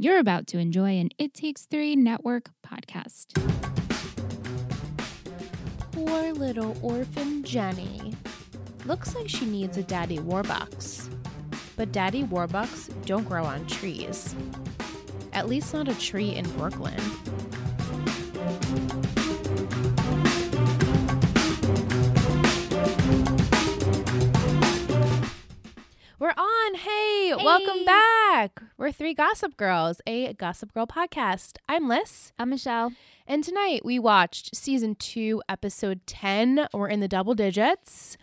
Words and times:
You're 0.00 0.20
about 0.20 0.46
to 0.48 0.58
enjoy 0.58 0.90
an 0.90 1.08
It 1.18 1.34
Takes 1.34 1.66
Three 1.66 1.96
Network 1.96 2.50
podcast. 2.64 3.34
Poor 5.90 6.32
little 6.34 6.76
orphan 6.82 7.42
Jenny. 7.42 8.14
Looks 8.84 9.16
like 9.16 9.28
she 9.28 9.44
needs 9.44 9.76
a 9.76 9.82
daddy 9.82 10.18
warbucks. 10.18 11.12
But 11.74 11.90
daddy 11.90 12.22
warbucks 12.22 12.94
don't 13.06 13.24
grow 13.24 13.42
on 13.42 13.66
trees. 13.66 14.36
At 15.32 15.48
least 15.48 15.74
not 15.74 15.88
a 15.88 15.98
tree 15.98 16.30
in 16.30 16.48
Brooklyn. 16.50 17.00
We're 26.68 26.74
on. 26.74 26.80
Hey, 26.80 27.34
welcome 27.34 27.84
back. 27.84 28.62
We're 28.76 28.92
three 28.92 29.14
Gossip 29.14 29.56
Girls, 29.56 30.00
a 30.06 30.32
Gossip 30.34 30.74
Girl 30.74 30.86
podcast. 30.86 31.56
I'm 31.68 31.88
Liz. 31.88 32.32
I'm 32.38 32.50
Michelle. 32.50 32.92
And 33.26 33.42
tonight 33.42 33.84
we 33.84 33.98
watched 33.98 34.54
season 34.54 34.94
two, 34.94 35.42
episode 35.48 36.00
10. 36.06 36.66
We're 36.74 36.88
in 36.88 37.00
the 37.00 37.08
double 37.08 37.34
digits. 37.34 38.16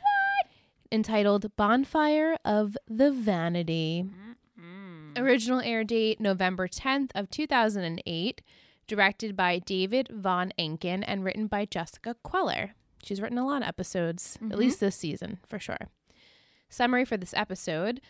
Entitled 0.91 1.55
Bonfire 1.55 2.37
of 2.45 2.77
the 2.87 3.11
Vanity. 3.11 4.05
Original 5.17 5.61
air 5.61 5.83
date 5.83 6.19
November 6.19 6.67
10th 6.67 7.11
of 7.15 7.29
2008. 7.31 8.41
Directed 8.87 9.35
by 9.35 9.57
David 9.59 10.09
Von 10.13 10.53
Ancken 10.59 11.03
and 11.07 11.23
written 11.23 11.47
by 11.47 11.65
Jessica 11.65 12.15
Queller. 12.23 12.75
She's 13.03 13.19
written 13.21 13.39
a 13.39 13.45
lot 13.47 13.63
of 13.63 13.67
episodes, 13.67 14.37
at 14.39 14.49
Mhm. 14.49 14.55
least 14.57 14.79
this 14.79 14.95
season, 14.95 15.39
for 15.47 15.57
sure. 15.57 15.89
Summary 16.69 17.05
for 17.05 17.17
this 17.17 17.33
episode 17.35 18.01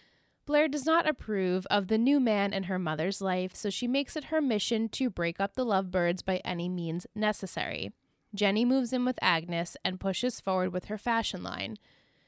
Blair 0.46 0.68
does 0.68 0.86
not 0.86 1.10
approve 1.10 1.66
of 1.72 1.88
the 1.88 1.98
new 1.98 2.20
man 2.20 2.54
in 2.54 2.64
her 2.64 2.78
mother's 2.78 3.20
life, 3.20 3.56
so 3.56 3.70
she 3.70 3.88
makes 3.88 4.16
it 4.16 4.26
her 4.26 4.42
mission 4.42 4.90
to 4.90 5.10
break 5.10 5.40
up 5.40 5.56
the 5.56 5.66
lovebirds 5.66 6.22
by 6.22 6.38
any 6.46 6.70
means 6.70 7.08
necessary. 7.16 7.92
Jenny 8.34 8.64
moves 8.64 8.94
in 8.94 9.06
with 9.06 9.18
Agnes 9.22 9.76
and 9.84 10.00
pushes 10.00 10.40
forward 10.40 10.72
with 10.72 10.86
her 10.86 10.98
fashion 10.98 11.42
line. 11.42 11.78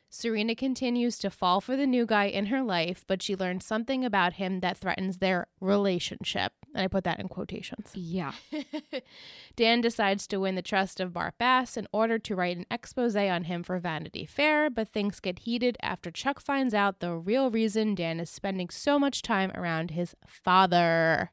Serena 0.09 0.55
continues 0.55 1.19
to 1.19 1.29
fall 1.29 1.61
for 1.61 1.75
the 1.75 1.85
new 1.85 2.05
guy 2.05 2.25
in 2.25 2.47
her 2.47 2.63
life, 2.63 3.03
but 3.07 3.21
she 3.21 3.35
learns 3.35 3.65
something 3.65 4.05
about 4.05 4.33
him 4.33 4.61
that 4.61 4.77
threatens 4.77 5.17
their 5.17 5.47
relationship. 5.59 6.53
And 6.77 6.83
I 6.83 6.87
put 6.87 7.05
that 7.05 7.19
in 7.19 7.27
quotations. 7.27 7.89
Yeah. 7.95 8.33
Dan 9.55 9.81
decides 9.81 10.27
to 10.27 10.37
win 10.37 10.53
the 10.53 10.61
trust 10.61 10.99
of 10.99 11.11
Bart 11.11 11.33
Bass 11.39 11.75
in 11.75 11.87
order 11.91 12.19
to 12.19 12.35
write 12.35 12.55
an 12.55 12.67
expose 12.69 13.15
on 13.15 13.45
him 13.45 13.63
for 13.63 13.79
Vanity 13.79 14.27
Fair, 14.27 14.69
but 14.69 14.87
things 14.87 15.19
get 15.19 15.39
heated 15.39 15.75
after 15.81 16.11
Chuck 16.11 16.39
finds 16.39 16.75
out 16.75 16.99
the 16.99 17.13
real 17.13 17.49
reason 17.49 17.95
Dan 17.95 18.19
is 18.19 18.29
spending 18.29 18.69
so 18.69 18.99
much 18.99 19.23
time 19.23 19.51
around 19.55 19.89
his 19.89 20.15
father. 20.27 21.31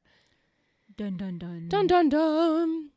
Dun 0.97 1.19
dun 1.19 1.37
dun. 1.37 1.69
Dun 1.69 1.87
dun 1.89 2.09
dun. 2.09 2.91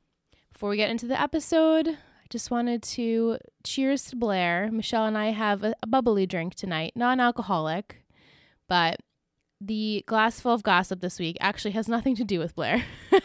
Before 0.54 0.70
we 0.70 0.78
get 0.78 0.90
into 0.90 1.06
the 1.06 1.22
episode, 1.22 1.90
I 1.90 2.28
just 2.30 2.50
wanted 2.50 2.82
to 2.82 3.40
cheers 3.66 4.06
to 4.06 4.16
Blair. 4.16 4.70
Michelle 4.72 5.06
and 5.06 5.18
I 5.18 5.32
have 5.32 5.66
a, 5.66 5.76
a 5.84 5.88
bubbly 5.88 6.26
drink 6.26 6.56
tonight, 6.56 6.94
non 6.96 7.20
alcoholic, 7.20 8.04
but 8.70 9.02
the 9.60 10.04
glass 10.08 10.40
full 10.40 10.54
of 10.54 10.64
gossip 10.64 11.00
this 11.02 11.18
week 11.20 11.38
actually 11.42 11.72
has 11.72 11.88
nothing 11.88 12.16
to 12.16 12.24
do 12.24 12.40
with 12.40 12.56
Blair. 12.56 12.84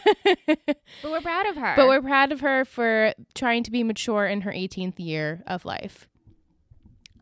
But 1.01 1.11
we're 1.11 1.21
proud 1.21 1.47
of 1.47 1.55
her. 1.57 1.73
But 1.75 1.87
we're 1.87 2.01
proud 2.01 2.31
of 2.31 2.41
her 2.41 2.65
for 2.65 3.13
trying 3.33 3.63
to 3.63 3.71
be 3.71 3.83
mature 3.83 4.25
in 4.25 4.41
her 4.41 4.51
18th 4.51 4.95
year 4.97 5.43
of 5.47 5.65
life. 5.65 6.07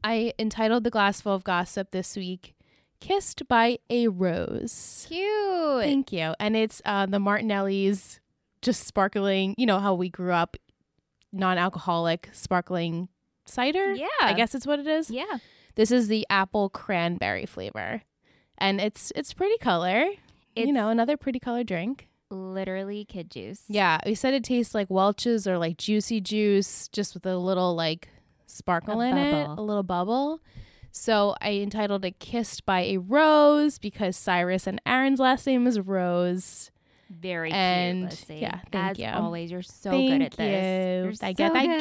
I 0.03 0.33
entitled 0.39 0.83
the 0.83 0.89
glass 0.89 1.21
full 1.21 1.33
of 1.33 1.43
gossip 1.43 1.91
this 1.91 2.15
week, 2.15 2.53
Kissed 2.99 3.47
by 3.47 3.79
a 3.89 4.07
Rose. 4.07 5.05
cute. 5.07 5.81
Thank 5.83 6.11
you. 6.11 6.33
And 6.39 6.55
it's 6.55 6.81
uh, 6.85 7.05
the 7.07 7.19
Martinelli's 7.19 8.19
just 8.61 8.85
sparkling, 8.85 9.55
you 9.57 9.65
know 9.65 9.79
how 9.79 9.93
we 9.95 10.09
grew 10.09 10.33
up, 10.33 10.57
non 11.31 11.57
alcoholic 11.57 12.29
sparkling 12.33 13.09
cider? 13.45 13.93
Yeah. 13.93 14.07
I 14.21 14.33
guess 14.33 14.53
it's 14.53 14.67
what 14.67 14.79
it 14.79 14.87
is. 14.87 15.09
Yeah. 15.09 15.37
This 15.75 15.91
is 15.91 16.07
the 16.07 16.27
apple 16.29 16.69
cranberry 16.69 17.45
flavor. 17.45 18.03
And 18.61 18.79
it's 18.79 19.11
it's 19.15 19.33
pretty 19.33 19.57
color. 19.57 20.05
you 20.55 20.71
know, 20.71 20.89
another 20.89 21.17
pretty 21.17 21.39
color 21.39 21.63
drink. 21.63 22.07
Literally 22.29 23.03
kid 23.03 23.29
juice. 23.29 23.63
Yeah, 23.67 23.97
we 24.05 24.15
said 24.15 24.33
it 24.33 24.43
tastes 24.45 24.73
like 24.73 24.89
Welch's 24.89 25.45
or 25.47 25.57
like 25.57 25.77
juicy 25.77 26.21
juice, 26.21 26.87
just 26.89 27.13
with 27.13 27.25
a 27.25 27.35
little 27.37 27.75
like 27.75 28.07
sparkle 28.45 29.01
A 29.01 29.07
in 29.09 29.17
it, 29.17 29.47
a 29.49 29.61
little 29.61 29.83
bubble. 29.83 30.39
So 30.93 31.35
I 31.41 31.53
entitled 31.53 32.05
it 32.05 32.19
"Kissed 32.19 32.65
by 32.65 32.81
a 32.81 32.97
Rose" 32.97 33.77
because 33.79 34.15
Cyrus 34.15 34.67
and 34.67 34.79
Aaron's 34.85 35.19
last 35.19 35.45
name 35.47 35.65
is 35.67 35.79
Rose. 35.79 36.69
Very 37.09 37.51
And, 37.51 38.09
cute. 38.09 38.11
Lissy. 38.11 38.35
yeah, 38.41 38.59
thank 38.71 38.91
As 38.91 38.99
you. 38.99 39.07
always, 39.07 39.51
you're 39.51 39.61
so 39.61 39.91
Thank 39.91 40.11
good 40.11 40.21
at 40.21 40.31
you. 40.39 40.51
this. 40.51 41.21
You're 41.21 41.27
I 41.27 41.31
so 41.31 41.33
get 41.33 41.53
that 41.53 41.79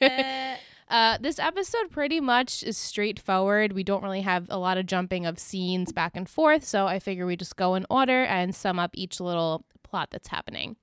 game. 0.00 0.58
uh, 0.94 1.18
this 1.20 1.40
episode 1.40 1.90
pretty 1.90 2.20
much 2.20 2.62
is 2.62 2.78
straightforward. 2.78 3.72
We 3.72 3.82
don't 3.82 4.04
really 4.04 4.20
have 4.20 4.46
a 4.48 4.56
lot 4.56 4.78
of 4.78 4.86
jumping 4.86 5.26
of 5.26 5.40
scenes 5.40 5.90
back 5.90 6.12
and 6.14 6.28
forth, 6.28 6.64
so 6.64 6.86
I 6.86 7.00
figure 7.00 7.26
we 7.26 7.34
just 7.34 7.56
go 7.56 7.74
in 7.74 7.84
order 7.90 8.22
and 8.22 8.54
sum 8.54 8.78
up 8.78 8.92
each 8.94 9.18
little 9.18 9.64
plot 9.82 10.10
that's 10.12 10.28
happening. 10.28 10.76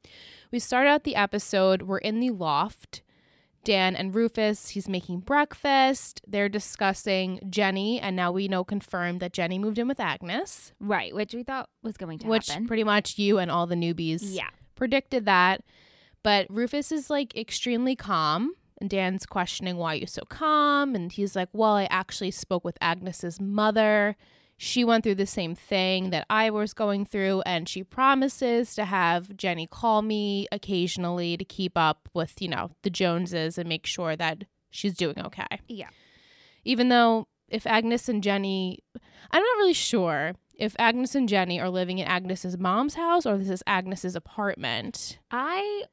We 0.52 0.60
start 0.60 0.86
out 0.88 1.06
the 1.06 1.16
episode. 1.16 1.84
We're 1.84 2.00
in 2.00 2.20
the 2.20 2.32
loft. 2.32 3.04
Dan 3.64 3.96
and 3.96 4.14
Rufus, 4.14 4.70
he's 4.70 4.90
making 4.90 5.22
breakfast. 5.22 6.20
They're 6.28 6.50
discussing 6.50 7.40
Jenny, 7.50 7.98
and 8.02 8.14
now 8.14 8.34
we 8.34 8.50
know 8.50 8.66
confirmed 8.66 9.22
that 9.22 9.32
Jenny 9.32 9.60
moved 9.60 9.80
in 9.80 9.88
with 9.88 10.02
Agnes, 10.02 10.74
right, 10.82 11.16
which 11.16 11.34
we 11.34 11.44
thought 11.44 11.70
was 11.84 11.96
going 11.96 12.20
to 12.20 12.28
which 12.28 12.50
happen. 12.50 12.68
pretty 12.68 12.84
much 12.84 13.18
you 13.18 13.40
and 13.40 13.50
all 13.50 13.66
the 13.66 13.76
newbies 13.76 14.20
yeah. 14.24 14.50
predicted 14.76 15.24
that. 15.24 15.64
But 16.22 16.48
Rufus 16.50 16.92
is 16.92 17.10
like 17.10 17.34
extremely 17.38 17.96
calm. 17.96 18.56
And 18.82 18.90
Dan's 18.90 19.28
questioning 19.28 19.78
why 19.78 19.94
you're 19.94 20.08
so 20.08 20.24
calm. 20.28 20.96
And 20.96 21.12
he's 21.12 21.36
like, 21.36 21.50
Well, 21.54 21.76
I 21.76 21.88
actually 21.92 22.32
spoke 22.32 22.66
with 22.66 22.78
Agnes's 22.82 23.40
mother. 23.40 24.18
She 24.58 24.84
went 24.84 25.04
through 25.04 25.16
the 25.16 25.26
same 25.26 25.56
thing 25.56 26.12
that 26.12 26.26
I 26.30 26.52
was 26.52 26.76
going 26.76 27.06
through, 27.06 27.42
and 27.48 27.68
she 27.68 27.84
promises 27.84 28.76
to 28.76 28.86
have 28.86 29.36
Jenny 29.36 29.66
call 29.66 30.04
me 30.04 30.48
occasionally 30.52 31.36
to 31.36 31.44
keep 31.44 31.76
up 31.76 32.08
with, 32.14 32.40
you 32.40 32.48
know, 32.48 32.70
the 32.84 32.92
Joneses 32.92 33.58
and 33.58 33.68
make 33.68 33.88
sure 33.88 34.16
that 34.16 34.44
she's 34.70 34.94
doing 34.94 35.20
okay. 35.20 35.62
Yeah. 35.68 35.90
Even 36.64 36.90
though 36.90 37.28
if 37.48 37.66
Agnes 37.66 38.08
and 38.08 38.22
Jenny, 38.22 38.80
I'm 39.32 39.42
not 39.42 39.58
really 39.58 39.74
sure 39.74 40.34
if 40.56 40.76
Agnes 40.78 41.16
and 41.16 41.28
Jenny 41.28 41.60
are 41.60 41.70
living 41.70 41.98
in 41.98 42.08
Agnes's 42.08 42.58
mom's 42.58 42.94
house 42.94 43.26
or 43.26 43.38
this 43.38 43.50
is 43.50 43.64
Agnes's 43.66 44.16
apartment. 44.16 45.18
I 45.32 45.86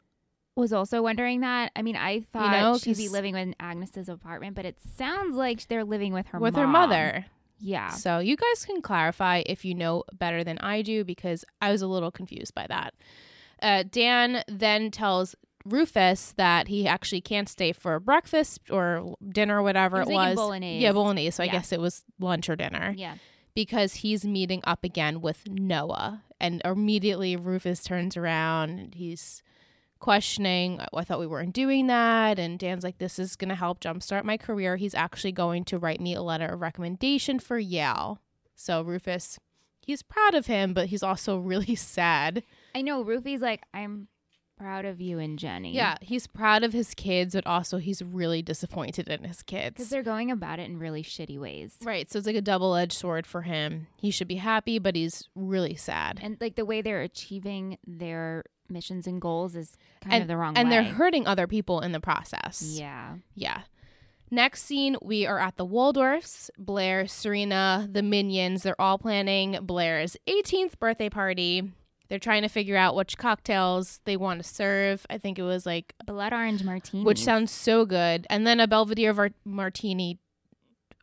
was 0.58 0.72
also 0.72 1.02
wondering 1.02 1.40
that. 1.40 1.72
I 1.76 1.82
mean, 1.82 1.96
I 1.96 2.20
thought 2.32 2.52
know, 2.52 2.78
she'd 2.78 2.96
be 2.96 3.08
living 3.08 3.36
in 3.36 3.54
Agnes's 3.60 4.08
apartment, 4.08 4.56
but 4.56 4.64
it 4.64 4.76
sounds 4.96 5.34
like 5.36 5.66
they're 5.68 5.84
living 5.84 6.12
with 6.12 6.26
her 6.28 6.38
with 6.38 6.54
her 6.56 6.66
mother. 6.66 7.26
Yeah. 7.60 7.90
So 7.90 8.18
you 8.18 8.36
guys 8.36 8.64
can 8.64 8.82
clarify 8.82 9.42
if 9.46 9.64
you 9.64 9.74
know 9.74 10.04
better 10.12 10.44
than 10.44 10.58
I 10.58 10.82
do 10.82 11.04
because 11.04 11.44
I 11.60 11.72
was 11.72 11.82
a 11.82 11.86
little 11.86 12.10
confused 12.10 12.54
by 12.54 12.66
that. 12.68 12.94
Uh, 13.60 13.82
Dan 13.90 14.44
then 14.46 14.90
tells 14.92 15.34
Rufus 15.64 16.34
that 16.36 16.68
he 16.68 16.86
actually 16.86 17.20
can't 17.20 17.48
stay 17.48 17.72
for 17.72 17.98
breakfast 18.00 18.60
or 18.70 19.16
dinner 19.28 19.58
or 19.58 19.62
whatever 19.62 19.98
was 19.98 20.08
it 20.08 20.12
was. 20.14 20.36
bolognese. 20.36 20.82
Yeah, 20.82 20.92
bolognese. 20.92 21.32
So 21.32 21.42
I 21.44 21.48
guess 21.48 21.72
it 21.72 21.80
was 21.80 22.04
lunch 22.20 22.48
or 22.48 22.56
dinner 22.56 22.94
Yeah. 22.96 23.14
because 23.54 23.94
he's 23.94 24.24
meeting 24.24 24.60
up 24.64 24.84
again 24.84 25.20
with 25.20 25.46
Noah. 25.48 26.22
And 26.40 26.62
immediately 26.64 27.34
Rufus 27.36 27.82
turns 27.82 28.16
around 28.16 28.78
and 28.78 28.94
he's 28.94 29.42
questioning, 29.98 30.80
oh, 30.80 30.98
I 30.98 31.04
thought 31.04 31.20
we 31.20 31.26
weren't 31.26 31.54
doing 31.54 31.86
that. 31.88 32.38
And 32.38 32.58
Dan's 32.58 32.84
like, 32.84 32.98
this 32.98 33.18
is 33.18 33.36
going 33.36 33.48
to 33.48 33.54
help 33.54 33.80
jumpstart 33.80 34.24
my 34.24 34.36
career. 34.36 34.76
He's 34.76 34.94
actually 34.94 35.32
going 35.32 35.64
to 35.66 35.78
write 35.78 36.00
me 36.00 36.14
a 36.14 36.22
letter 36.22 36.46
of 36.46 36.60
recommendation 36.60 37.38
for 37.38 37.58
Yale. 37.58 38.20
So 38.54 38.82
Rufus, 38.82 39.38
he's 39.80 40.02
proud 40.02 40.34
of 40.34 40.46
him, 40.46 40.74
but 40.74 40.86
he's 40.86 41.02
also 41.02 41.38
really 41.38 41.74
sad. 41.74 42.42
I 42.74 42.82
know. 42.82 43.02
Rufy's 43.02 43.40
like, 43.40 43.62
I'm 43.72 44.08
proud 44.58 44.84
of 44.84 45.00
you 45.00 45.18
and 45.18 45.38
Jenny. 45.38 45.72
Yeah, 45.72 45.96
he's 46.00 46.26
proud 46.26 46.64
of 46.64 46.72
his 46.72 46.92
kids, 46.94 47.34
but 47.34 47.46
also 47.46 47.78
he's 47.78 48.02
really 48.02 48.42
disappointed 48.42 49.08
in 49.08 49.24
his 49.24 49.42
kids. 49.42 49.74
Because 49.74 49.88
they're 49.88 50.02
going 50.02 50.30
about 50.30 50.58
it 50.58 50.68
in 50.68 50.78
really 50.78 51.02
shitty 51.02 51.38
ways. 51.38 51.76
Right. 51.82 52.10
So 52.10 52.18
it's 52.18 52.26
like 52.26 52.36
a 52.36 52.42
double 52.42 52.74
edged 52.74 52.92
sword 52.92 53.26
for 53.26 53.42
him. 53.42 53.86
He 53.96 54.10
should 54.10 54.28
be 54.28 54.36
happy, 54.36 54.78
but 54.78 54.96
he's 54.96 55.28
really 55.34 55.76
sad. 55.76 56.18
And 56.22 56.36
like 56.40 56.56
the 56.56 56.64
way 56.64 56.82
they're 56.82 57.02
achieving 57.02 57.78
their 57.86 58.44
missions 58.70 59.06
and 59.06 59.20
goals 59.20 59.54
is 59.56 59.76
kind 60.00 60.22
of 60.22 60.28
the 60.28 60.36
wrong 60.36 60.54
way. 60.54 60.60
and 60.60 60.68
way. 60.68 60.76
they're 60.76 60.92
hurting 60.94 61.26
other 61.26 61.46
people 61.46 61.80
in 61.80 61.92
the 61.92 62.00
process. 62.00 62.62
Yeah. 62.78 63.14
Yeah. 63.34 63.62
Next 64.30 64.64
scene, 64.64 64.96
we 65.00 65.24
are 65.26 65.38
at 65.38 65.56
the 65.56 65.66
Waldorfs. 65.66 66.50
Blair, 66.58 67.06
Serena, 67.06 67.88
the 67.90 68.02
minions, 68.02 68.62
they're 68.62 68.78
all 68.80 68.98
planning 68.98 69.58
Blair's 69.62 70.16
18th 70.28 70.78
birthday 70.78 71.08
party. 71.08 71.72
They're 72.10 72.18
trying 72.18 72.42
to 72.42 72.48
figure 72.48 72.76
out 72.76 72.94
which 72.94 73.16
cocktails 73.18 74.00
they 74.04 74.16
want 74.16 74.42
to 74.42 74.48
serve. 74.48 75.04
I 75.10 75.18
think 75.18 75.38
it 75.38 75.42
was 75.42 75.64
like, 75.66 75.94
Blood 76.06 76.32
orange 76.32 76.62
martini. 76.62 77.04
which 77.04 77.22
sounds 77.22 77.50
so 77.50 77.84
good. 77.86 78.26
And 78.30 78.46
then 78.46 78.60
a 78.60 78.66
Belvedere 78.66 79.12
var- 79.14 79.30
martini 79.44 80.18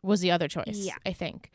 was 0.02 0.20
the 0.20 0.30
other 0.30 0.46
choice, 0.48 0.76
Yeah. 0.76 0.94
I 1.04 1.12
think. 1.12 1.50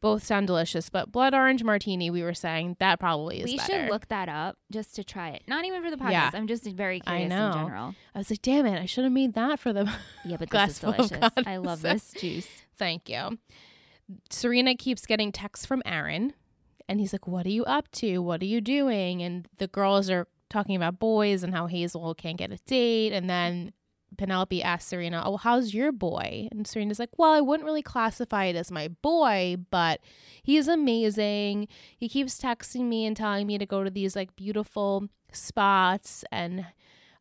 Both 0.00 0.24
sound 0.24 0.46
delicious, 0.46 0.90
but 0.90 1.10
blood 1.10 1.34
orange 1.34 1.64
martini, 1.64 2.08
we 2.08 2.22
were 2.22 2.34
saying 2.34 2.76
that 2.78 3.00
probably 3.00 3.40
is 3.40 3.46
we 3.46 3.56
better. 3.56 3.72
should 3.72 3.90
look 3.90 4.06
that 4.08 4.28
up 4.28 4.56
just 4.70 4.94
to 4.94 5.02
try 5.02 5.30
it. 5.30 5.42
Not 5.48 5.64
even 5.64 5.82
for 5.82 5.90
the 5.90 5.96
podcast. 5.96 6.10
Yeah. 6.12 6.30
I'm 6.34 6.46
just 6.46 6.64
very 6.64 7.00
I 7.04 7.10
curious 7.10 7.30
know. 7.30 7.46
in 7.48 7.52
general. 7.52 7.94
I 8.14 8.18
was 8.18 8.30
like, 8.30 8.42
damn 8.42 8.64
it, 8.66 8.80
I 8.80 8.86
should 8.86 9.02
have 9.04 9.12
made 9.12 9.34
that 9.34 9.58
for 9.58 9.72
them. 9.72 9.90
Yeah, 10.24 10.36
but 10.36 10.50
Glass 10.50 10.78
this 10.78 10.94
is 11.00 11.10
delicious. 11.10 11.32
I 11.44 11.56
love 11.56 11.82
this 11.82 12.12
juice. 12.12 12.48
Thank 12.76 13.08
you. 13.08 13.38
Serena 14.30 14.74
keeps 14.76 15.04
getting 15.04 15.32
texts 15.32 15.66
from 15.66 15.82
Aaron, 15.84 16.32
and 16.88 17.00
he's 17.00 17.12
like, 17.12 17.26
What 17.26 17.44
are 17.46 17.50
you 17.50 17.64
up 17.64 17.90
to? 17.92 18.18
What 18.18 18.40
are 18.40 18.46
you 18.46 18.60
doing? 18.60 19.22
And 19.22 19.48
the 19.58 19.66
girls 19.66 20.08
are 20.10 20.28
talking 20.48 20.76
about 20.76 20.98
boys 20.98 21.42
and 21.42 21.54
how 21.54 21.66
Hazel 21.66 22.14
can't 22.14 22.38
get 22.38 22.52
a 22.52 22.56
date. 22.58 23.12
And 23.12 23.28
then 23.28 23.72
Penelope 24.16 24.62
asks 24.62 24.88
Serena, 24.88 25.22
Oh, 25.24 25.36
how's 25.36 25.74
your 25.74 25.92
boy? 25.92 26.48
And 26.50 26.66
Serena's 26.66 26.98
like, 26.98 27.18
Well, 27.18 27.32
I 27.32 27.40
wouldn't 27.40 27.66
really 27.66 27.82
classify 27.82 28.44
it 28.46 28.56
as 28.56 28.70
my 28.70 28.88
boy, 28.88 29.56
but 29.70 30.00
he's 30.42 30.68
amazing. 30.68 31.68
He 31.96 32.08
keeps 32.08 32.40
texting 32.40 32.88
me 32.88 33.04
and 33.06 33.16
telling 33.16 33.46
me 33.46 33.58
to 33.58 33.66
go 33.66 33.84
to 33.84 33.90
these 33.90 34.16
like 34.16 34.34
beautiful 34.36 35.08
spots 35.32 36.24
and 36.32 36.66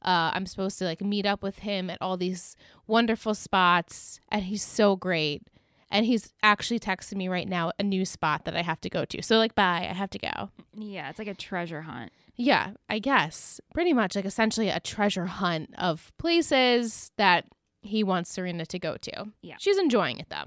uh, 0.02 0.32
I'm 0.34 0.46
supposed 0.46 0.80
to 0.80 0.86
like 0.86 1.02
meet 1.02 1.26
up 1.26 1.44
with 1.44 1.60
him 1.60 1.90
at 1.90 1.98
all 2.02 2.18
these 2.18 2.56
wonderful 2.86 3.34
spots, 3.34 4.20
and 4.30 4.44
he's 4.44 4.64
so 4.64 4.96
great. 4.96 5.44
And 5.90 6.06
he's 6.06 6.34
actually 6.44 6.80
texting 6.80 7.16
me 7.16 7.30
right 7.30 7.48
now 7.48 7.72
a 7.80 7.84
new 7.84 8.04
spot 8.04 8.44
that 8.46 8.56
I 8.56 8.62
have 8.62 8.82
to 8.82 8.90
go 8.90 9.06
to. 9.06 9.22
So 9.22 9.38
like, 9.38 9.56
bye, 9.56 9.88
I 9.90 9.94
have 9.94 10.10
to 10.12 10.20
go. 10.20 10.50
Yeah, 10.74 11.10
it's 11.10 11.18
like 11.18 11.30
a 11.30 11.34
treasure 11.34 11.82
hunt. 11.82 12.12
Yeah, 12.38 12.72
I 12.88 13.00
guess 13.00 13.60
pretty 13.74 13.94
much 13.94 14.16
like 14.16 14.26
essentially 14.26 14.70
a 14.70 14.80
treasure 14.80 15.26
hunt 15.26 15.74
of 15.78 16.12
places 16.18 17.12
that 17.18 17.46
he 17.82 18.04
wants 18.04 18.32
Serena 18.32 18.66
to 18.68 18.80
go 18.80 18.98
to. 18.98 19.26
Yeah. 19.42 19.56
she's 19.60 19.78
enjoying 19.78 20.20
it 20.20 20.28
though. 20.30 20.46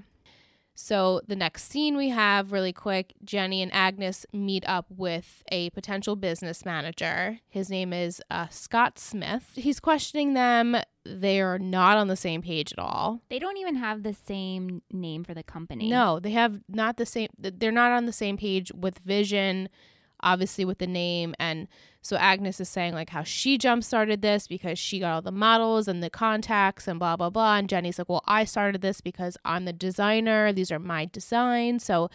So 0.75 1.21
the 1.27 1.37
next 1.37 1.65
scene 1.65 1.95
we 1.95 2.09
have 2.09 2.53
really 2.53 2.73
quick, 2.73 3.13
Jenny 3.23 3.61
and 3.61 3.73
Agnes 3.75 4.25
meet 4.33 4.67
up 4.67 4.87
with 4.89 5.43
a 5.53 5.69
potential 5.71 6.17
business 6.17 6.65
manager. 6.65 7.39
His 7.51 7.69
name 7.69 7.93
is 7.93 8.23
uh, 8.31 8.49
Scott 8.49 8.99
Smith. 8.99 9.51
He's 9.57 9.79
questioning 9.79 10.33
them. 10.33 10.77
They 11.05 11.43
are 11.43 11.59
not 11.59 11.99
on 11.99 12.09
the 12.09 12.17
same 12.17 12.41
page 12.41 12.73
at 12.73 12.79
all. 12.79 13.21
They 13.29 13.39
don't 13.39 13.59
even 13.59 13.75
have 13.75 14.03
the 14.03 14.15
same 14.15 14.81
name 14.91 15.23
for 15.23 15.35
the 15.35 15.43
company. 15.43 15.91
No, 15.91 16.19
they 16.19 16.31
have 16.31 16.61
not 16.67 16.97
the 16.97 17.07
same. 17.07 17.29
They're 17.39 17.73
not 17.73 17.93
on 17.93 18.07
the 18.07 18.13
same 18.13 18.39
page 18.39 18.73
with 18.75 19.01
vision, 19.01 19.69
obviously 20.23 20.65
with 20.65 20.79
the 20.79 20.87
name. 20.87 21.35
And 21.39 21.69
so 22.03 22.17
Agnes 22.17 22.61
is 22.61 22.69
saying 22.69 22.95
like 22.95 23.11
how 23.11 23.23
she 23.23 23.59
jump 23.59 23.85
started 23.85 24.23
this 24.23 24.47
because 24.47 24.79
she 24.79 25.01
got 25.01 25.13
all 25.13 25.23
the 25.23 25.31
models 25.33 25.89
and 25.89 26.03
the 26.03 26.11
contacts 26.11 26.89
and 26.89 26.99
blah 26.99 27.17
blah 27.17 27.31
blah. 27.31 27.57
And 27.57 27.69
Jenny's 27.69 27.99
like, 27.99 28.09
well, 28.09 28.25
I 28.27 28.45
started 28.45 28.81
this 28.81 29.01
because 29.01 29.37
I'm 29.45 29.65
the 29.65 29.73
designer. 29.73 30.53
These 30.53 30.73
are 30.73 30.79
my 30.79 31.07
designs. 31.07 31.85
So 31.85 32.11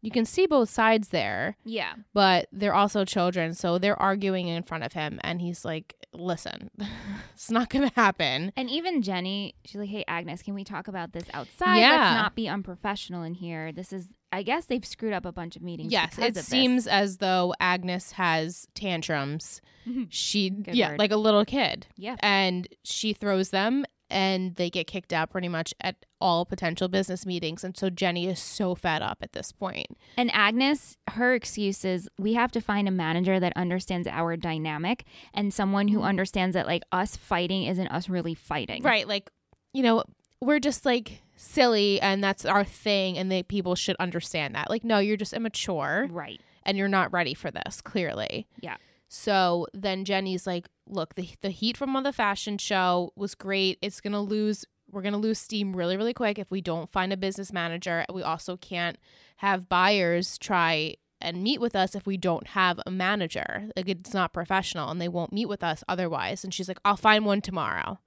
you 0.00 0.10
can 0.10 0.24
see 0.24 0.46
both 0.46 0.68
sides 0.70 1.08
there, 1.08 1.56
Yeah. 1.64 1.94
but 2.14 2.48
they're 2.52 2.74
also 2.74 3.04
children, 3.04 3.54
so 3.54 3.78
they're 3.78 4.00
arguing 4.00 4.48
in 4.48 4.62
front 4.62 4.84
of 4.84 4.92
him, 4.92 5.18
and 5.22 5.40
he's 5.40 5.64
like, 5.64 5.94
"Listen, 6.12 6.70
it's 7.34 7.50
not 7.50 7.68
gonna 7.70 7.92
happen." 7.96 8.52
And 8.56 8.70
even 8.70 9.02
Jenny, 9.02 9.54
she's 9.64 9.76
like, 9.80 9.88
"Hey 9.88 10.04
Agnes, 10.06 10.42
can 10.42 10.54
we 10.54 10.64
talk 10.64 10.88
about 10.88 11.12
this 11.12 11.24
outside? 11.32 11.78
Yeah. 11.78 11.90
Let's 11.90 12.14
not 12.22 12.34
be 12.36 12.48
unprofessional 12.48 13.22
in 13.24 13.34
here. 13.34 13.72
This 13.72 13.92
is, 13.92 14.08
I 14.30 14.42
guess 14.42 14.66
they've 14.66 14.84
screwed 14.86 15.12
up 15.14 15.24
a 15.26 15.32
bunch 15.32 15.56
of 15.56 15.62
meetings. 15.62 15.90
Yes, 15.92 16.16
it 16.18 16.28
of 16.28 16.34
this." 16.34 16.46
seems 16.46 16.86
as 16.86 17.16
though 17.18 17.54
Agnes 17.60 18.12
has 18.12 18.66
tantrums. 18.74 19.60
She, 20.10 20.50
Good 20.50 20.74
yeah, 20.74 20.90
word. 20.90 20.98
like 20.98 21.12
a 21.12 21.16
little 21.16 21.46
kid, 21.46 21.86
Yeah. 21.96 22.16
and 22.20 22.68
she 22.84 23.14
throws 23.14 23.48
them, 23.48 23.86
and 24.10 24.56
they 24.56 24.70
get 24.70 24.86
kicked 24.86 25.12
out 25.12 25.30
pretty 25.30 25.48
much 25.48 25.74
at 25.80 25.96
all 26.20 26.44
potential 26.46 26.88
business 26.88 27.26
meetings. 27.26 27.62
And 27.64 27.76
so 27.76 27.90
Jenny 27.90 28.26
is 28.26 28.38
so 28.40 28.74
fed 28.74 29.02
up 29.02 29.18
at 29.20 29.32
this 29.32 29.52
point. 29.52 29.86
And 30.16 30.30
Agnes, 30.32 30.96
her 31.10 31.34
excuse 31.34 31.84
is 31.84 32.08
we 32.18 32.34
have 32.34 32.50
to 32.52 32.60
find 32.60 32.88
a 32.88 32.90
manager 32.90 33.38
that 33.38 33.52
understands 33.56 34.08
our 34.08 34.36
dynamic 34.36 35.04
and 35.34 35.52
someone 35.52 35.88
who 35.88 36.02
understands 36.02 36.54
that 36.54 36.66
like 36.66 36.82
us 36.92 37.16
fighting 37.16 37.64
isn't 37.64 37.88
us 37.88 38.08
really 38.08 38.34
fighting. 38.34 38.82
Right, 38.82 39.06
like 39.06 39.30
you 39.72 39.82
know, 39.82 40.04
we're 40.40 40.60
just 40.60 40.86
like 40.86 41.22
silly, 41.36 42.00
and 42.00 42.22
that's 42.24 42.44
our 42.44 42.64
thing, 42.64 43.18
and 43.18 43.30
that 43.30 43.48
people 43.48 43.74
should 43.74 43.96
understand 44.00 44.54
that. 44.54 44.70
Like, 44.70 44.82
no, 44.84 44.98
you're 44.98 45.16
just 45.16 45.32
immature. 45.32 46.06
Right. 46.10 46.40
and 46.64 46.76
you're 46.76 46.88
not 46.88 47.12
ready 47.12 47.34
for 47.34 47.50
this 47.50 47.80
clearly 47.80 48.46
Yeah. 48.60 48.76
So 49.08 49.66
then 49.72 50.04
jenny's 50.04 50.46
like 50.46 50.68
look 50.86 51.14
the, 51.14 51.28
the 51.40 51.50
heat 51.50 51.76
from 51.76 52.00
the 52.02 52.12
fashion 52.12 52.56
show 52.58 53.12
was 53.16 53.34
great. 53.34 53.78
It's 53.82 54.00
gonna 54.00 54.22
lose 54.22 54.64
we're 54.90 55.02
gonna 55.02 55.18
lose 55.18 55.38
steam 55.38 55.74
really 55.76 55.96
really 55.96 56.14
quick 56.14 56.38
if 56.38 56.50
we 56.50 56.60
don't 56.60 56.90
find 56.90 57.12
a 57.12 57.16
business 57.16 57.52
manager. 57.52 58.04
We 58.12 58.22
also 58.22 58.56
can't 58.56 58.96
have 59.36 59.68
buyers 59.68 60.38
try 60.38 60.96
and 61.20 61.42
meet 61.42 61.60
with 61.60 61.74
us 61.76 61.94
if 61.94 62.06
we 62.06 62.16
don't 62.16 62.46
have 62.48 62.78
a 62.86 62.90
manager. 62.90 63.68
Like 63.76 63.88
it's 63.88 64.14
not 64.14 64.32
professional 64.32 64.90
and 64.90 65.00
they 65.00 65.08
won't 65.08 65.32
meet 65.32 65.46
with 65.48 65.62
us 65.64 65.82
otherwise. 65.88 66.44
And 66.44 66.54
she's 66.54 66.68
like 66.68 66.78
i'll 66.84 66.96
find 66.96 67.24
one 67.26 67.40
tomorrow. 67.40 67.98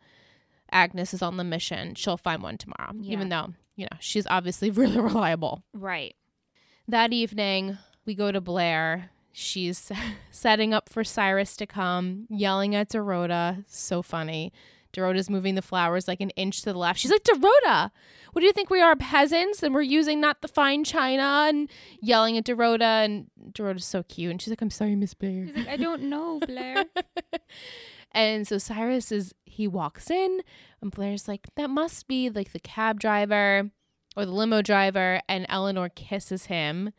Agnes 0.71 1.13
is 1.13 1.21
on 1.21 1.37
the 1.37 1.43
mission. 1.43 1.95
She'll 1.95 2.17
find 2.17 2.41
one 2.41 2.57
tomorrow 2.57 2.93
Yeah. 2.99 3.13
even 3.13 3.29
though 3.29 3.53
you 3.75 3.85
know 3.85 3.97
she's 3.99 4.25
obviously 4.27 4.69
really 4.81 4.99
reliable. 4.99 5.61
Right. 5.73 6.15
that 6.87 7.13
evening, 7.13 7.77
we 8.05 8.15
go 8.15 8.31
to 8.31 8.41
Blair. 8.41 9.11
She's 9.31 9.91
setting 10.31 10.73
up 10.73 10.89
for 10.89 11.03
Cyrus 11.03 11.55
to 11.57 11.65
come, 11.65 12.27
yelling 12.29 12.75
at 12.75 12.89
Dorota. 12.89 13.63
So 13.67 14.01
funny. 14.01 14.51
Dorota's 14.93 15.29
moving 15.29 15.55
the 15.55 15.61
flowers 15.61 16.07
like 16.07 16.19
an 16.19 16.31
inch 16.31 16.63
to 16.63 16.73
the 16.73 16.77
left. 16.77 16.99
She's 16.99 17.11
like, 17.11 17.23
Dorota, 17.23 17.91
what 18.33 18.41
do 18.41 18.45
you 18.45 18.51
think 18.51 18.69
we 18.69 18.81
are, 18.81 18.95
peasants? 18.95 19.63
And 19.63 19.73
we're 19.73 19.81
using 19.81 20.19
not 20.19 20.41
the 20.41 20.47
fine 20.47 20.83
china 20.83 21.45
and 21.47 21.69
yelling 22.01 22.37
at 22.37 22.45
Dorota. 22.45 23.05
And 23.05 23.27
Dorota's 23.53 23.85
so 23.85 24.03
cute. 24.03 24.31
And 24.31 24.41
she's 24.41 24.49
like, 24.51 24.61
I'm 24.61 24.69
sorry, 24.69 24.95
Miss 24.95 25.13
Blair. 25.13 25.47
She's 25.47 25.55
like, 25.55 25.67
I 25.67 25.77
don't 25.77 26.03
know, 26.03 26.39
Blair. 26.45 26.85
And 28.11 28.45
so 28.45 28.57
Cyrus 28.57 29.11
is, 29.11 29.33
he 29.45 29.67
walks 29.67 30.09
in, 30.09 30.41
and 30.81 30.91
Blair's 30.91 31.27
like, 31.27 31.47
that 31.55 31.69
must 31.69 32.07
be 32.07 32.29
like 32.29 32.51
the 32.51 32.59
cab 32.59 32.99
driver 32.99 33.69
or 34.17 34.25
the 34.25 34.31
limo 34.31 34.61
driver. 34.61 35.21
And 35.29 35.45
Eleanor 35.47 35.87
kisses 35.87 36.45
him. 36.47 36.91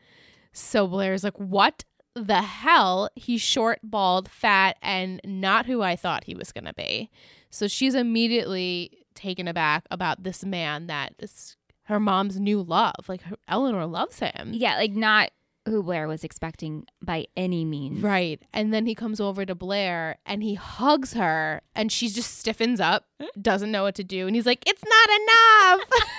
So 0.54 0.86
Blair's 0.86 1.24
like, 1.24 1.38
what 1.38 1.84
the 2.14 2.42
hell? 2.42 3.08
He's 3.14 3.40
short, 3.40 3.80
bald, 3.82 4.30
fat, 4.30 4.76
and 4.82 5.20
not 5.24 5.66
who 5.66 5.82
I 5.82 5.96
thought 5.96 6.24
he 6.24 6.34
was 6.34 6.52
going 6.52 6.64
to 6.64 6.74
be. 6.74 7.10
So 7.50 7.68
she's 7.68 7.94
immediately 7.94 9.04
taken 9.14 9.46
aback 9.48 9.84
about 9.90 10.22
this 10.22 10.44
man 10.44 10.86
that 10.86 11.14
is 11.18 11.56
her 11.84 12.00
mom's 12.00 12.38
new 12.40 12.62
love. 12.62 12.94
Like, 13.08 13.22
her, 13.22 13.36
Eleanor 13.48 13.86
loves 13.86 14.18
him. 14.20 14.52
yeah, 14.54 14.76
like 14.76 14.92
not 14.92 15.30
who 15.66 15.80
Blair 15.82 16.08
was 16.08 16.24
expecting 16.24 16.86
by 17.00 17.26
any 17.36 17.64
means. 17.64 18.02
Right. 18.02 18.42
And 18.52 18.74
then 18.74 18.84
he 18.86 18.96
comes 18.96 19.20
over 19.20 19.46
to 19.46 19.54
Blair 19.54 20.16
and 20.26 20.42
he 20.42 20.54
hugs 20.54 21.12
her 21.12 21.62
and 21.76 21.92
she 21.92 22.08
just 22.08 22.36
stiffens 22.38 22.80
up, 22.80 23.04
doesn't 23.40 23.70
know 23.70 23.84
what 23.84 23.94
to 23.96 24.02
do. 24.04 24.26
And 24.26 24.34
he's 24.34 24.46
like, 24.46 24.64
It's 24.66 24.82
not 24.84 25.80
enough. 25.80 25.88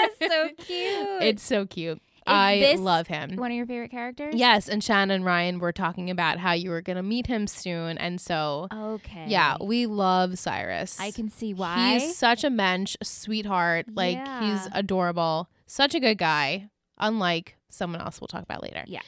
Ah, 0.00 0.08
so 0.20 0.48
cute. 0.58 1.22
it's 1.22 1.42
so 1.42 1.64
cute. 1.66 2.00
I 2.30 2.76
love 2.78 3.06
him. 3.06 3.36
one 3.36 3.50
of 3.50 3.56
your 3.56 3.66
favorite 3.66 3.90
characters? 3.90 4.34
Yes. 4.36 4.68
And 4.68 4.82
Shannon 4.82 5.10
and 5.16 5.24
Ryan 5.24 5.58
were 5.58 5.72
talking 5.72 6.10
about 6.10 6.38
how 6.38 6.52
you 6.52 6.70
were 6.70 6.82
going 6.82 6.96
to 6.96 7.02
meet 7.02 7.26
him 7.26 7.46
soon. 7.46 7.98
And 7.98 8.20
so, 8.20 8.68
Okay. 8.72 9.24
yeah, 9.28 9.56
we 9.60 9.86
love 9.86 10.38
Cyrus. 10.38 10.98
I 11.00 11.10
can 11.10 11.28
see 11.30 11.54
why. 11.54 11.98
He's 11.98 12.16
such 12.16 12.44
a 12.44 12.50
mensch, 12.50 12.96
a 13.00 13.04
sweetheart. 13.04 13.86
Like, 13.94 14.18
he's 14.42 14.68
adorable. 14.72 15.48
Such 15.66 15.94
a 15.94 16.00
good 16.00 16.18
guy, 16.18 16.68
unlike 16.98 17.56
someone 17.70 18.00
else 18.00 18.20
we'll 18.20 18.28
talk 18.28 18.42
about 18.42 18.62
later. 18.62 18.84
Yeah. 18.86 19.00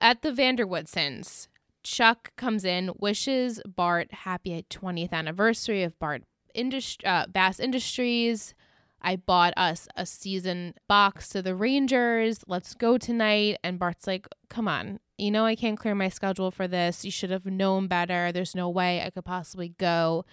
At 0.00 0.22
the 0.22 0.30
Vanderwoodsons, 0.32 1.48
Chuck 1.82 2.32
comes 2.36 2.64
in, 2.64 2.90
wishes 2.98 3.60
Bart 3.66 4.12
happy 4.12 4.64
20th 4.70 5.12
anniversary 5.12 5.82
of 5.82 5.98
Bart 5.98 6.22
Indust- 6.56 7.06
uh, 7.06 7.26
Bass 7.26 7.58
Industries. 7.60 8.54
I 9.00 9.16
bought 9.16 9.54
us 9.56 9.86
a 9.96 10.04
season 10.04 10.74
box 10.88 11.28
to 11.30 11.42
the 11.42 11.54
Rangers. 11.54 12.40
Let's 12.46 12.74
go 12.74 12.98
tonight. 12.98 13.58
And 13.62 13.78
Bart's 13.78 14.06
like, 14.06 14.26
come 14.48 14.66
on. 14.68 14.98
You 15.16 15.30
know, 15.30 15.44
I 15.44 15.54
can't 15.56 15.78
clear 15.78 15.94
my 15.94 16.08
schedule 16.08 16.50
for 16.50 16.66
this. 16.68 17.04
You 17.04 17.10
should 17.10 17.30
have 17.30 17.46
known 17.46 17.86
better. 17.86 18.32
There's 18.32 18.54
no 18.54 18.68
way 18.68 19.02
I 19.02 19.10
could 19.10 19.24
possibly 19.24 19.70
go. 19.78 20.24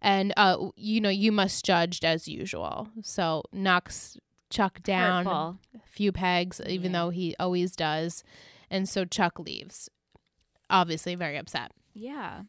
And, 0.00 0.32
uh, 0.36 0.68
you 0.76 1.00
know, 1.00 1.08
you 1.08 1.32
must 1.32 1.64
judge 1.64 2.02
as 2.04 2.28
usual. 2.28 2.88
So 3.02 3.42
knocks 3.52 4.16
Chuck 4.50 4.82
down 4.82 5.24
Hurtful. 5.26 5.58
a 5.74 5.86
few 5.86 6.12
pegs, 6.12 6.60
even 6.66 6.92
Yeah. 6.92 6.98
though 7.00 7.10
he 7.10 7.34
always 7.38 7.74
does. 7.76 8.24
And 8.70 8.88
so 8.88 9.04
Chuck 9.04 9.38
leaves, 9.38 9.90
obviously 10.70 11.14
very 11.14 11.36
upset. 11.36 11.72
Yeah. 11.94 12.42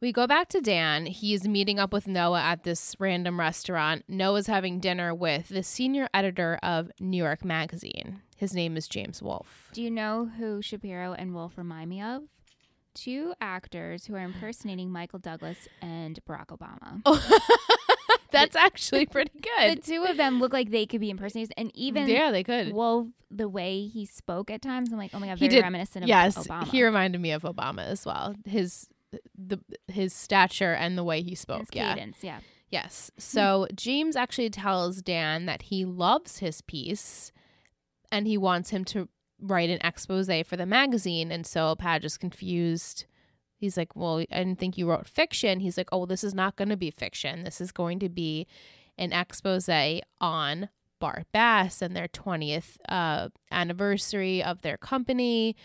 We 0.00 0.12
go 0.12 0.28
back 0.28 0.48
to 0.50 0.60
Dan. 0.60 1.06
He's 1.06 1.48
meeting 1.48 1.80
up 1.80 1.92
with 1.92 2.06
Noah 2.06 2.40
at 2.40 2.62
this 2.62 2.94
random 3.00 3.40
restaurant. 3.40 4.04
Noah's 4.06 4.46
having 4.46 4.78
dinner 4.78 5.12
with 5.12 5.48
the 5.48 5.64
senior 5.64 6.08
editor 6.14 6.58
of 6.62 6.90
New 7.00 7.16
York 7.16 7.44
Magazine. 7.44 8.20
His 8.36 8.54
name 8.54 8.76
is 8.76 8.86
James 8.86 9.20
Wolfe. 9.20 9.70
Do 9.72 9.82
you 9.82 9.90
know 9.90 10.30
who 10.38 10.62
Shapiro 10.62 11.14
and 11.14 11.34
Wolf 11.34 11.58
remind 11.58 11.90
me 11.90 12.00
of? 12.00 12.22
Two 12.94 13.34
actors 13.40 14.06
who 14.06 14.14
are 14.14 14.20
impersonating 14.22 14.90
Michael 14.90 15.18
Douglas 15.18 15.66
and 15.82 16.18
Barack 16.24 16.46
Obama. 16.56 17.02
That's 18.30 18.54
actually 18.54 19.06
pretty 19.06 19.32
good. 19.40 19.78
the 19.78 19.82
two 19.82 20.04
of 20.04 20.16
them 20.16 20.38
look 20.38 20.52
like 20.52 20.70
they 20.70 20.86
could 20.86 21.00
be 21.00 21.10
impersonators, 21.10 21.50
and 21.56 21.72
even 21.74 22.06
yeah, 22.08 22.30
they 22.30 22.44
could. 22.44 22.72
Wolf, 22.72 23.08
the 23.30 23.48
way 23.48 23.86
he 23.86 24.04
spoke 24.06 24.48
at 24.50 24.62
times, 24.62 24.92
I'm 24.92 24.98
like, 24.98 25.10
oh 25.14 25.18
my 25.18 25.26
god, 25.26 25.38
He 25.38 25.46
very 25.48 25.56
did- 25.56 25.62
reminiscent 25.64 26.04
of 26.04 26.08
yes, 26.08 26.36
Obama. 26.46 26.68
he 26.68 26.84
reminded 26.84 27.20
me 27.20 27.32
of 27.32 27.42
Obama 27.42 27.84
as 27.86 28.04
well. 28.06 28.34
His 28.44 28.86
the 29.36 29.58
his 29.86 30.12
stature 30.12 30.72
and 30.72 30.96
the 30.98 31.04
way 31.04 31.22
he 31.22 31.34
spoke. 31.34 31.60
His 31.60 31.68
yeah. 31.72 31.94
cadence, 31.94 32.18
yeah. 32.22 32.40
Yes. 32.70 33.10
So 33.18 33.66
James 33.74 34.16
actually 34.16 34.50
tells 34.50 35.00
Dan 35.00 35.46
that 35.46 35.62
he 35.62 35.84
loves 35.84 36.38
his 36.38 36.60
piece 36.60 37.32
and 38.12 38.26
he 38.26 38.36
wants 38.36 38.70
him 38.70 38.84
to 38.86 39.08
write 39.40 39.70
an 39.70 39.78
expose 39.82 40.28
for 40.46 40.56
the 40.56 40.66
magazine. 40.66 41.30
And 41.30 41.46
so 41.46 41.74
Padge 41.76 42.04
is 42.04 42.18
confused. 42.18 43.06
He's 43.56 43.76
like, 43.76 43.96
Well, 43.96 44.18
I 44.18 44.38
didn't 44.38 44.58
think 44.58 44.76
you 44.76 44.88
wrote 44.88 45.06
fiction. 45.08 45.60
He's 45.60 45.78
like, 45.78 45.88
Oh, 45.92 45.98
well, 45.98 46.06
this 46.06 46.24
is 46.24 46.34
not 46.34 46.56
going 46.56 46.68
to 46.68 46.76
be 46.76 46.90
fiction. 46.90 47.44
This 47.44 47.60
is 47.60 47.72
going 47.72 47.98
to 48.00 48.08
be 48.08 48.46
an 48.98 49.12
expose 49.12 49.68
on 50.20 50.68
Bart 51.00 51.26
Bass 51.32 51.80
and 51.80 51.94
their 51.94 52.08
20th 52.08 52.76
uh, 52.88 53.28
anniversary 53.50 54.42
of 54.42 54.62
their 54.62 54.76
company. 54.76 55.56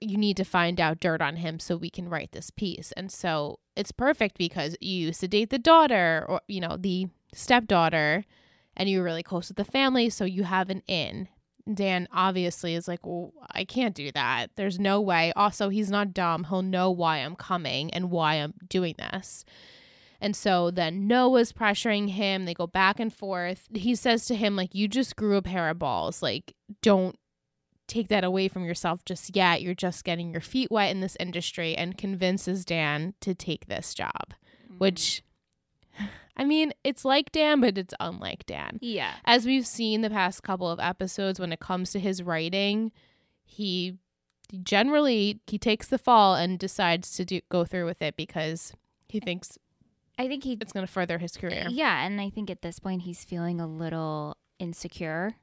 You 0.00 0.18
need 0.18 0.36
to 0.36 0.44
find 0.44 0.80
out 0.80 1.00
dirt 1.00 1.22
on 1.22 1.36
him 1.36 1.58
so 1.58 1.76
we 1.76 1.90
can 1.90 2.08
write 2.08 2.32
this 2.32 2.50
piece. 2.50 2.92
And 2.92 3.10
so 3.10 3.60
it's 3.74 3.92
perfect 3.92 4.36
because 4.36 4.76
you 4.80 5.06
used 5.06 5.20
to 5.20 5.28
date 5.28 5.50
the 5.50 5.58
daughter 5.58 6.24
or, 6.28 6.40
you 6.48 6.60
know, 6.60 6.76
the 6.78 7.06
stepdaughter, 7.34 8.24
and 8.76 8.88
you 8.88 8.98
were 8.98 9.04
really 9.04 9.22
close 9.22 9.48
with 9.48 9.56
the 9.56 9.64
family. 9.64 10.10
So 10.10 10.24
you 10.24 10.44
have 10.44 10.68
an 10.68 10.82
in. 10.86 11.28
Dan 11.72 12.06
obviously 12.12 12.74
is 12.74 12.86
like, 12.86 13.04
well, 13.04 13.32
I 13.50 13.64
can't 13.64 13.94
do 13.94 14.12
that. 14.12 14.50
There's 14.56 14.78
no 14.78 15.00
way. 15.00 15.32
Also, 15.34 15.68
he's 15.68 15.90
not 15.90 16.14
dumb. 16.14 16.44
He'll 16.44 16.62
know 16.62 16.90
why 16.90 17.16
I'm 17.16 17.34
coming 17.34 17.92
and 17.92 18.10
why 18.10 18.34
I'm 18.34 18.54
doing 18.68 18.94
this. 18.98 19.44
And 20.20 20.36
so 20.36 20.70
then 20.70 21.06
Noah's 21.06 21.52
pressuring 21.52 22.10
him. 22.10 22.44
They 22.44 22.54
go 22.54 22.66
back 22.66 23.00
and 23.00 23.12
forth. 23.12 23.66
He 23.74 23.94
says 23.94 24.26
to 24.26 24.34
him, 24.34 24.56
like, 24.56 24.74
you 24.74 24.88
just 24.88 25.16
grew 25.16 25.36
a 25.36 25.42
pair 25.42 25.68
of 25.68 25.78
balls. 25.78 26.22
Like, 26.22 26.54
don't 26.82 27.18
take 27.86 28.08
that 28.08 28.24
away 28.24 28.48
from 28.48 28.64
yourself 28.64 29.04
just 29.04 29.34
yet. 29.34 29.62
You're 29.62 29.74
just 29.74 30.04
getting 30.04 30.32
your 30.32 30.40
feet 30.40 30.70
wet 30.70 30.90
in 30.90 31.00
this 31.00 31.16
industry 31.20 31.76
and 31.76 31.96
convinces 31.96 32.64
Dan 32.64 33.14
to 33.20 33.34
take 33.34 33.66
this 33.66 33.94
job, 33.94 34.34
mm. 34.72 34.78
which, 34.78 35.22
I 36.36 36.44
mean, 36.44 36.72
it's 36.84 37.04
like 37.04 37.32
Dan, 37.32 37.60
but 37.60 37.78
it's 37.78 37.94
unlike 38.00 38.44
Dan. 38.46 38.78
yeah, 38.82 39.14
As 39.24 39.46
we've 39.46 39.66
seen 39.66 40.00
the 40.00 40.10
past 40.10 40.42
couple 40.42 40.70
of 40.70 40.80
episodes, 40.80 41.40
when 41.40 41.52
it 41.52 41.60
comes 41.60 41.90
to 41.92 42.00
his 42.00 42.22
writing, 42.22 42.92
he 43.44 43.98
generally 44.62 45.40
he 45.46 45.58
takes 45.58 45.88
the 45.88 45.98
fall 45.98 46.34
and 46.34 46.58
decides 46.58 47.10
to 47.16 47.24
do 47.24 47.40
go 47.48 47.64
through 47.64 47.84
with 47.84 48.00
it 48.00 48.16
because 48.16 48.72
he 49.08 49.18
thinks 49.18 49.58
I 50.18 50.28
think 50.28 50.44
he 50.44 50.56
it's 50.60 50.72
going 50.72 50.86
to 50.86 50.92
further 50.92 51.18
his 51.18 51.36
career. 51.36 51.66
Yeah, 51.68 52.04
and 52.04 52.20
I 52.20 52.30
think 52.30 52.50
at 52.50 52.62
this 52.62 52.78
point 52.78 53.02
he's 53.02 53.24
feeling 53.24 53.60
a 53.60 53.66
little 53.66 54.36
insecure 54.58 55.34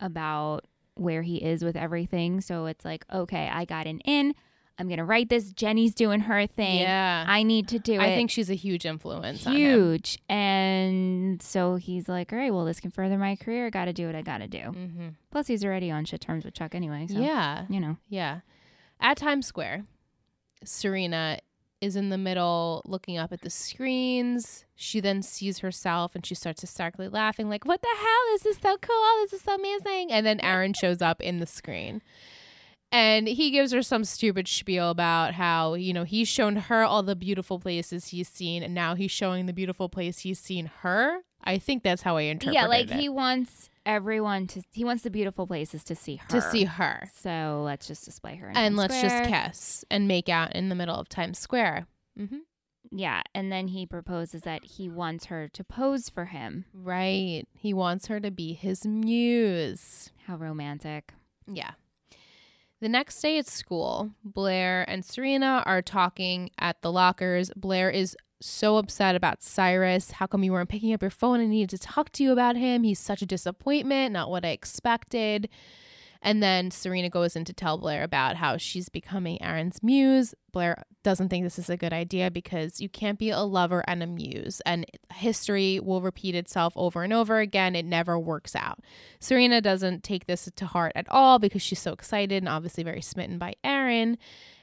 about 0.00 0.64
where 0.94 1.22
he 1.22 1.36
is 1.36 1.64
with 1.64 1.76
everything. 1.76 2.40
So 2.40 2.66
it's 2.66 2.84
like, 2.84 3.04
okay, 3.12 3.48
I 3.52 3.64
got 3.64 3.86
an 3.86 4.00
in. 4.00 4.34
I'm 4.78 4.88
gonna 4.88 5.04
write 5.04 5.28
this. 5.28 5.52
Jenny's 5.52 5.94
doing 5.94 6.20
her 6.20 6.46
thing. 6.46 6.80
Yeah. 6.80 7.24
I 7.28 7.42
need 7.42 7.68
to 7.68 7.78
do 7.78 7.92
it. 7.92 8.00
I 8.00 8.14
think 8.14 8.30
she's 8.30 8.50
a 8.50 8.54
huge 8.54 8.86
influence 8.86 9.46
on 9.46 9.52
him. 9.52 9.58
huge. 9.60 10.18
And 10.28 11.40
so 11.42 11.76
he's 11.76 12.08
like, 12.08 12.32
all 12.32 12.38
right, 12.38 12.52
well, 12.52 12.64
this 12.64 12.80
can 12.80 12.90
further 12.90 13.18
my 13.18 13.36
career. 13.36 13.66
I 13.66 13.70
Got 13.70 13.84
to 13.84 13.92
do 13.92 14.06
what 14.06 14.14
I 14.16 14.22
got 14.22 14.38
to 14.38 14.48
do. 14.48 14.58
Mm-hmm. 14.58 15.08
Plus, 15.30 15.46
he's 15.46 15.64
already 15.64 15.90
on 15.90 16.04
shit 16.06 16.20
terms 16.22 16.44
with 16.44 16.54
Chuck 16.54 16.74
anyway. 16.74 17.06
So, 17.08 17.18
Yeah. 17.18 17.66
you 17.68 17.80
know. 17.80 17.96
Yeah. 18.08 18.40
At 18.98 19.18
Times 19.18 19.46
Square, 19.46 19.84
Serena 20.64 21.38
is 21.82 21.96
in 21.96 22.08
the 22.08 22.16
middle 22.16 22.80
looking 22.86 23.18
up 23.18 23.32
at 23.32 23.42
the 23.42 23.50
screens. 23.50 24.64
She 24.76 25.00
then 25.00 25.20
sees 25.20 25.58
herself 25.58 26.14
and 26.14 26.24
she 26.24 26.34
starts 26.34 26.60
hysterically 26.60 27.08
laughing, 27.08 27.50
like, 27.50 27.66
What 27.66 27.82
the 27.82 27.88
hell? 27.94 28.32
This 28.32 28.46
is 28.46 28.56
so 28.62 28.78
cool. 28.78 29.22
This 29.22 29.34
is 29.34 29.42
so 29.42 29.56
amazing. 29.56 30.12
And 30.12 30.24
then 30.24 30.40
Aaron 30.40 30.72
shows 30.72 31.02
up 31.02 31.20
in 31.20 31.38
the 31.38 31.46
screen. 31.46 32.00
And 32.92 33.26
he 33.26 33.50
gives 33.50 33.72
her 33.72 33.82
some 33.82 34.04
stupid 34.04 34.46
spiel 34.46 34.90
about 34.90 35.34
how, 35.34 35.74
you 35.74 35.92
know, 35.94 36.04
he's 36.04 36.28
shown 36.28 36.56
her 36.56 36.84
all 36.84 37.02
the 37.02 37.16
beautiful 37.16 37.58
places 37.58 38.08
he's 38.08 38.28
seen, 38.28 38.62
and 38.62 38.74
now 38.74 38.94
he's 38.94 39.10
showing 39.10 39.46
the 39.46 39.54
beautiful 39.54 39.88
place 39.88 40.18
he's 40.18 40.38
seen 40.38 40.70
her. 40.82 41.20
I 41.42 41.56
think 41.56 41.82
that's 41.82 42.02
how 42.02 42.18
I 42.18 42.22
interpret 42.22 42.54
it. 42.54 42.60
yeah, 42.60 42.66
like 42.66 42.90
it. 42.90 43.00
he 43.00 43.08
wants 43.08 43.70
everyone 43.86 44.46
to, 44.48 44.62
he 44.72 44.84
wants 44.84 45.02
the 45.02 45.10
beautiful 45.10 45.46
places 45.46 45.84
to 45.84 45.94
see 45.94 46.16
her. 46.16 46.28
to 46.28 46.40
see 46.40 46.64
her. 46.64 47.08
So 47.20 47.62
let's 47.64 47.86
just 47.86 48.04
display 48.04 48.36
her. 48.36 48.48
In 48.50 48.56
and 48.56 48.76
Times 48.76 48.78
let's 48.78 48.96
Square. 48.98 49.24
just 49.24 49.30
kiss 49.30 49.84
and 49.90 50.08
make 50.08 50.28
out 50.28 50.54
in 50.54 50.68
the 50.68 50.74
middle 50.74 50.96
of 50.96 51.08
Times 51.08 51.38
Square. 51.38 51.86
Mm-hmm. 52.18 52.38
Yeah, 52.90 53.22
and 53.34 53.50
then 53.50 53.68
he 53.68 53.86
proposes 53.86 54.42
that 54.42 54.64
he 54.64 54.88
wants 54.88 55.26
her 55.26 55.48
to 55.48 55.64
pose 55.64 56.10
for 56.10 56.26
him. 56.26 56.66
Right. 56.74 57.44
He 57.54 57.72
wants 57.72 58.08
her 58.08 58.20
to 58.20 58.30
be 58.30 58.52
his 58.52 58.86
muse. 58.86 60.10
How 60.26 60.36
romantic. 60.36 61.14
Yeah. 61.46 61.70
The 62.80 62.88
next 62.88 63.20
day 63.22 63.38
at 63.38 63.46
school, 63.46 64.10
Blair 64.24 64.84
and 64.90 65.04
Serena 65.04 65.62
are 65.64 65.80
talking 65.82 66.50
at 66.58 66.82
the 66.82 66.90
lockers. 66.92 67.50
Blair 67.56 67.88
is 67.88 68.16
so 68.42 68.76
upset 68.76 69.14
about 69.14 69.42
Cyrus. 69.42 70.12
How 70.12 70.26
come 70.26 70.44
you 70.44 70.52
weren't 70.52 70.68
picking 70.68 70.92
up 70.92 71.02
your 71.02 71.10
phone? 71.10 71.40
I 71.40 71.46
needed 71.46 71.70
to 71.70 71.78
talk 71.78 72.10
to 72.12 72.22
you 72.22 72.32
about 72.32 72.56
him. 72.56 72.82
He's 72.82 72.98
such 72.98 73.22
a 73.22 73.26
disappointment, 73.26 74.12
not 74.12 74.30
what 74.30 74.44
I 74.44 74.48
expected. 74.48 75.48
And 76.24 76.40
then 76.40 76.70
Serena 76.70 77.10
goes 77.10 77.34
in 77.34 77.44
to 77.46 77.52
tell 77.52 77.78
Blair 77.78 78.04
about 78.04 78.36
how 78.36 78.56
she's 78.56 78.88
becoming 78.88 79.42
Aaron's 79.42 79.82
muse. 79.82 80.34
Blair 80.52 80.84
doesn't 81.02 81.30
think 81.30 81.42
this 81.44 81.58
is 81.58 81.68
a 81.68 81.76
good 81.76 81.92
idea 81.92 82.30
because 82.30 82.80
you 82.80 82.88
can't 82.88 83.18
be 83.18 83.30
a 83.30 83.40
lover 83.40 83.82
and 83.88 84.04
a 84.04 84.06
muse, 84.06 84.62
and 84.64 84.86
history 85.12 85.80
will 85.80 86.00
repeat 86.00 86.36
itself 86.36 86.72
over 86.76 87.02
and 87.02 87.12
over 87.12 87.40
again. 87.40 87.74
It 87.74 87.84
never 87.84 88.20
works 88.20 88.54
out. 88.54 88.78
Serena 89.18 89.60
doesn't 89.60 90.04
take 90.04 90.26
this 90.26 90.48
to 90.54 90.66
heart 90.66 90.92
at 90.94 91.08
all 91.10 91.40
because 91.40 91.60
she's 91.60 91.80
so 91.80 91.92
excited 91.92 92.40
and 92.40 92.48
obviously 92.48 92.84
very 92.84 93.02
smitten 93.02 93.36
by 93.38 93.54
Aaron, 93.64 94.16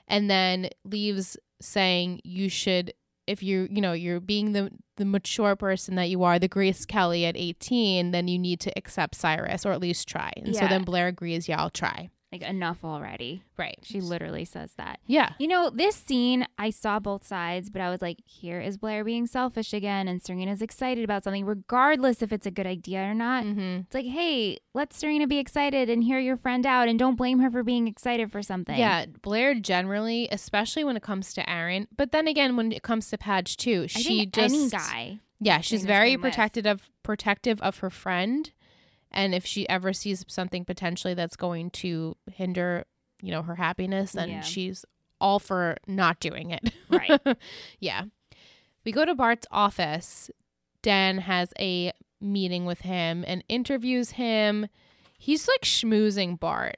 and 0.07 0.29
then 0.29 0.69
leaves 0.85 1.35
saying 1.59 2.21
you 2.23 2.47
should 2.47 2.93
if 3.29 3.43
you 3.43 3.67
you 3.69 3.81
know 3.81 3.93
you're 3.93 4.19
being 4.19 4.53
the 4.53 4.71
the 4.97 5.05
mature 5.05 5.55
person 5.55 5.95
that 5.95 6.09
you 6.09 6.23
are 6.23 6.39
the 6.39 6.47
grace 6.47 6.85
kelly 6.85 7.25
at 7.25 7.37
18 7.37 8.11
then 8.11 8.27
you 8.27 8.37
need 8.37 8.59
to 8.59 8.71
accept 8.75 9.15
cyrus 9.15 9.65
or 9.65 9.71
at 9.71 9.79
least 9.79 10.07
try. 10.07 10.33
And 10.35 10.55
so 10.55 10.67
then 10.67 10.83
blair 10.83 11.07
agrees 11.07 11.47
yeah 11.47 11.61
i'll 11.61 11.69
try 11.69 12.09
Like 12.31 12.43
enough 12.43 12.85
already. 12.85 13.41
right 13.57 13.79
She 13.81 14.01
literally 14.01 14.45
says 14.45 14.71
that. 14.77 14.99
yeah 15.07 15.33
You 15.39 15.47
know, 15.47 15.71
this 15.71 15.95
scene, 15.95 16.45
I 16.59 16.69
saw 16.69 16.99
both 16.99 17.25
sides, 17.25 17.71
but 17.71 17.81
I 17.81 17.89
was 17.89 18.03
like, 18.03 18.19
here 18.23 18.61
is 18.61 18.77
Blair 18.77 19.03
being 19.03 19.25
selfish 19.25 19.73
again, 19.73 20.07
and 20.07 20.21
Serena's 20.21 20.61
excited 20.61 21.03
about 21.03 21.23
something, 21.23 21.43
regardless 21.45 22.21
if 22.21 22.31
it's 22.31 22.45
a 22.45 22.51
good 22.51 22.67
idea 22.67 23.01
or 23.09 23.15
not. 23.15 23.45
mm-hmm. 23.45 23.79
It's 23.85 23.95
like, 23.95 24.05
hey, 24.05 24.59
let 24.75 24.93
Serena 24.93 25.25
be 25.25 25.39
excited 25.39 25.89
and 25.89 26.03
hear 26.03 26.19
your 26.19 26.37
friend 26.37 26.67
out, 26.67 26.87
and 26.87 26.99
don't 26.99 27.15
blame 27.15 27.39
her 27.39 27.49
for 27.49 27.63
being 27.63 27.87
excited 27.87 28.31
for 28.31 28.43
something. 28.43 28.77
yeah 28.77 29.05
blair 29.23 29.55
generally 29.55 30.27
especially 30.31 30.83
when 30.83 30.95
it 30.95 31.01
comes 31.03 31.33
to 31.33 31.49
aaron 31.49 31.87
but 31.97 32.11
then 32.11 32.27
again 32.27 32.55
when 32.55 32.71
it 32.71 32.83
comes 32.83 33.09
to 33.09 33.17
padge 33.17 33.57
too 33.57 33.83
I 33.83 33.87
she 33.87 34.25
just 34.27 34.53
any 34.53 34.69
guy. 34.69 35.19
yeah 35.39 35.61
she's 35.61 35.81
Serena's 35.81 35.85
very 35.97 36.11
been 36.15 36.21
with. 36.21 36.31
protective 36.33 36.65
of 36.67 36.81
protective 37.03 37.59
of 37.61 37.79
her 37.79 37.89
friend 37.89 38.51
and 39.19 39.35
if 39.35 39.45
she 39.45 39.67
ever 39.69 39.93
sees 39.93 40.23
something 40.27 40.65
potentially 40.65 41.13
that's 41.13 41.35
going 41.35 41.69
to 41.71 42.15
hinder 42.33 42.85
you 43.21 43.31
know 43.31 43.41
her 43.41 43.55
happiness 43.55 44.13
then 44.13 44.29
Yeah. 44.29 44.41
she's 44.41 44.85
all 45.21 45.39
for 45.39 45.77
not 45.87 46.19
doing 46.19 46.51
it 46.51 46.71
Right. 46.89 47.19
yeah 47.79 48.03
we 48.85 48.91
go 48.91 49.05
to 49.05 49.13
bart's 49.15 49.47
office 49.51 50.31
dan 50.81 51.17
has 51.19 51.51
a 51.59 51.91
meeting 52.21 52.65
with 52.65 52.81
him 52.81 53.23
and 53.27 53.43
interviews 53.49 54.11
him 54.11 54.67
he's 55.17 55.47
like 55.47 55.61
schmoozing 55.61 56.39
bart 56.39 56.77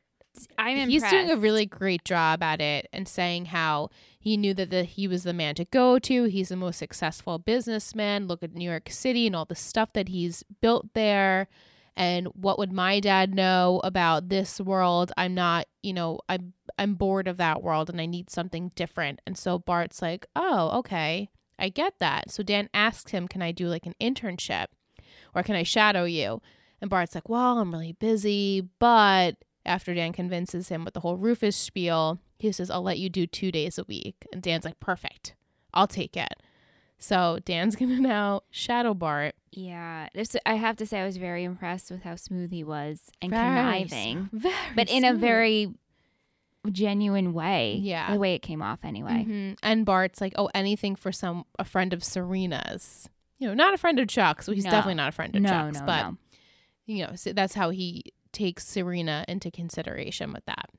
I'm 0.58 0.78
impressed. 0.78 0.92
he's 0.92 1.12
doing 1.12 1.30
a 1.30 1.36
really 1.36 1.66
great 1.66 2.06
job 2.06 2.42
at 2.42 2.62
it 2.62 2.88
and 2.94 3.06
saying 3.08 3.46
how 3.48 3.90
he 4.18 4.38
knew 4.38 4.54
that 4.54 4.70
the, 4.70 4.86
he 4.86 5.06
was 5.08 5.24
the 5.24 5.34
man 5.34 5.56
to 5.56 5.66
go 5.66 6.00
to. 6.00 6.24
He's 6.24 6.48
the 6.50 6.56
most 6.56 6.78
successful 6.80 7.38
businessman. 7.38 8.28
Look 8.28 8.42
at 8.42 8.54
New 8.54 8.64
York 8.70 8.90
City 8.90 9.28
and 9.28 9.36
all 9.36 9.44
the 9.44 9.56
stuff 9.56 9.92
that 9.92 10.08
he's 10.08 10.44
built 10.62 10.94
there. 10.94 11.48
And 12.02 12.26
what 12.30 12.58
would 12.58 12.72
my 12.72 13.00
dad 13.00 13.36
know 13.36 13.80
about 13.84 14.30
this 14.30 14.60
world? 14.60 15.12
I'm 15.18 15.36
not, 15.36 15.68
you 15.84 15.94
know, 15.94 16.20
I'm 16.28 16.54
I'm 16.80 16.96
bored 16.96 17.28
of 17.28 17.38
that 17.38 17.62
world 17.62 17.92
and 17.92 18.02
I 18.02 18.08
need 18.08 18.32
something 18.32 18.72
different. 18.74 19.22
And 19.28 19.38
so 19.38 19.60
Bart's 19.60 20.02
like, 20.02 20.26
"Oh, 20.36 20.80
okay. 20.80 21.30
I 21.60 21.70
get 21.70 22.00
that." 22.00 22.32
So 22.32 22.42
Dan 22.42 22.70
asks 22.74 23.12
him, 23.12 23.28
"Can 23.28 23.44
I 23.44 23.52
do 23.52 23.68
like 23.68 23.86
an 23.86 23.94
internship 24.02 24.66
or 25.36 25.44
can 25.44 25.56
I 25.56 25.62
shadow 25.62 26.06
you?" 26.06 26.42
And 26.82 26.90
Bart's 26.90 27.14
like, 27.14 27.30
"Well, 27.30 27.60
I'm 27.60 27.72
really 27.72 27.94
busy, 27.94 28.62
but 28.80 29.36
after 29.64 29.94
Dan 29.94 30.12
convinces 30.12 30.70
him 30.70 30.84
with 30.84 30.96
the 30.96 31.02
whole 31.02 31.18
Rufus 31.18 31.56
spiel, 31.56 32.20
he 32.40 32.52
says, 32.52 32.72
I'll 32.72 32.82
let 32.82 32.98
you 32.98 33.10
do 33.10 33.28
two 33.28 33.52
days 33.52 33.78
a 33.78 33.84
week. 33.84 34.28
And 34.34 34.42
Dan's 34.42 34.66
like, 34.66 34.80
perfect. 34.80 35.36
I'll 35.72 35.86
take 35.86 36.18
it. 36.18 36.42
So 37.04 37.40
Dan's 37.44 37.76
to 37.78 37.86
now 37.88 38.44
shadow 38.52 38.94
Bart. 38.94 39.36
Yeah, 39.52 40.08
this 40.14 40.38
I 40.46 40.54
have 40.54 40.78
to 40.78 40.86
say 40.86 41.02
I 41.02 41.06
was 41.06 41.18
very 41.18 41.44
impressed 41.44 41.92
with 41.92 42.04
how 42.04 42.16
smooth 42.16 42.52
he 42.52 42.64
was 42.64 43.10
and 43.22 43.32
Very 43.32 43.44
conniving, 43.44 44.30
Very 44.32 44.56
but 44.76 44.90
in 44.90 45.04
a 45.04 45.14
very 45.14 45.74
genuine 46.72 47.34
way. 47.34 47.80
Yeah. 47.82 48.14
the 48.14 48.20
way 48.20 48.36
it 48.36 48.44
came 48.44 48.62
off 48.62 48.80
anyway. 48.84 49.26
Mhm. 49.28 49.58
And 49.64 49.86
Bart's 49.86 50.22
like, 50.22 50.34
oh, 50.38 50.50
anything 50.54 50.96
for 50.96 51.12
some 51.12 51.44
a 51.60 51.66
friend 51.66 51.92
of 51.92 52.04
Serena's. 52.04 53.10
you 53.40 53.48
know, 53.48 53.56
not 53.56 53.74
a 53.74 53.78
friend 53.78 53.98
of 54.00 54.08
Chuck's. 54.08 54.46
so 54.46 54.52
he's 54.52 54.64
No. 54.66 54.70
definitely 54.70 54.94
not 54.94 55.10
a 55.10 55.12
friend 55.12 55.36
of 55.36 55.42
no, 55.42 55.50
Chuck's. 55.50 55.80
no, 55.80 55.86
but 55.88 56.14
you 56.86 57.04
know, 57.06 57.16
so 57.16 57.34
that's 57.34 57.56
how 57.56 57.72
he 57.72 58.04
takes 58.32 58.66
Serena 58.68 59.26
into 59.28 59.50
consideration 59.50 60.32
with 60.32 60.46
that. 60.46 60.70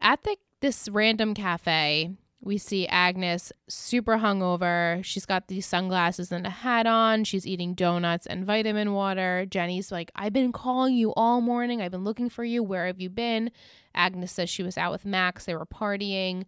At 0.00 0.24
the 0.24 0.36
this 0.60 0.88
random 0.88 1.32
cafe, 1.34 2.10
we 2.44 2.58
see 2.58 2.88
Agnes 2.88 3.52
super 3.68 4.18
hungover. 4.18 5.02
She's 5.04 5.24
got 5.24 5.46
these 5.46 5.64
sunglasses 5.64 6.32
and 6.32 6.44
a 6.44 6.50
hat 6.50 6.86
on. 6.86 7.22
She's 7.22 7.46
eating 7.46 7.74
donuts 7.74 8.26
and 8.26 8.44
vitamin 8.44 8.92
water. 8.92 9.46
Jenny's 9.48 9.92
like, 9.92 10.10
I've 10.16 10.32
been 10.32 10.50
calling 10.50 10.96
you 10.96 11.14
all 11.14 11.40
morning. 11.40 11.80
I've 11.80 11.92
been 11.92 12.02
looking 12.02 12.28
for 12.28 12.42
you. 12.42 12.62
Where 12.62 12.86
have 12.86 13.00
you 13.00 13.10
been? 13.10 13.52
Agnes 13.94 14.32
says 14.32 14.50
she 14.50 14.64
was 14.64 14.76
out 14.76 14.90
with 14.90 15.04
Max. 15.04 15.44
They 15.44 15.54
were 15.54 15.66
partying. 15.66 16.44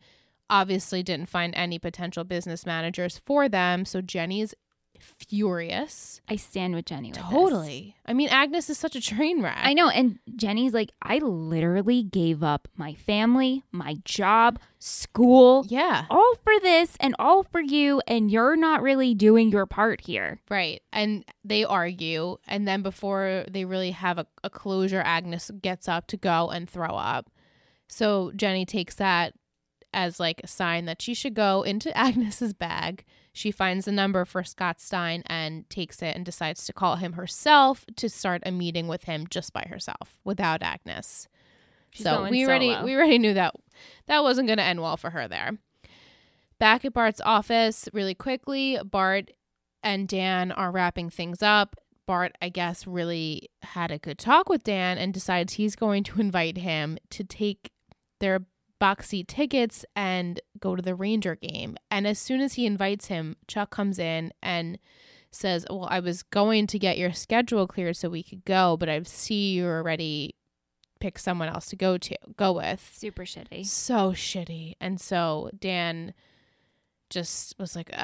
Obviously, 0.51 1.05
didn't 1.05 1.29
find 1.29 1.55
any 1.55 1.79
potential 1.79 2.25
business 2.25 2.67
managers 2.67 3.19
for 3.25 3.49
them. 3.49 3.85
So 3.85 4.01
Jenny's 4.01 4.53
furious. 5.01 6.21
I 6.29 6.37
stand 6.37 6.75
with 6.75 6.87
Jenny. 6.87 7.09
With 7.09 7.17
this. 7.19 7.25
Totally. 7.31 7.97
I 8.07 8.13
mean, 8.13 8.29
Agnes 8.29 8.71
is 8.71 8.79
such 8.79 8.97
a 8.97 9.01
train 9.01 9.43
wreck. 9.43 9.59
I 9.61 9.75
know. 9.75 9.89
And 9.89 10.19
Jenny's 10.37 10.73
like, 10.73 10.91
I 11.03 11.19
literally 11.19 12.03
gave 12.03 12.43
up 12.43 12.69
my 12.77 12.95
family, 12.95 13.63
my 13.73 13.97
job, 14.05 14.59
school, 14.79 15.65
Yeah. 15.69 16.07
all 16.11 16.35
for 16.43 16.53
this 16.61 16.97
and 17.01 17.15
all 17.19 17.43
for 17.43 17.61
you. 17.61 18.01
And 18.07 18.31
you're 18.31 18.57
not 18.57 18.83
really 18.83 19.15
doing 19.15 19.51
your 19.51 19.67
part 19.67 20.01
here. 20.03 20.41
Right. 20.51 20.83
And 20.93 21.25
they 21.45 21.65
argue. 21.65 22.37
And 22.47 22.67
then 22.67 22.83
before 22.83 23.45
they 23.51 23.65
really 23.65 23.91
have 23.93 24.19
a, 24.19 24.27
a 24.43 24.51
closure, 24.51 25.03
Agnes 25.05 25.51
gets 25.63 25.89
up 25.89 26.07
to 26.09 26.17
go 26.17 26.51
and 26.51 26.69
throw 26.69 26.95
up. 26.97 27.31
So 27.89 28.33
Jenny 28.35 28.65
takes 28.65 28.95
that 28.97 29.35
as 29.93 30.19
like 30.19 30.41
a 30.43 30.47
sign 30.49 30.87
that 30.87 31.01
she 31.01 31.15
should 31.15 31.35
go 31.35 31.63
into 31.63 31.97
Agnes's 31.97 32.53
bag. 32.55 33.05
She 33.37 33.51
finds 33.51 33.85
the 33.85 33.93
number 33.93 34.25
for 34.25 34.45
Scott 34.45 34.81
Stein 34.81 35.25
and 35.27 35.69
takes 35.69 36.01
it 36.03 36.15
and 36.15 36.25
decides 36.25 36.65
to 36.67 36.73
call 36.73 36.97
him 36.97 37.15
herself 37.15 37.85
to 37.97 38.09
start 38.09 38.45
a 38.47 38.53
meeting 38.53 38.87
with 38.87 39.05
him 39.05 39.27
just 39.29 39.53
by 39.53 39.67
herself 39.69 40.21
without 40.23 40.63
Agnes. 40.63 41.27
She's 41.91 42.05
so 42.05 42.29
we 42.29 42.47
already 42.47 42.73
solo. 42.73 42.85
we 42.85 42.95
already 42.95 43.19
knew 43.19 43.35
that 43.35 43.55
that 44.07 44.23
wasn't 44.23 44.47
going 44.47 44.59
to 44.59 44.65
end 44.65 44.81
well 44.81 44.97
for 44.97 45.11
her 45.11 45.27
there. 45.27 45.51
Back 46.61 46.85
at 46.85 46.95
Bart's 46.95 47.21
office, 47.25 47.89
really 47.93 48.15
quickly, 48.15 48.79
Bart 48.85 49.33
and 49.83 50.07
Dan 50.07 50.53
are 50.53 50.71
wrapping 50.71 51.11
things 51.11 51.43
up. 51.43 51.75
Bart, 52.07 52.37
I 52.41 52.51
guess, 52.51 52.87
really 52.87 53.51
had 53.63 53.91
a 53.91 53.99
good 53.99 54.19
talk 54.19 54.49
with 54.49 54.63
Dan 54.63 54.97
and 54.97 55.13
decides 55.13 55.55
he's 55.55 55.75
going 55.75 56.05
to 56.05 56.21
invite 56.21 56.59
him 56.59 56.99
to 57.11 57.25
take 57.25 57.73
their 58.21 58.47
box 58.85 59.09
seat 59.09 59.27
tickets 59.29 59.83
and 59.97 60.41
go 60.61 60.77
to 60.77 60.83
the 60.83 60.95
Ranger 60.95 61.37
game. 61.37 61.75
And 61.91 62.07
as 62.07 62.19
soon 62.19 62.43
as 62.43 62.53
he 62.55 62.67
invites 62.67 63.07
him, 63.07 63.37
Chuck 63.49 63.71
comes 63.71 63.99
in 63.99 64.31
and 64.43 64.79
says, 65.31 65.65
Well, 65.71 65.89
I 65.91 66.01
was 66.01 66.23
going 66.23 66.67
to 66.67 66.79
get 66.79 66.99
your 66.99 67.13
schedule 67.15 67.67
cleared 67.67 67.97
so 67.97 68.11
we 68.11 68.23
could 68.23 68.45
go, 68.45 68.77
but 68.77 68.91
I 68.91 69.03
see 69.05 69.53
you 69.55 69.65
already 69.65 70.35
picked 71.01 71.21
someone 71.21 71.49
else 71.49 71.67
to 71.71 71.77
go 71.77 71.97
to 71.97 72.15
go 72.37 72.53
with. 72.53 72.91
Super 72.95 73.23
shitty. 73.25 73.65
So 73.65 74.13
shitty. 74.13 74.75
And 74.83 75.01
so 75.01 75.49
Dan 75.59 76.13
just 77.09 77.55
was 77.59 77.75
like, 77.77 77.91
uh, 77.91 77.97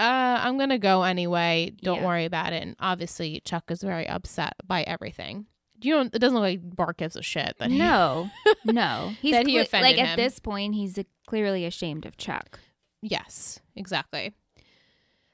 I'm 0.44 0.56
gonna 0.56 0.78
go 0.78 1.02
anyway. 1.02 1.72
Don't 1.82 1.98
Yeah. 2.00 2.06
worry 2.06 2.24
about 2.24 2.54
it. 2.54 2.62
And 2.62 2.74
obviously 2.80 3.40
Chuck 3.44 3.70
is 3.70 3.82
very 3.82 4.08
upset 4.08 4.54
by 4.66 4.82
everything. 4.84 5.44
You 5.82 5.94
don't 5.94 6.14
it 6.14 6.18
doesn't 6.18 6.34
look 6.34 6.42
like 6.42 6.60
Bart 6.76 6.98
gives 6.98 7.16
a 7.16 7.22
shit 7.22 7.56
that 7.58 7.70
he- 7.70 7.78
No, 7.78 8.30
no. 8.64 9.12
He's 9.20 9.32
That 9.32 9.46
he 9.46 9.54
cle- 9.54 9.62
offended 9.62 9.96
like 9.98 10.06
at 10.08 10.16
this 10.16 10.38
point, 10.38 10.74
he's 10.74 10.98
uh, 10.98 11.02
clearly 11.26 11.64
ashamed 11.64 12.06
of 12.06 12.16
Chuck. 12.16 12.58
Yes, 13.02 13.60
exactly. 13.76 14.34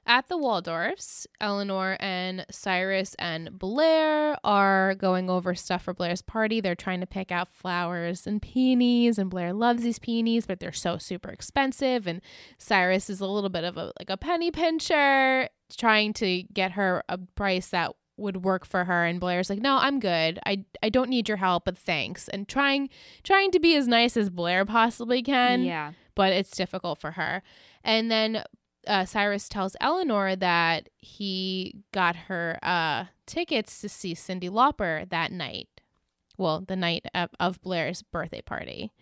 At 0.09 0.29
the 0.29 0.38
Waldorfs, 0.38 1.26
Eleanor 1.41 1.97
and 1.99 2.47
Cyrus 2.49 3.17
and 3.19 3.59
Blair 3.59 4.37
are 4.45 4.95
going 4.95 5.29
over 5.29 5.53
stuff 5.57 5.83
for 5.83 5.95
Blair's 5.95 6.23
party. 6.23 6.61
They're 6.61 6.76
trying 6.76 7.00
to 7.00 7.09
pick 7.09 7.33
out 7.33 7.49
flowers 7.49 8.25
and 8.25 8.41
peonies, 8.41 9.19
and 9.19 9.29
Blair 9.29 9.53
loves 9.53 9.83
these 9.83 9.99
peonies, 9.99 10.47
but 10.47 10.61
they're 10.61 10.71
so 10.71 10.97
super 10.97 11.31
expensive. 11.31 12.07
And 12.07 12.21
Cyrus 12.57 13.11
is 13.11 13.21
a 13.21 13.26
little 13.26 13.50
bit 13.50 13.65
of 13.65 13.76
a 13.76 13.93
like 13.99 14.09
a 14.09 14.17
penny 14.17 14.53
pincher, 14.53 15.49
trying 15.76 16.12
to 16.12 16.44
get 16.55 16.73
her 16.73 17.03
a 17.09 17.18
price 17.18 17.70
that 17.70 17.90
would 18.16 18.44
work 18.44 18.64
for 18.64 18.85
her. 18.85 19.05
And 19.05 19.20
Blair's 19.20 19.50
like, 19.50 19.61
"No, 19.61 19.76
I'm 19.76 20.00
good. 20.00 20.38
I 20.46 20.64
I 20.83 20.88
don't 20.88 21.11
need 21.11 21.29
your 21.29 21.38
help, 21.38 21.64
but 21.64 21.76
thanks." 21.76 22.29
And 22.29 22.48
trying 22.48 22.88
trying 23.22 23.50
to 23.52 23.61
be 23.61 23.76
as 23.76 23.87
nice 23.87 24.16
as 24.16 24.31
Blair 24.31 24.64
possibly 24.64 25.22
can 25.22 25.64
yeah. 25.64 25.92
but 26.14 26.33
it's 26.33 26.57
difficult 26.57 26.98
for 26.98 27.12
her. 27.12 27.42
And 27.85 28.11
then 28.11 28.44
uh, 28.87 29.05
Cyrus 29.05 29.48
tells 29.48 29.76
Eleanor 29.81 30.37
that 30.37 30.88
he 30.98 31.74
got 31.92 32.16
her 32.16 32.59
uh, 32.62 33.07
tickets 33.26 33.81
to 33.81 33.88
see 33.88 34.14
Cyndi 34.14 34.48
Lauper 34.48 35.09
that 35.09 35.33
night. 35.33 35.68
Well, 36.38 36.62
the 36.66 36.76
night 36.76 37.07
of, 37.14 37.31
of 37.40 37.61
Blair's 37.62 38.02
birthday 38.02 38.42
party. 38.42 38.92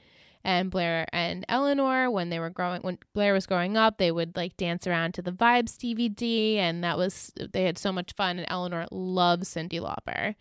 And 0.44 0.70
Blair 0.70 1.06
and 1.12 1.46
Eleanor, 1.48 2.10
when 2.10 2.28
they 2.28 2.38
were 2.38 2.50
growing, 2.50 2.82
when 2.82 2.98
Blair 3.14 3.32
was 3.32 3.46
growing 3.46 3.78
up, 3.78 3.96
they 3.96 4.12
would 4.12 4.36
like 4.36 4.58
dance 4.58 4.86
around 4.86 5.14
to 5.14 5.22
the 5.22 5.32
Vibes 5.32 5.76
DVD, 5.78 6.56
and 6.58 6.84
that 6.84 6.98
was 6.98 7.32
they 7.52 7.64
had 7.64 7.78
so 7.78 7.90
much 7.92 8.12
fun. 8.12 8.38
And 8.38 8.46
Eleanor 8.50 8.86
loves 8.90 9.54
Cyndi 9.54 9.80
Lauper, 9.80 10.34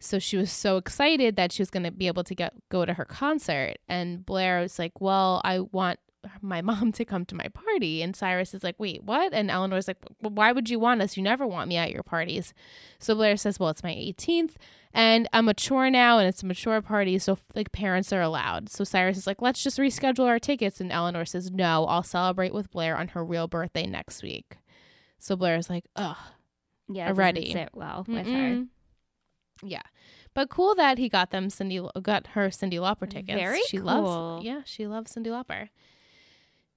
so 0.00 0.18
she 0.18 0.36
was 0.36 0.50
so 0.50 0.78
excited 0.78 1.36
that 1.36 1.52
she 1.52 1.62
was 1.62 1.70
going 1.70 1.84
to 1.84 1.92
be 1.92 2.08
able 2.08 2.24
to 2.24 2.34
get 2.34 2.54
go 2.70 2.84
to 2.84 2.94
her 2.94 3.04
concert. 3.04 3.76
And 3.88 4.26
Blair 4.26 4.60
was 4.60 4.80
like, 4.80 5.00
"Well, 5.00 5.40
I 5.44 5.60
want 5.60 6.00
my 6.42 6.62
mom 6.62 6.92
to 6.98 7.04
come 7.04 7.24
to 7.26 7.34
my 7.34 7.48
party." 7.48 8.02
And 8.02 8.14
Cyrus 8.16 8.54
is 8.54 8.62
like, 8.64 8.76
"Wait, 8.78 9.02
what?" 9.04 9.32
And 9.32 9.50
Eleanor's 9.50 9.88
like, 9.88 9.98
well, 10.22 10.32
"Why 10.32 10.52
would 10.52 10.68
you 10.70 10.78
want 10.78 11.02
us? 11.02 11.16
You 11.16 11.22
never 11.22 11.46
want 11.46 11.68
me 11.68 11.76
at 11.76 11.90
your 11.92 12.02
parties." 12.02 12.52
So 12.98 13.14
Blair 13.14 13.36
says, 13.36 13.58
"Well, 13.60 13.70
it's 13.70 13.82
my 13.82 13.92
18th." 13.94 14.54
And 14.92 15.28
I'm 15.34 15.44
mature 15.44 15.90
now, 15.90 16.18
and 16.18 16.26
it's 16.26 16.42
a 16.42 16.46
mature 16.46 16.80
party, 16.80 17.18
so 17.18 17.36
like 17.54 17.70
parents 17.70 18.14
are 18.14 18.22
allowed. 18.22 18.70
So 18.70 18.82
Cyrus 18.82 19.18
is 19.18 19.26
like, 19.26 19.42
let's 19.42 19.62
just 19.62 19.78
reschedule 19.78 20.24
our 20.26 20.38
tickets. 20.38 20.80
And 20.80 20.90
Eleanor 20.90 21.26
says, 21.26 21.50
no, 21.50 21.84
I'll 21.84 22.02
celebrate 22.02 22.54
with 22.54 22.70
Blair 22.70 22.96
on 22.96 23.08
her 23.08 23.22
real 23.22 23.46
birthday 23.46 23.86
next 23.86 24.22
week. 24.22 24.56
So 25.18 25.36
Blair's 25.36 25.68
like, 25.68 25.84
ugh, 25.96 26.16
Yeah. 26.88 27.08
Already. 27.08 27.52
sit 27.52 27.70
well 27.74 28.06
with 28.08 28.26
her. 28.26 28.32
Mm-mm. 28.32 28.68
Yeah, 29.62 29.82
but 30.32 30.48
cool 30.48 30.74
that 30.76 30.96
he 30.96 31.10
got 31.10 31.30
them 31.30 31.50
Cindy 31.50 31.80
got 32.00 32.28
her 32.28 32.48
Cyndi 32.48 32.74
Lauper 32.78 33.08
tickets. 33.08 33.38
Very 33.38 33.60
she 33.68 33.76
cool. 33.78 33.86
loves. 33.86 34.44
Yeah, 34.46 34.62
she 34.64 34.86
loves 34.86 35.14
Cyndi 35.14 35.26
Lauper. 35.26 35.68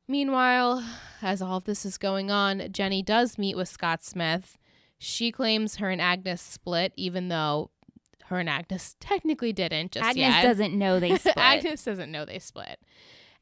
Meanwhile, 0.09 0.83
as 1.21 1.39
all 1.39 1.57
of 1.57 1.65
this 1.65 1.85
is 1.85 1.99
going 1.99 2.31
on, 2.31 2.63
Jenny 2.71 3.03
does 3.03 3.37
meet 3.37 3.55
with 3.55 3.67
Scott 3.69 4.03
Smith. 4.03 4.57
She 4.97 5.31
claims 5.31 5.75
her 5.75 5.91
and 5.91 6.01
Agnes 6.01 6.41
split, 6.41 6.93
even 6.95 7.27
though 7.29 7.69
her 8.25 8.39
and 8.39 8.49
Agnes 8.49 8.95
technically 8.99 9.53
didn't 9.53 9.91
just 9.91 10.03
Agnes 10.03 10.17
yet. 10.33 10.41
doesn't 10.41 10.73
know 10.77 10.99
they 10.99 11.15
split. 11.19 11.37
Agnes 11.37 11.83
doesn't 11.85 12.11
know 12.11 12.25
they 12.25 12.39
split. 12.39 12.79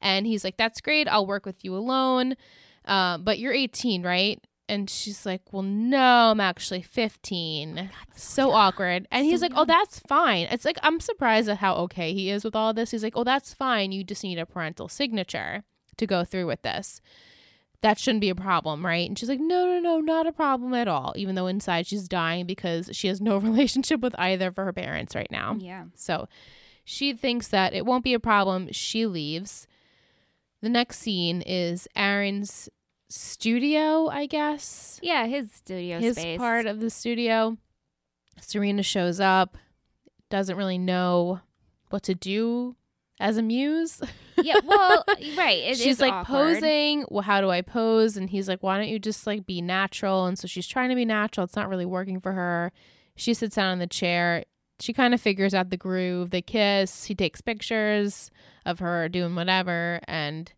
And 0.01 0.27
he's 0.27 0.43
like, 0.43 0.57
That's 0.57 0.81
great. 0.81 1.07
I'll 1.07 1.25
work 1.25 1.45
with 1.45 1.63
you 1.63 1.73
alone. 1.73 2.35
Uh, 2.83 3.17
but 3.17 3.39
you're 3.39 3.53
18, 3.53 4.03
right? 4.03 4.37
And 4.67 4.89
she's 4.89 5.25
like, 5.25 5.41
Well, 5.53 5.63
no, 5.63 6.31
I'm 6.31 6.41
actually 6.41 6.81
15. 6.81 7.89
so 8.13 8.51
awkward. 8.51 9.07
And 9.09 9.25
So 9.25 9.29
he's 9.29 9.41
like, 9.41 9.53
Oh, 9.55 9.63
that's 9.63 9.99
fine. 10.01 10.47
It's 10.51 10.65
like, 10.65 10.77
I'm 10.83 10.99
surprised 10.99 11.47
at 11.47 11.59
how 11.59 11.75
okay 11.75 12.13
he 12.13 12.29
is 12.29 12.43
with 12.43 12.57
all 12.57 12.73
this. 12.73 12.91
He's 12.91 13.03
like, 13.03 13.15
Oh, 13.15 13.23
that's 13.23 13.53
fine. 13.53 13.93
You 13.93 14.03
just 14.03 14.21
need 14.25 14.37
a 14.37 14.45
parental 14.45 14.89
signature 14.89 15.63
to 15.97 16.07
go 16.07 16.23
through 16.23 16.47
with 16.47 16.61
this. 16.61 17.01
That 17.81 17.99
shouldn't 17.99 18.21
be 18.21 18.29
a 18.29 18.35
problem, 18.35 18.83
right? 18.85 19.07
And 19.07 19.17
she's 19.17 19.29
like, 19.29 19.39
No, 19.39 19.65
no, 19.67 19.79
no, 19.79 19.99
not 19.99 20.25
a 20.27 20.31
problem 20.31 20.73
at 20.73 20.87
all. 20.87 21.13
Even 21.15 21.35
though 21.35 21.47
inside 21.47 21.85
she's 21.85 22.07
dying 22.07 22.45
because 22.47 22.89
she 22.93 23.07
has 23.07 23.21
no 23.21 23.37
relationship 23.49 23.99
with 24.01 24.15
either 24.17 24.47
of 24.47 24.55
her 24.55 24.73
parents 24.73 25.13
right 25.15 25.29
now. 25.31 25.55
yeah. 25.59 25.85
So 25.95 26.27
she 26.83 27.13
thinks 27.13 27.49
that 27.49 27.73
it 27.73 27.85
won't 27.85 28.03
be 28.03 28.13
a 28.13 28.19
problem. 28.19 28.69
She 28.71 29.05
leaves. 29.05 29.67
The 30.61 30.69
next 30.69 30.99
scene 30.99 31.43
is 31.43 31.87
Aaron's 31.95 32.67
studio, 33.09 34.07
I 34.07 34.25
guess. 34.25 34.99
Yeah, 35.03 35.27
his 35.27 35.51
studio 35.51 35.99
His 35.99 36.15
space. 36.17 36.37
part 36.37 36.65
of 36.65 36.79
the 36.79 36.89
studio. 36.89 37.57
Serena 38.41 38.83
shows 38.83 39.19
up, 39.19 39.57
doesn't 40.29 40.57
really 40.57 40.77
know 40.77 41.41
what 41.89 42.03
to 42.03 42.15
do 42.15 42.75
as 43.19 43.37
a 43.37 43.41
muse. 43.43 44.01
yeah, 44.43 44.59
well, 44.65 45.03
right. 45.37 45.59
It 45.63 45.77
she's 45.77 45.99
like 45.99 46.13
awkward. 46.13 46.55
posing. 46.55 47.05
Well, 47.09 47.23
how 47.23 47.41
do 47.41 47.49
I 47.49 47.61
pose? 47.61 48.17
And 48.17 48.29
he's 48.29 48.47
like, 48.47 48.61
why 48.63 48.77
don't 48.77 48.87
you 48.89 48.99
just 48.99 49.25
like 49.27 49.45
be 49.45 49.61
natural? 49.61 50.25
And 50.25 50.37
so 50.37 50.47
she's 50.47 50.67
trying 50.67 50.89
to 50.89 50.95
be 50.95 51.05
natural. 51.05 51.43
It's 51.45 51.55
not 51.55 51.69
really 51.69 51.85
working 51.85 52.19
for 52.19 52.33
her. 52.33 52.71
She 53.15 53.33
sits 53.33 53.55
down 53.55 53.73
in 53.73 53.79
the 53.79 53.87
chair. 53.87 54.43
She 54.79 54.93
kind 54.93 55.13
of 55.13 55.21
figures 55.21 55.53
out 55.53 55.69
the 55.71 55.77
groove. 55.77 56.29
They 56.29 56.41
kiss. 56.41 57.05
He 57.05 57.15
takes 57.15 57.41
pictures 57.41 58.29
of 58.65 58.79
her 58.79 59.09
doing 59.09 59.33
whatever. 59.35 59.99
And 60.07 60.51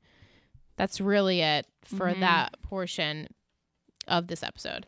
that's 0.75 0.99
really 0.99 1.41
it 1.41 1.65
for 1.83 2.07
Mhm. 2.11 2.19
that 2.19 2.61
portion 2.61 3.27
of 4.07 4.27
this 4.27 4.43
episode. 4.43 4.85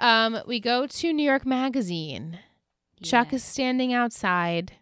Um, 0.00 0.38
we 0.46 0.60
go 0.60 0.86
to 0.86 1.12
New 1.12 1.22
York 1.22 1.46
Magazine. 1.46 2.40
Chuck 3.02 3.32
is 3.32 3.44
standing 3.44 3.92
outside. 3.92 4.72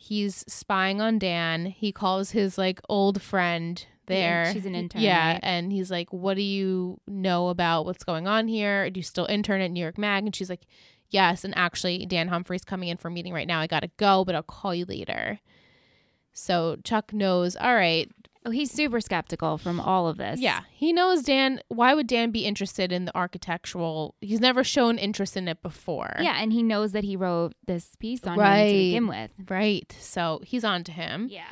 He's 0.00 0.44
spying 0.46 1.00
on 1.00 1.18
Dan. 1.18 1.66
He 1.66 1.90
calls 1.92 2.30
his 2.30 2.56
like 2.56 2.80
old 2.88 3.20
friend, 3.20 3.84
there. 4.06 4.48
she's 4.52 4.64
an 4.64 4.74
intern, 4.76 5.02
Yeah, 5.02 5.32
right? 5.32 5.40
and 5.42 5.72
he's 5.72 5.90
like, 5.90 6.12
"What 6.12 6.34
do 6.34 6.42
you 6.42 7.00
know 7.06 7.48
about 7.48 7.84
what's 7.84 8.04
going 8.04 8.26
on 8.28 8.46
here? 8.48 8.88
Do 8.90 8.98
you 9.00 9.02
still 9.04 9.26
intern 9.26 9.60
at 9.60 9.70
New 9.72 9.80
York 9.80 9.98
Mag?" 9.98 10.24
And 10.24 10.34
she's 10.34 10.48
like, 10.48 10.62
"Yes." 11.10 11.44
And 11.44 11.52
actually, 11.58 12.06
Dan 12.06 12.28
Humphrey's 12.28 12.64
coming 12.64 12.88
in 12.88 12.96
for 12.96 13.08
a 13.08 13.10
meeting 13.10 13.32
right 13.34 13.46
now. 13.48 13.60
I 13.60 13.66
gotta 13.66 13.90
go, 13.96 14.24
but 14.24 14.34
I'll 14.36 14.42
call 14.44 14.72
you 14.74 14.84
later. 14.84 15.40
So 16.32 16.76
Chuck 16.84 17.12
knows. 17.12 17.56
All 17.56 17.74
right, 17.74 18.08
Oh, 18.46 18.50
he's 18.50 18.70
super 18.70 19.00
skeptical 19.00 19.58
from 19.58 19.78
all 19.80 20.08
of 20.08 20.16
this. 20.16 20.40
yeah, 20.40 20.60
he 20.70 20.92
knows 20.92 21.22
Dan. 21.22 21.60
Why 21.68 21.94
would 21.94 22.06
Dan 22.06 22.30
be 22.30 22.44
interested 22.46 22.92
in 22.92 23.04
the 23.04 23.16
architectural? 23.16 24.14
He's 24.20 24.40
never 24.40 24.64
shown 24.64 24.96
interest 24.98 25.36
in 25.36 25.48
it 25.48 25.60
before. 25.62 26.14
Yeah, 26.20 26.36
and 26.40 26.52
he 26.52 26.62
knows 26.62 26.92
that 26.92 27.04
he 27.04 27.16
wrote 27.16 27.54
this 27.66 27.94
piece 27.98 28.24
on 28.26 28.34
him 28.34 28.40
Right. 28.40 28.68
to 28.68 28.72
begin 28.78 29.06
with. 29.08 29.30
right. 29.48 29.96
So 30.00 30.40
he's 30.44 30.64
on 30.64 30.84
to 30.84 30.92
him. 30.92 31.28
Yeah. 31.30 31.42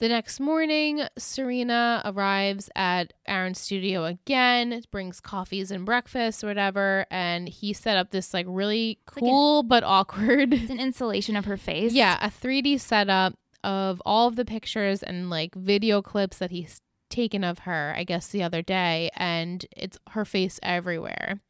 The 0.00 0.08
next 0.08 0.38
morning, 0.38 1.02
Serena 1.18 2.02
arrives 2.04 2.70
at 2.76 3.12
Aaron's 3.26 3.58
studio 3.58 4.04
again, 4.04 4.80
brings 4.92 5.20
coffees 5.20 5.72
and 5.72 5.84
breakfast 5.84 6.44
or 6.44 6.46
whatever, 6.46 7.04
and 7.10 7.48
he 7.48 7.72
set 7.72 7.96
up 7.96 8.10
this 8.12 8.32
like 8.32 8.46
really 8.48 8.98
like 9.08 9.16
an- 9.22 9.28
cool 9.28 9.62
but 9.64 9.82
awkward, 9.86 10.54
It's 10.54 10.70
an 10.70 10.78
installation 10.78 11.34
of 11.34 11.46
her 11.46 11.56
face. 11.56 11.92
yeah, 11.92 12.16
a 12.24 12.30
3D 12.30 12.78
setup 12.78 13.34
of 13.64 14.00
all 14.04 14.28
of 14.28 14.36
the 14.36 14.44
pictures 14.44 15.02
and 15.02 15.30
like 15.30 15.54
video 15.54 16.02
clips 16.02 16.38
that 16.38 16.50
he's 16.50 16.80
taken 17.10 17.44
of 17.44 17.60
her, 17.60 17.94
I 17.96 18.04
guess 18.04 18.28
the 18.28 18.42
other 18.42 18.62
day, 18.62 19.10
and 19.16 19.64
it's 19.76 19.98
her 20.10 20.24
face 20.24 20.60
everywhere. 20.62 21.40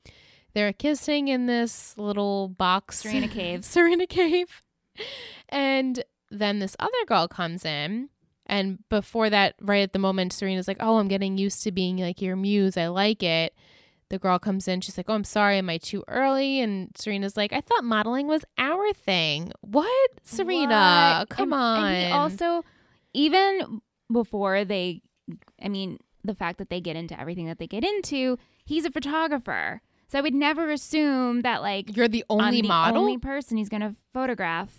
They're 0.54 0.72
kissing 0.72 1.28
in 1.28 1.46
this 1.46 1.96
little 1.98 2.48
box, 2.48 3.00
Serena 3.00 3.28
Cave. 3.28 3.64
Serena 3.64 4.06
Cave. 4.06 4.62
And 5.48 6.02
then 6.30 6.58
this 6.58 6.76
other 6.80 7.04
girl 7.06 7.28
comes 7.28 7.64
in. 7.64 8.08
And 8.46 8.78
before 8.88 9.28
that, 9.30 9.54
right 9.60 9.82
at 9.82 9.92
the 9.92 9.98
moment, 9.98 10.32
Serena's 10.32 10.68
like, 10.68 10.78
Oh, 10.80 10.98
I'm 10.98 11.08
getting 11.08 11.36
used 11.36 11.62
to 11.64 11.72
being 11.72 11.98
like 11.98 12.22
your 12.22 12.34
muse. 12.36 12.76
I 12.76 12.86
like 12.88 13.22
it. 13.22 13.54
The 14.10 14.18
girl 14.18 14.38
comes 14.38 14.66
in. 14.68 14.80
She's 14.80 14.96
like, 14.96 15.06
Oh, 15.08 15.14
I'm 15.14 15.24
sorry. 15.24 15.58
Am 15.58 15.68
I 15.68 15.76
too 15.78 16.02
early? 16.08 16.60
And 16.60 16.90
Serena's 16.96 17.36
like, 17.36 17.52
I 17.52 17.60
thought 17.60 17.84
modeling 17.84 18.26
was 18.26 18.44
our 18.56 18.92
thing. 18.94 19.52
What? 19.60 20.10
Serena, 20.22 21.18
What? 21.20 21.28
come 21.28 21.52
And- 21.52 21.60
on. 21.62 21.84
And 21.92 22.06
he 22.06 22.12
also, 22.12 22.64
even 23.12 23.80
before 24.12 24.64
they, 24.64 25.02
I 25.62 25.68
mean, 25.68 25.98
the 26.24 26.34
fact 26.34 26.58
that 26.58 26.70
they 26.70 26.80
get 26.80 26.96
into 26.96 27.18
everything 27.20 27.46
that 27.46 27.58
they 27.58 27.66
get 27.66 27.84
into, 27.84 28.38
he's 28.64 28.84
a 28.86 28.90
photographer. 28.90 29.82
So 30.10 30.18
I 30.18 30.22
would 30.22 30.34
never 30.34 30.70
assume 30.70 31.42
that 31.42 31.60
like 31.60 31.94
You're 31.94 32.08
the 32.08 32.24
only 32.30 32.62
the 32.62 32.68
model? 32.68 33.02
only 33.02 33.18
person 33.18 33.58
he's 33.58 33.68
gonna 33.68 33.94
photograph. 34.14 34.72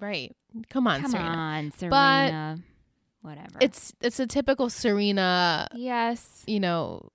right. 0.00 0.34
Come 0.70 0.86
on, 0.86 1.00
Serena. 1.06 1.18
Come 1.18 1.20
Serena. 1.20 1.36
on, 1.38 1.72
Serena. 1.72 2.58
Whatever. 3.20 3.58
It's 3.60 3.92
it's 4.00 4.18
a 4.18 4.26
typical 4.26 4.70
Serena, 4.70 5.68
yes, 5.74 6.44
you 6.46 6.60
know, 6.60 7.10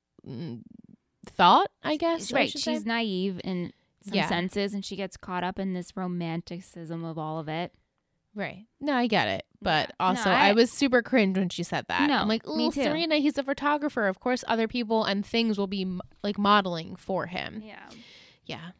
thought, 1.25 1.69
I 1.83 1.97
guess. 1.97 2.31
I 2.33 2.35
right. 2.35 2.51
say. 2.51 2.59
She's 2.59 2.85
naive 2.85 3.39
in 3.43 3.71
some 4.03 4.15
Yeah. 4.15 4.27
senses, 4.27 4.73
and 4.73 4.83
she 4.83 4.95
gets 4.95 5.17
caught 5.17 5.43
up 5.43 5.59
in 5.59 5.73
this 5.73 5.95
romanticism 5.95 7.03
of 7.03 7.17
all 7.17 7.39
of 7.39 7.47
it. 7.47 7.73
Right. 8.35 8.65
No, 8.81 8.93
I 8.95 9.07
get 9.07 9.27
it. 9.27 9.45
But 9.61 9.89
Yeah. 9.89 9.95
No, 9.99 10.05
also, 10.07 10.29
I, 10.31 10.49
I- 10.49 10.53
was 10.53 10.71
super 10.71 11.01
cringe 11.01 11.37
when 11.37 11.49
she 11.49 11.63
said 11.63 11.85
that. 11.87 12.07
No, 12.09 12.17
I'm 12.17 12.27
like, 12.27 12.47
me 12.47 12.71
too. 12.71 12.83
Serena, 12.83 13.17
he's 13.17 13.37
a 13.37 13.43
photographer. 13.43 14.07
Of 14.07 14.19
course, 14.19 14.43
other 14.47 14.67
people 14.67 15.03
and 15.03 15.25
things 15.25 15.57
will 15.57 15.67
be 15.67 15.99
like 16.23 16.37
modeling 16.39 16.95
for 16.95 17.27
him. 17.27 17.61
Yeah. 17.63 17.89
Yeah. 18.45 18.71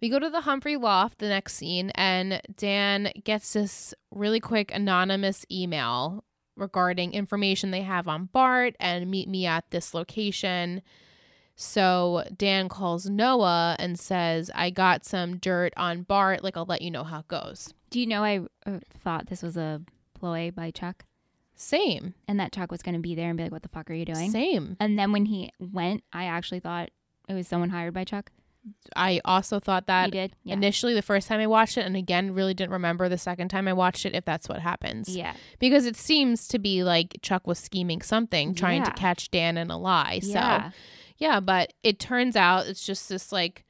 We 0.00 0.08
go 0.10 0.18
to 0.18 0.30
the 0.30 0.42
Humphrey 0.42 0.76
loft, 0.76 1.18
the 1.18 1.28
next 1.28 1.54
scene, 1.54 1.90
and 1.94 2.40
Dan 2.56 3.10
gets 3.24 3.52
this 3.54 3.94
really 4.10 4.38
quick 4.40 4.70
anonymous 4.74 5.44
email 5.50 6.24
regarding 6.56 7.14
information 7.14 7.70
they 7.70 7.82
have 7.82 8.06
on 8.06 8.26
Bart 8.26 8.76
and 8.78 9.10
meet 9.10 9.28
me 9.28 9.46
at 9.46 9.70
this 9.70 9.92
location. 9.94 10.82
So 11.56 12.24
Dan 12.36 12.68
calls 12.68 13.08
Noah 13.08 13.76
and 13.78 13.98
says, 13.98 14.50
I 14.54 14.70
got 14.70 15.04
some 15.04 15.36
dirt 15.36 15.72
on 15.76 16.02
Bart. 16.02 16.42
Like, 16.42 16.56
I'll 16.56 16.64
let 16.64 16.82
you 16.82 16.90
know 16.90 17.04
how 17.04 17.20
it 17.20 17.28
goes. 17.28 17.72
Do 17.90 18.00
you 18.00 18.06
know 18.06 18.24
I 18.24 18.40
uh, 18.66 18.80
thought 19.02 19.26
this 19.26 19.42
was 19.42 19.56
a 19.56 19.80
ploy 20.18 20.50
by 20.50 20.72
Chuck, 20.72 21.04
Same. 21.54 22.14
and 22.26 22.40
that 22.40 22.50
Chuck 22.52 22.72
was 22.72 22.82
going 22.82 22.96
to 22.96 23.00
be 23.00 23.14
there 23.14 23.28
and 23.28 23.36
be 23.36 23.44
like, 23.44 23.52
"What 23.52 23.62
the 23.62 23.68
fuck 23.68 23.88
are 23.88 23.94
you 23.94 24.04
doing?" 24.04 24.32
Same. 24.32 24.76
And 24.80 24.98
then 24.98 25.12
when 25.12 25.26
he 25.26 25.52
went, 25.60 26.02
I 26.12 26.24
actually 26.24 26.58
thought 26.60 26.90
it 27.28 27.34
was 27.34 27.46
someone 27.46 27.70
hired 27.70 27.94
by 27.94 28.02
Chuck. 28.02 28.32
I 28.96 29.20
also 29.24 29.60
thought 29.60 29.82
you 29.82 29.86
that 29.88 30.10
did, 30.10 30.32
yeah, 30.42 30.54
initially 30.54 30.94
the 30.94 31.02
first 31.02 31.28
time 31.28 31.38
I 31.38 31.46
watched 31.46 31.76
it, 31.76 31.84
and 31.86 31.96
again, 31.96 32.32
really 32.34 32.54
didn't 32.54 32.72
remember 32.72 33.08
the 33.08 33.18
second 33.18 33.50
time 33.50 33.68
I 33.68 33.74
watched 33.74 34.06
it 34.06 34.14
if 34.14 34.24
that's 34.24 34.48
what 34.48 34.60
happens. 34.60 35.14
yeah, 35.14 35.34
Because 35.58 35.84
it 35.86 35.96
seems 35.96 36.48
to 36.48 36.58
be 36.58 36.82
like 36.82 37.18
Chuck 37.22 37.46
was 37.46 37.58
scheming 37.58 38.00
something, 38.00 38.54
trying 38.54 38.82
to 38.82 38.90
catch 38.92 39.30
Dan 39.30 39.58
in 39.58 39.70
a 39.70 39.78
lie. 39.78 40.20
yeah. 40.22 40.70
So, 40.70 40.76
yeah, 41.16 41.40
but 41.40 41.72
it 41.82 41.98
turns 41.98 42.36
out 42.36 42.66
it's 42.66 42.84
just 42.84 43.08
this 43.08 43.32
like 43.32 43.64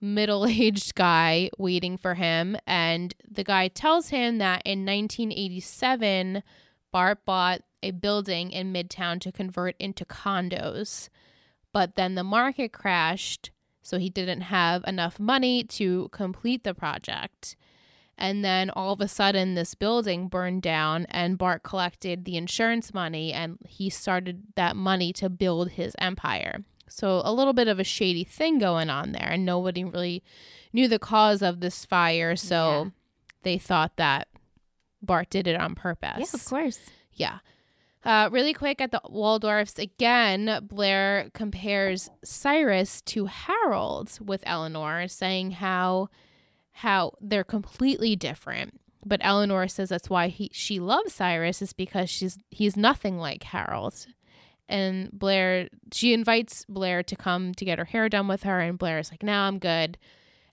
middle 0.00 0.46
aged 0.46 0.94
guy 0.94 1.50
waiting 1.58 1.96
for 1.96 2.14
him. 2.14 2.56
And 2.66 3.14
the 3.28 3.44
guy 3.44 3.68
tells 3.68 4.08
him 4.08 4.38
that 4.38 4.62
in 4.64 4.84
1987, 4.84 6.42
Bart 6.92 7.24
bought 7.24 7.62
a 7.82 7.90
building 7.92 8.50
in 8.50 8.72
Midtown 8.72 9.20
to 9.20 9.32
convert 9.32 9.76
into 9.78 10.04
condos. 10.04 11.08
But 11.72 11.96
then 11.96 12.14
the 12.14 12.24
market 12.24 12.72
crashed, 12.72 13.50
so 13.82 13.98
he 13.98 14.10
didn't 14.10 14.40
have 14.42 14.82
enough 14.86 15.20
money 15.20 15.62
to 15.64 16.08
complete 16.08 16.64
the 16.64 16.74
project. 16.74 17.56
And 18.16 18.44
then 18.44 18.70
all 18.70 18.94
of 18.94 19.00
a 19.00 19.06
sudden, 19.06 19.54
this 19.54 19.76
building 19.76 20.26
burned 20.26 20.62
down, 20.62 21.06
and 21.08 21.38
Bart 21.38 21.62
collected 21.62 22.24
the 22.24 22.36
insurance 22.36 22.92
money 22.92 23.32
and 23.32 23.58
he 23.68 23.90
started 23.90 24.42
that 24.56 24.74
money 24.74 25.12
to 25.14 25.28
build 25.28 25.70
his 25.70 25.94
empire. 26.00 26.64
So, 26.88 27.22
a 27.24 27.32
little 27.32 27.52
bit 27.52 27.68
of 27.68 27.78
a 27.78 27.84
shady 27.84 28.24
thing 28.24 28.58
going 28.58 28.90
on 28.90 29.12
there, 29.12 29.28
and 29.30 29.44
nobody 29.44 29.84
really 29.84 30.22
knew 30.72 30.88
the 30.88 30.98
cause 30.98 31.42
of 31.42 31.60
this 31.60 31.84
fire. 31.84 32.36
So, 32.36 32.54
Yeah. 32.84 32.90
they 33.42 33.58
thought 33.58 33.96
that 33.96 34.28
Bart 35.02 35.30
did 35.30 35.46
it 35.46 35.56
on 35.60 35.74
purpose. 35.74 36.18
yeah, 36.18 36.26
of 36.40 36.44
course. 36.44 36.78
Yeah. 37.12 37.38
Uh, 38.04 38.28
really 38.32 38.54
quick 38.54 38.80
at 38.80 38.90
the 38.92 39.00
Waldorfs 39.06 39.78
again, 39.78 40.66
Blair 40.68 41.30
compares 41.34 42.08
Cyrus 42.24 43.00
to 43.02 43.26
Harold 43.26 44.18
with 44.24 44.42
Eleanor, 44.46 45.08
saying 45.08 45.52
how 45.52 46.08
how 46.72 47.12
they're 47.20 47.42
completely 47.44 48.14
different. 48.14 48.80
But 49.04 49.20
Eleanor 49.22 49.66
says 49.68 49.88
that's 49.88 50.08
why 50.08 50.28
he 50.28 50.48
she 50.52 50.78
loves 50.78 51.12
Cyrus 51.14 51.60
is 51.60 51.72
because 51.72 52.08
she's 52.08 52.38
he's 52.50 52.76
nothing 52.76 53.18
like 53.18 53.42
Harold. 53.42 54.06
And 54.68 55.10
Blair 55.12 55.68
she 55.92 56.12
invites 56.12 56.64
Blair 56.68 57.02
to 57.02 57.16
come 57.16 57.54
to 57.54 57.64
get 57.64 57.78
her 57.78 57.86
hair 57.86 58.08
done 58.08 58.28
with 58.28 58.42
her, 58.42 58.60
and 58.60 58.78
Blair 58.78 58.98
is 58.98 59.10
like, 59.10 59.22
"No, 59.22 59.32
I'm 59.32 59.58
good." 59.58 59.98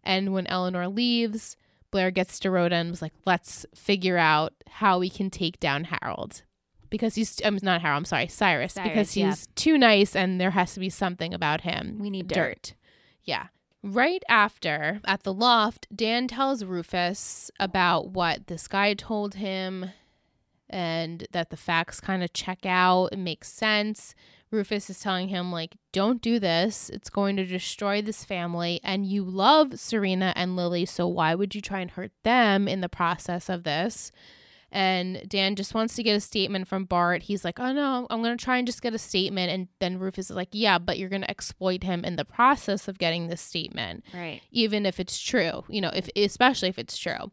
And 0.04 0.34
when 0.34 0.48
Eleanor 0.48 0.88
leaves, 0.88 1.58
Blair 1.92 2.12
gets 2.12 2.40
Dorota 2.40 2.74
and 2.74 2.92
was 2.92 3.02
like, 3.02 3.14
"Let's 3.26 3.66
figure 3.76 4.18
out 4.18 4.54
how 4.70 5.00
we 5.00 5.10
can 5.10 5.30
take 5.30 5.60
down 5.60 5.86
Harold." 5.86 6.44
Because 6.90 7.16
he's 7.16 7.42
I'm 7.44 7.58
not 7.62 7.82
Harold, 7.82 8.00
I'm 8.00 8.06
sorry, 8.06 8.28
Cyrus, 8.28 8.74
because 8.74 9.10
Cyrus, 9.10 9.18
yeah. 9.18 9.30
he's 9.30 9.48
too 9.56 9.78
nice 9.78 10.16
and 10.16 10.40
there 10.40 10.52
has 10.52 10.74
to 10.76 10.80
be 10.80 10.90
something 10.90 11.34
about 11.34 11.62
him. 11.62 11.98
We 12.00 12.10
need 12.10 12.28
dirt. 12.28 12.74
Yeah. 13.24 13.48
Right 13.84 14.24
after, 14.30 15.02
at 15.06 15.24
the 15.24 15.34
loft, 15.34 15.88
Dan 15.96 16.28
tells 16.28 16.64
Rufus 16.64 17.52
about 17.60 18.10
what 18.10 18.48
this 18.48 18.68
guy 18.68 18.94
told 18.94 19.36
him 19.36 19.92
and 20.70 21.28
that 21.32 21.50
the 21.50 21.58
facts 21.58 22.00
kind 22.00 22.24
of 22.24 22.34
check 22.34 22.66
out 22.66 23.08
and 23.12 23.24
make 23.24 23.44
sense. 23.46 24.16
Rufus 24.52 24.90
is 24.90 25.00
telling 25.00 25.30
him, 25.30 25.52
like, 25.52 25.76
don't 25.92 26.22
do 26.22 26.40
this. 26.40 26.90
It's 26.90 27.10
going 27.10 27.36
to 27.38 27.46
destroy 27.46 28.02
this 28.02 28.24
family. 28.24 28.80
And 28.84 29.06
you 29.06 29.24
love 29.24 29.80
Serena 29.80 30.34
and 30.36 30.56
Lily, 30.56 30.86
so 30.86 31.08
why 31.08 31.36
would 31.36 31.56
you 31.56 31.62
try 31.62 31.80
and 31.80 31.92
hurt 31.92 32.12
them 32.24 32.68
in 32.68 32.82
the 32.82 32.90
process 32.90 33.50
of 33.50 33.64
this? 33.64 34.12
And 34.72 35.24
Dan 35.30 35.56
just 35.56 35.74
wants 35.74 35.96
to 35.96 36.04
get 36.04 36.16
a 36.16 36.20
statement 36.20 36.68
from 36.68 36.84
Bart. 36.86 37.24
He's 37.24 37.46
like, 37.46 37.60
oh 37.60 37.72
no, 37.72 38.08
I'm 38.10 38.22
going 38.22 38.38
to 38.38 38.44
try 38.44 38.58
and 38.58 38.68
just 38.68 38.82
get 38.82 38.94
a 38.94 38.98
statement. 38.98 39.50
And 39.52 39.68
then 39.80 40.00
Rufus 40.00 40.30
is 40.30 40.36
like, 40.36 40.50
yeah, 40.52 40.80
but 40.80 40.98
you're 40.98 41.08
going 41.10 41.22
to 41.22 41.30
exploit 41.32 41.84
him 41.84 42.04
in 42.04 42.18
the 42.18 42.26
process 42.26 42.88
of 42.88 42.98
getting 42.98 43.28
this 43.28 43.42
statement 43.42 44.04
Right. 44.14 44.42
even 44.52 44.86
if 44.86 45.00
it's 45.00 45.18
true, 45.20 45.64
you 45.70 45.80
know, 45.80 45.92
if 45.94 46.10
especially 46.16 46.70
if 46.70 46.78
it's 46.80 46.98
true. 46.98 47.32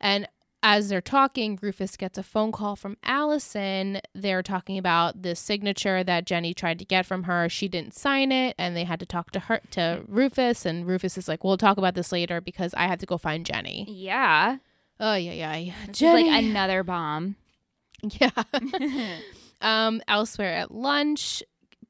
And 0.00 0.28
as 0.62 0.88
they're 0.88 1.00
talking, 1.00 1.58
Rufus 1.62 1.96
gets 1.96 2.18
a 2.18 2.22
phone 2.22 2.50
call 2.50 2.74
from 2.74 2.96
Allison. 3.04 4.00
They're 4.14 4.42
talking 4.42 4.76
about 4.76 5.22
the 5.22 5.36
signature 5.36 6.02
that 6.02 6.26
Jenny 6.26 6.52
tried 6.52 6.78
to 6.80 6.84
get 6.84 7.06
from 7.06 7.24
her. 7.24 7.48
She 7.48 7.68
didn't 7.68 7.94
sign 7.94 8.32
it, 8.32 8.56
and 8.58 8.76
they 8.76 8.84
had 8.84 9.00
to 9.00 9.06
talk 9.06 9.30
to 9.32 9.40
her 9.40 9.60
to 9.72 10.02
Rufus. 10.08 10.66
And 10.66 10.86
Rufus 10.86 11.16
is 11.16 11.28
like, 11.28 11.44
"We'll 11.44 11.58
talk 11.58 11.78
about 11.78 11.94
this 11.94 12.10
later 12.10 12.40
because 12.40 12.74
I 12.74 12.88
have 12.88 12.98
to 12.98 13.06
go 13.06 13.18
find 13.18 13.46
Jenny." 13.46 13.86
Yeah. 13.88 14.58
Oh 15.00 15.14
yeah, 15.14 15.54
yeah, 15.54 15.74
This 15.86 16.02
is 16.02 16.12
like 16.12 16.26
another 16.26 16.82
bomb. 16.82 17.36
yeah. 18.02 18.30
um, 19.60 20.02
elsewhere 20.08 20.54
at 20.54 20.72
lunch, 20.72 21.42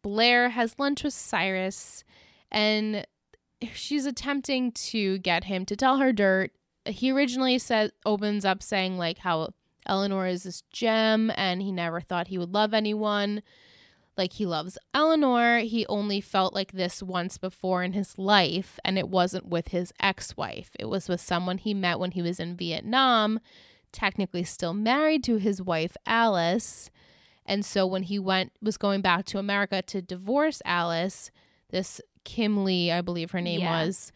Blair 0.02 0.50
has 0.50 0.78
lunch 0.78 1.04
with 1.04 1.14
Cyrus, 1.14 2.04
and 2.50 3.06
she's 3.72 4.04
attempting 4.04 4.72
to 4.72 5.18
get 5.18 5.44
him 5.44 5.64
to 5.66 5.76
tell 5.76 5.98
her 5.98 6.12
dirt. 6.12 6.52
He 6.88 7.10
originally 7.10 7.58
said 7.58 7.92
opens 8.04 8.44
up 8.44 8.62
saying 8.62 8.98
like 8.98 9.18
how 9.18 9.50
Eleanor 9.86 10.26
is 10.26 10.42
this 10.42 10.62
gem 10.72 11.30
and 11.36 11.62
he 11.62 11.72
never 11.72 12.00
thought 12.00 12.28
he 12.28 12.38
would 12.38 12.52
love 12.52 12.74
anyone 12.74 13.42
like 14.16 14.34
he 14.34 14.46
loves 14.46 14.76
Eleanor. 14.92 15.58
He 15.60 15.86
only 15.86 16.20
felt 16.20 16.52
like 16.52 16.72
this 16.72 17.02
once 17.02 17.38
before 17.38 17.84
in 17.84 17.92
his 17.92 18.18
life, 18.18 18.78
and 18.84 18.98
it 18.98 19.08
wasn't 19.08 19.46
with 19.46 19.68
his 19.68 19.92
ex 20.00 20.36
wife. 20.36 20.70
It 20.78 20.86
was 20.86 21.08
with 21.08 21.20
someone 21.20 21.58
he 21.58 21.72
met 21.72 22.00
when 22.00 22.10
he 22.10 22.20
was 22.20 22.40
in 22.40 22.56
Vietnam, 22.56 23.38
technically 23.92 24.42
still 24.42 24.74
married 24.74 25.22
to 25.24 25.36
his 25.36 25.62
wife, 25.62 25.96
Alice. 26.04 26.90
And 27.46 27.64
so 27.64 27.86
when 27.86 28.02
he 28.02 28.18
went, 28.18 28.52
was 28.60 28.76
going 28.76 29.00
back 29.02 29.24
to 29.26 29.38
America 29.38 29.82
to 29.82 30.02
divorce 30.02 30.60
Alice, 30.64 31.30
this 31.70 32.00
Kim 32.24 32.64
Lee, 32.64 32.90
I 32.90 33.00
believe 33.02 33.30
her 33.30 33.40
name 33.40 33.60
Yeah. 33.60 33.84
was, 33.84 34.12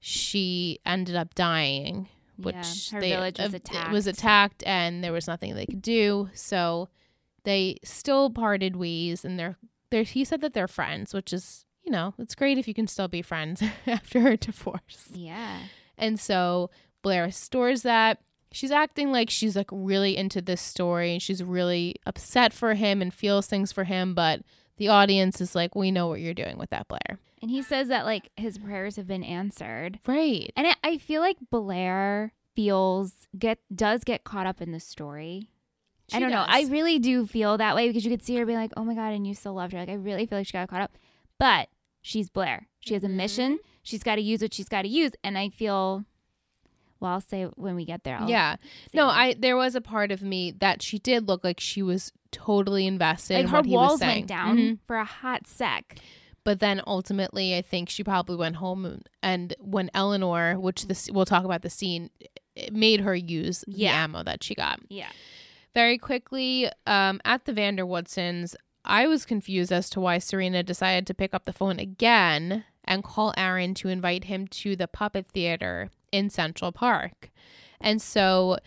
she 0.00 0.78
ended 0.84 1.14
up 1.16 1.34
dying. 1.34 2.08
Which 2.36 2.54
Yeah, 2.56 2.94
her 2.96 3.00
they- 3.02 3.10
village 3.10 3.38
was 3.38 3.52
attacked. 3.54 3.92
Was 3.92 4.06
attacked, 4.06 4.62
and 4.66 5.04
there 5.04 5.12
was 5.12 5.26
nothing 5.28 5.54
they 5.54 5.66
could 5.66 5.82
do. 5.82 6.30
So 6.32 6.88
they 7.44 7.76
still 7.84 8.30
parted 8.30 8.76
ways, 8.76 9.24
and 9.24 9.38
they're 9.38 9.58
they're. 9.90 10.04
He 10.04 10.24
said 10.24 10.40
that 10.40 10.54
they're 10.54 10.66
friends, 10.68 11.12
which 11.12 11.32
is 11.34 11.66
you 11.84 11.92
know 11.92 12.14
it's 12.18 12.34
great 12.34 12.56
if 12.56 12.66
you 12.66 12.72
can 12.72 12.86
still 12.86 13.08
be 13.08 13.20
friends 13.20 13.62
after 13.86 14.26
a 14.28 14.36
divorce. 14.38 15.08
Yeah. 15.12 15.58
And 15.98 16.18
so 16.18 16.70
Blair 17.02 17.30
stores 17.30 17.82
that. 17.82 18.20
She's 18.52 18.72
acting 18.72 19.12
like 19.12 19.30
she's 19.30 19.54
like 19.54 19.68
really 19.70 20.16
into 20.16 20.40
this 20.42 20.60
story 20.60 21.12
and 21.12 21.22
she's 21.22 21.40
really 21.40 21.94
upset 22.04 22.52
for 22.52 22.74
him 22.74 23.00
and 23.00 23.14
feels 23.14 23.46
things 23.46 23.70
for 23.70 23.84
him, 23.84 24.12
but 24.12 24.40
the 24.76 24.88
audience 24.88 25.40
is 25.40 25.54
like, 25.54 25.76
we 25.76 25.92
know 25.92 26.08
what 26.08 26.20
you're 26.20 26.34
doing 26.34 26.58
with 26.58 26.70
that 26.70 26.88
Blair. 26.88 27.20
And 27.42 27.50
he 27.50 27.62
says 27.62 27.88
that 27.88 28.04
like 28.04 28.30
his 28.36 28.58
prayers 28.58 28.96
have 28.96 29.06
been 29.06 29.24
answered. 29.24 29.98
Right. 30.06 30.52
And 30.56 30.66
I- 30.66 30.74
I 30.84 30.98
feel 30.98 31.20
like 31.22 31.38
Blair 31.50 32.32
feels 32.54 33.26
get 33.38 33.58
does 33.74 34.04
get 34.04 34.24
caught 34.24 34.46
up 34.46 34.60
in 34.60 34.72
the 34.72 34.80
story. 34.80 35.48
I 36.12 36.18
don't 36.18 36.30
know. 36.32 36.44
I 36.46 36.64
really 36.68 36.98
do 36.98 37.24
feel 37.26 37.56
that 37.58 37.76
way 37.76 37.86
because 37.88 38.04
you 38.04 38.10
could 38.10 38.24
see 38.24 38.34
her 38.36 38.44
be 38.44 38.54
like, 38.54 38.72
"Oh 38.76 38.82
my 38.84 38.94
god," 38.94 39.12
and 39.14 39.24
you 39.26 39.32
still 39.34 39.54
loved 39.54 39.72
her. 39.72 39.78
Like 39.78 39.88
I 39.88 39.94
really 39.94 40.26
feel 40.26 40.38
like 40.38 40.46
she 40.48 40.52
got 40.52 40.68
caught 40.68 40.82
up. 40.82 40.98
But 41.38 41.68
she's 42.02 42.28
Blair. 42.28 42.68
She 42.80 42.94
has 42.94 43.04
a 43.04 43.08
Mhm. 43.08 43.14
mission. 43.14 43.58
She's 43.84 44.02
got 44.02 44.16
to 44.16 44.20
use 44.20 44.42
what 44.42 44.52
she's 44.52 44.68
got 44.68 44.82
to 44.82 44.88
use, 44.88 45.12
and 45.22 45.38
I 45.38 45.48
feel. 45.50 46.04
Well, 46.98 47.12
I'll 47.12 47.20
say 47.22 47.44
when 47.44 47.76
we 47.76 47.84
get 47.86 48.02
there. 48.04 48.16
I'll 48.18 48.28
yeah. 48.28 48.56
No. 48.92 49.06
I 49.06 49.32
there 49.34 49.56
was 49.56 49.74
a 49.76 49.80
part 49.80 50.10
of 50.12 50.20
me 50.20 50.50
that 50.50 50.82
she 50.82 50.98
did 50.98 51.28
look 51.28 51.42
like 51.44 51.60
she 51.60 51.80
was 51.80 52.12
totally 52.32 52.86
invested 52.86 53.34
like 53.34 53.44
in 53.44 53.48
her 53.50 53.56
what 53.58 53.66
he 53.66 53.72
was 53.72 53.88
walls 53.88 54.00
saying. 54.00 54.16
went 54.18 54.26
down 54.26 54.56
Mhm. 54.58 54.78
for 54.86 54.96
a 54.96 55.04
hot 55.04 55.46
sec. 55.46 55.98
But 56.44 56.60
then 56.60 56.80
ultimately, 56.86 57.54
I 57.56 57.62
think 57.62 57.88
she 57.90 58.02
probably 58.02 58.36
went 58.36 58.56
home 58.56 59.02
and 59.22 59.54
when 59.60 59.90
Eleanor, 59.92 60.58
which 60.58 60.86
this 60.86 61.10
we'll 61.12 61.26
talk 61.26 61.44
about 61.44 61.62
the 61.62 61.70
scene, 61.70 62.10
it 62.56 62.72
made 62.72 63.00
her 63.00 63.14
use 63.14 63.64
the 63.68 63.72
ammo 63.88 64.22
that 64.22 64.42
she 64.42 64.54
got. 64.54 64.80
Yeah. 64.88 65.10
Very 65.74 65.98
quickly, 65.98 66.68
um, 66.86 67.20
at 67.24 67.44
the 67.44 67.52
Vanderwoodsons, 67.52 68.54
I 68.84 69.06
was 69.06 69.26
confused 69.26 69.70
as 69.70 69.90
to 69.90 70.00
why 70.00 70.18
Serena 70.18 70.62
decided 70.62 71.06
to 71.06 71.14
pick 71.14 71.34
up 71.34 71.44
the 71.44 71.52
phone 71.52 71.78
again 71.78 72.64
and 72.84 73.04
call 73.04 73.34
Aaron 73.36 73.74
to 73.74 73.88
invite 73.88 74.24
him 74.24 74.46
to 74.48 74.74
the 74.74 74.88
puppet 74.88 75.26
theater 75.28 75.90
in 76.10 76.30
Central 76.30 76.72
Park. 76.72 77.30
And 77.80 78.00
so 78.02 78.58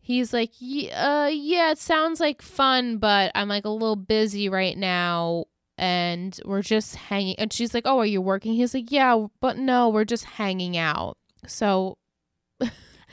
he's 0.00 0.32
like, 0.32 0.52
"Ye- 0.60 0.92
uh, 0.92 1.26
yeah, 1.28 1.72
it 1.72 1.78
sounds 1.78 2.20
like 2.20 2.42
fun, 2.42 2.98
but 2.98 3.32
I'm 3.34 3.48
like 3.48 3.64
a 3.64 3.70
little 3.70 3.96
busy 3.96 4.48
right 4.48 4.76
now. 4.76 5.46
And 5.78 6.38
we're 6.44 6.62
just 6.62 6.96
hanging. 6.96 7.36
And 7.38 7.52
she's 7.52 7.74
like, 7.74 7.84
Oh, 7.86 7.98
are 7.98 8.06
you 8.06 8.20
working? 8.20 8.54
He's 8.54 8.72
like, 8.74 8.90
Yeah, 8.90 9.26
but 9.40 9.58
no, 9.58 9.88
we're 9.88 10.04
just 10.04 10.24
hanging 10.24 10.76
out. 10.76 11.18
So 11.46 11.98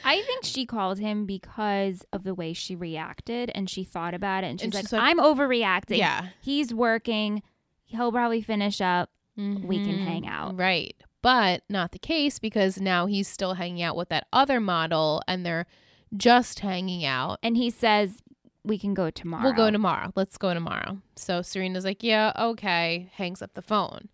I 0.06 0.21
think 0.21 0.43
she 0.43 0.65
called 0.65 0.99
him 0.99 1.26
because 1.26 2.04
of 2.12 2.23
the 2.23 2.34
way 2.34 2.54
she 2.54 2.76
reacted 2.76 3.52
and 3.56 3.69
she 3.69 3.84
thought 3.84 4.13
about 4.13 4.43
it 4.43 4.47
and 4.47 4.60
she's, 4.60 4.65
And 4.65 4.73
like, 4.73 4.84
she's 4.86 4.93
like- 4.93 5.02
I'm 5.04 5.19
overreacting. 5.19 5.97
yeah, 5.97 6.30
He's 6.41 6.73
working. 6.73 7.41
He'll 7.86 8.12
probably 8.12 8.41
finish 8.41 8.82
up. 8.82 9.10
We 9.36 9.43
can 9.84 9.97
Mhm. 9.97 10.06
hang 10.06 10.28
out. 10.28 10.58
Right. 10.60 10.95
But 11.21 11.63
not 11.69 11.91
the 11.91 11.99
case 11.99 12.38
because 12.38 12.80
now 12.80 13.06
he's 13.08 13.28
still 13.28 13.54
hanging 13.56 13.82
out 13.82 13.95
with 13.95 14.10
that 14.10 14.28
other 14.34 14.60
model 14.60 15.21
and 15.28 15.45
they're 15.45 15.65
just 16.15 16.60
hanging 16.60 17.04
out. 17.06 17.39
And 17.41 17.56
he 17.58 17.69
says, 17.69 18.21
We 18.65 18.78
can 18.78 18.93
go 18.93 19.10
tomorrow. 19.10 19.43
We'll 19.43 19.54
go 19.54 19.69
tomorrow. 19.69 20.12
Let's 20.15 20.38
go 20.38 20.54
tomorrow. 20.54 20.99
So 21.15 21.41
Serena's 21.41 21.84
like, 21.84 22.02
yeah, 22.02 22.32
okay. 22.39 23.10
Hangs 23.13 23.41
up 23.41 23.54
the 23.54 23.62
phone. 23.62 24.10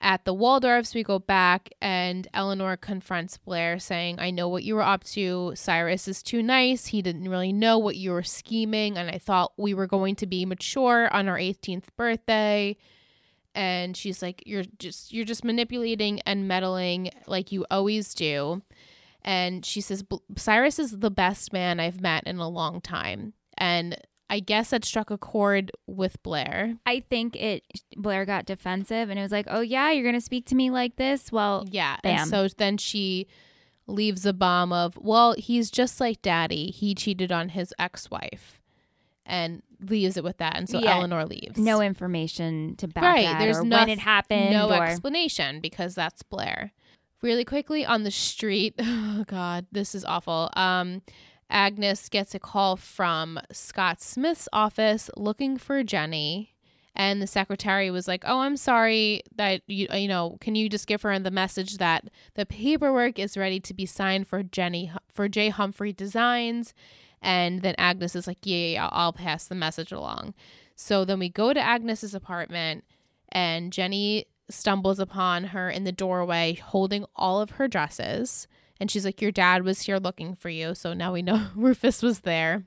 At 0.00 0.24
the 0.24 0.34
Waldorfs, 0.34 0.96
we 0.96 1.04
go 1.04 1.20
back 1.20 1.70
and 1.80 2.26
Eleanor 2.34 2.76
confronts 2.76 3.38
Blair 3.38 3.78
saying, 3.78 4.18
I 4.18 4.32
know 4.32 4.48
what 4.48 4.64
you 4.64 4.74
were 4.74 4.82
up 4.82 5.04
to. 5.04 5.52
Cyrus 5.54 6.08
is 6.08 6.24
too 6.24 6.42
nice. 6.42 6.86
He 6.86 7.02
didn't 7.02 7.28
really 7.28 7.52
know 7.52 7.78
what 7.78 7.94
you 7.94 8.10
were 8.10 8.24
scheming. 8.24 8.98
And 8.98 9.08
I 9.08 9.18
thought 9.18 9.52
we 9.56 9.74
were 9.74 9.86
going 9.86 10.16
to 10.16 10.26
be 10.26 10.44
mature 10.44 11.08
on 11.14 11.28
our 11.28 11.38
18th 11.38 11.84
birthday. 11.96 12.76
And 13.54 13.96
she's 13.96 14.22
like, 14.22 14.42
You're 14.44 14.64
just 14.78 15.12
you're 15.12 15.24
just 15.24 15.44
manipulating 15.44 16.18
and 16.22 16.48
meddling 16.48 17.10
like 17.28 17.52
you 17.52 17.64
always 17.70 18.12
do. 18.12 18.62
And 19.24 19.64
she 19.64 19.80
says, 19.80 20.04
Cyrus 20.36 20.80
is 20.80 20.98
the 20.98 21.12
best 21.12 21.52
man 21.52 21.78
I've 21.78 22.00
met 22.00 22.24
in 22.26 22.38
a 22.38 22.48
long 22.48 22.80
time. 22.80 23.34
And 23.62 23.96
I 24.30 24.40
guess 24.40 24.70
that 24.70 24.84
struck 24.84 25.10
a 25.10 25.18
chord 25.18 25.70
with 25.86 26.22
Blair. 26.22 26.76
I 26.86 27.00
think 27.10 27.36
it 27.36 27.64
Blair 27.96 28.24
got 28.24 28.46
defensive 28.46 29.10
and 29.10 29.18
it 29.18 29.22
was 29.22 29.32
like, 29.32 29.46
Oh 29.50 29.60
yeah, 29.60 29.90
you're 29.90 30.04
gonna 30.04 30.20
speak 30.20 30.46
to 30.46 30.54
me 30.54 30.70
like 30.70 30.96
this? 30.96 31.30
Well, 31.30 31.66
Yeah. 31.70 31.96
Bam. 32.02 32.18
And 32.22 32.30
so 32.30 32.48
then 32.56 32.78
she 32.78 33.26
leaves 33.86 34.24
a 34.24 34.32
bomb 34.32 34.72
of, 34.72 34.96
well, 34.96 35.34
he's 35.36 35.70
just 35.70 36.00
like 36.00 36.22
daddy. 36.22 36.70
He 36.70 36.94
cheated 36.94 37.30
on 37.30 37.50
his 37.50 37.74
ex 37.78 38.10
wife 38.10 38.58
and 39.26 39.62
leaves 39.80 40.16
it 40.16 40.24
with 40.24 40.38
that. 40.38 40.56
And 40.56 40.68
so 40.68 40.78
Yeah. 40.80 40.96
Eleanor 40.96 41.24
leaves. 41.26 41.58
no 41.58 41.80
information 41.82 42.74
to 42.76 42.88
back 42.88 43.04
Right, 43.04 43.38
there's 43.38 43.58
or 43.58 43.64
noth- 43.64 43.80
when 43.80 43.88
it 43.90 43.98
happened 43.98 44.50
no 44.52 44.70
or 44.70 44.84
explanation 44.86 45.60
because 45.60 45.94
that's 45.94 46.22
Blair. 46.22 46.72
Really 47.20 47.44
quickly 47.44 47.84
on 47.84 48.02
the 48.02 48.10
street, 48.10 48.74
oh 48.80 49.24
god, 49.28 49.66
this 49.70 49.94
is 49.94 50.04
awful. 50.06 50.48
Um 50.56 51.02
Agnes 51.52 52.08
gets 52.08 52.34
a 52.34 52.40
call 52.40 52.76
from 52.76 53.38
Scott 53.52 54.00
Smith's 54.00 54.48
office 54.52 55.10
looking 55.16 55.58
for 55.58 55.84
Jenny 55.84 56.52
and 56.94 57.22
the 57.22 57.26
secretary 57.26 57.90
was 57.90 58.06
like, 58.06 58.22
"Oh, 58.26 58.40
I'm 58.40 58.56
sorry 58.56 59.22
that 59.36 59.62
you 59.66 59.88
you 59.92 60.08
know, 60.08 60.36
can 60.40 60.54
you 60.54 60.68
just 60.68 60.86
give 60.86 61.02
her 61.02 61.18
the 61.18 61.30
message 61.30 61.78
that 61.78 62.04
the 62.34 62.46
paperwork 62.46 63.18
is 63.18 63.36
ready 63.36 63.60
to 63.60 63.74
be 63.74 63.86
signed 63.86 64.28
for 64.28 64.42
Jenny 64.42 64.92
for 65.12 65.28
J 65.28 65.48
Humphrey 65.48 65.92
Designs?" 65.92 66.74
And 67.22 67.62
then 67.62 67.74
Agnes 67.78 68.16
is 68.16 68.26
like, 68.26 68.38
"Yeah, 68.42 68.56
yeah, 68.56 68.72
yeah 68.74 68.88
I'll 68.92 69.12
pass 69.12 69.46
the 69.46 69.54
message 69.54 69.92
along." 69.92 70.34
So 70.76 71.04
then 71.04 71.18
we 71.18 71.28
go 71.28 71.52
to 71.52 71.60
Agnes's 71.60 72.14
apartment 72.14 72.84
and 73.30 73.72
Jenny 73.72 74.26
stumbles 74.50 74.98
upon 74.98 75.44
her 75.44 75.70
in 75.70 75.84
the 75.84 75.92
doorway 75.92 76.54
holding 76.54 77.06
all 77.16 77.40
of 77.40 77.50
her 77.52 77.68
dresses. 77.68 78.48
And 78.82 78.90
she's 78.90 79.04
like, 79.04 79.22
Your 79.22 79.30
dad 79.30 79.62
was 79.62 79.82
here 79.82 79.98
looking 79.98 80.34
for 80.34 80.48
you. 80.48 80.74
So 80.74 80.92
now 80.92 81.12
we 81.12 81.22
know 81.22 81.46
Rufus 81.54 82.02
was 82.02 82.20
there. 82.20 82.64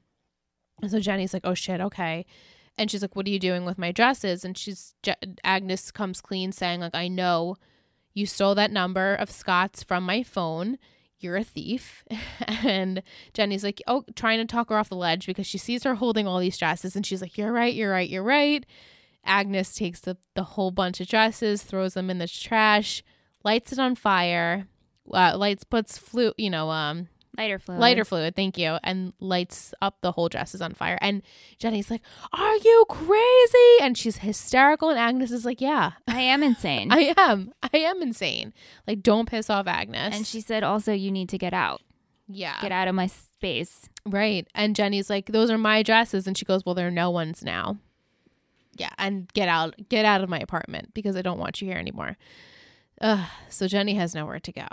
And 0.82 0.90
so 0.90 1.02
Jenny's 1.02 1.34
like, 1.34 1.44
Oh 1.44 1.54
shit, 1.54 1.82
okay. 1.82 2.26
And 2.78 2.90
she's 2.90 3.02
like, 3.02 3.18
What 3.18 3.28
are 3.28 3.32
you 3.32 3.38
doing 3.38 3.66
with 3.66 3.78
my 3.78 3.92
dresses? 3.92 4.46
And 4.46 4.58
she's, 4.58 4.96
Agnes 5.44 5.92
comes 5.92 6.22
clean 6.22 6.54
saying, 6.54 6.80
like, 6.80 6.96
I 6.96 7.10
know 7.10 7.58
you 8.14 8.26
stole 8.26 8.56
that 8.56 8.72
number 8.72 9.16
of 9.16 9.30
Scott's 9.30 9.84
from 9.84 10.06
my 10.06 10.24
phone. 10.24 10.78
You're 11.20 11.36
a 11.36 11.44
thief. 11.44 12.06
and 12.48 13.04
Jenny's 13.34 13.66
like, 13.66 13.82
Oh, 13.86 14.06
trying 14.16 14.40
to 14.40 14.46
talk 14.46 14.70
her 14.70 14.78
off 14.78 14.88
the 14.88 14.96
ledge 14.96 15.26
because 15.26 15.46
she 15.46 15.58
sees 15.58 15.84
her 15.84 15.96
holding 15.96 16.28
all 16.28 16.40
these 16.40 16.58
dresses. 16.58 16.96
And 16.96 17.06
she's 17.06 17.22
like, 17.22 17.38
You're 17.38 17.52
right, 17.52 17.74
you're 17.74 17.92
right, 17.92 18.10
you're 18.10 18.24
right. 18.24 18.66
Agnes 19.26 19.76
takes 19.76 20.00
the, 20.00 20.16
the 20.34 20.44
whole 20.44 20.72
bunch 20.72 21.02
of 21.02 21.10
dresses, 21.10 21.62
throws 21.62 21.96
them 21.96 22.10
in 22.10 22.20
the 22.20 22.28
trash, 22.30 23.04
lights 23.44 23.74
it 23.74 23.80
on 23.80 23.96
fire, 23.96 24.70
uh, 25.12 25.38
lights 25.38 25.64
puts 25.64 25.98
flu, 25.98 26.34
you 26.38 26.50
know, 26.50 26.70
um, 26.70 27.08
lighter 27.38 27.60
fluid. 27.60 27.80
lighter 27.82 28.06
fluid, 28.06 28.36
thank 28.36 28.58
you, 28.58 28.78
and 28.84 29.14
lights 29.20 29.74
up 29.82 29.98
the 30.02 30.12
whole 30.12 30.30
dresses 30.30 30.62
on 30.62 30.74
fire. 30.74 30.98
And 31.02 31.22
Jenny's 31.58 31.90
like, 31.92 32.02
"Are 32.34 32.56
you 32.58 32.86
crazy?" 32.90 33.78
And 33.82 33.98
she's 33.98 34.18
hysterical, 34.18 34.90
and 34.90 35.00
Agnes 35.00 35.32
is 35.32 35.46
like, 35.46 35.62
"Yeah, 35.62 35.92
I 36.08 36.22
am 36.22 36.44
insane. 36.44 36.92
I 36.92 37.14
am. 37.18 37.54
I 37.62 37.78
am 37.78 38.02
insane. 38.02 38.54
Like, 38.88 39.02
don't 39.02 39.30
piss 39.30 39.50
off 39.50 39.68
Agnes." 39.68 40.16
and 40.16 40.26
she 40.28 40.42
said 40.42 40.64
also 40.64 40.92
you 40.94 41.12
need 41.12 41.30
to 41.30 41.38
get 41.38 41.54
out. 41.54 41.82
"Yeah, 42.28 42.60
Get 42.62 42.72
out 42.72 42.88
of 42.88 42.96
my 42.96 43.08
space. 43.08 43.90
Right. 44.08 44.48
And 44.54 44.76
Jenny's 44.76 45.10
like, 45.10 45.28
those 45.28 45.50
are 45.52 45.58
my 45.58 45.84
dresses. 45.84 46.28
And 46.28 46.38
she 46.38 46.46
goes, 46.46 46.66
well, 46.66 46.76
they're 46.76 46.92
no 46.92 47.10
one's 47.10 47.44
now. 47.44 47.78
Yeah. 48.76 48.90
And 48.98 49.32
get 49.34 49.50
out, 49.50 49.76
get 49.90 50.06
out 50.06 50.22
of 50.22 50.30
my 50.30 50.40
apartment 50.40 50.94
because 50.94 51.16
I 51.16 51.22
don't 51.22 51.40
want 51.40 51.62
you 51.62 51.68
here 51.68 51.78
anymore. 51.78 52.18
Ugh. 53.02 53.28
So 53.50 53.68
Jenny 53.68 53.96
has 53.96 54.14
nowhere 54.16 54.40
to 54.40 54.52
go. 54.52 54.68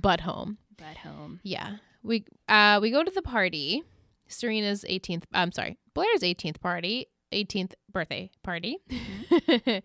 But 0.00 0.20
home. 0.20 0.58
But 0.76 0.98
home. 0.98 1.40
Yeah. 1.42 1.76
We, 2.02 2.24
uh, 2.48 2.78
we 2.82 2.90
go 2.90 3.04
to 3.04 3.10
the 3.10 3.22
party, 3.22 3.82
Serena's 4.26 4.84
18th, 4.88 5.24
I'm 5.32 5.52
sorry, 5.52 5.78
Blair's 5.94 6.20
18th 6.20 6.60
party, 6.60 7.06
18th 7.32 7.72
birthday 7.90 8.30
party. 8.42 8.78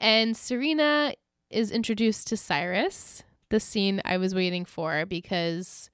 and 0.00 0.36
Serena 0.36 1.14
is 1.50 1.70
introduced 1.70 2.28
to 2.28 2.36
Cyrus, 2.36 3.22
the 3.50 3.60
scene 3.60 4.00
I 4.04 4.16
was 4.16 4.34
waiting 4.34 4.64
for 4.64 5.04
because 5.04 5.90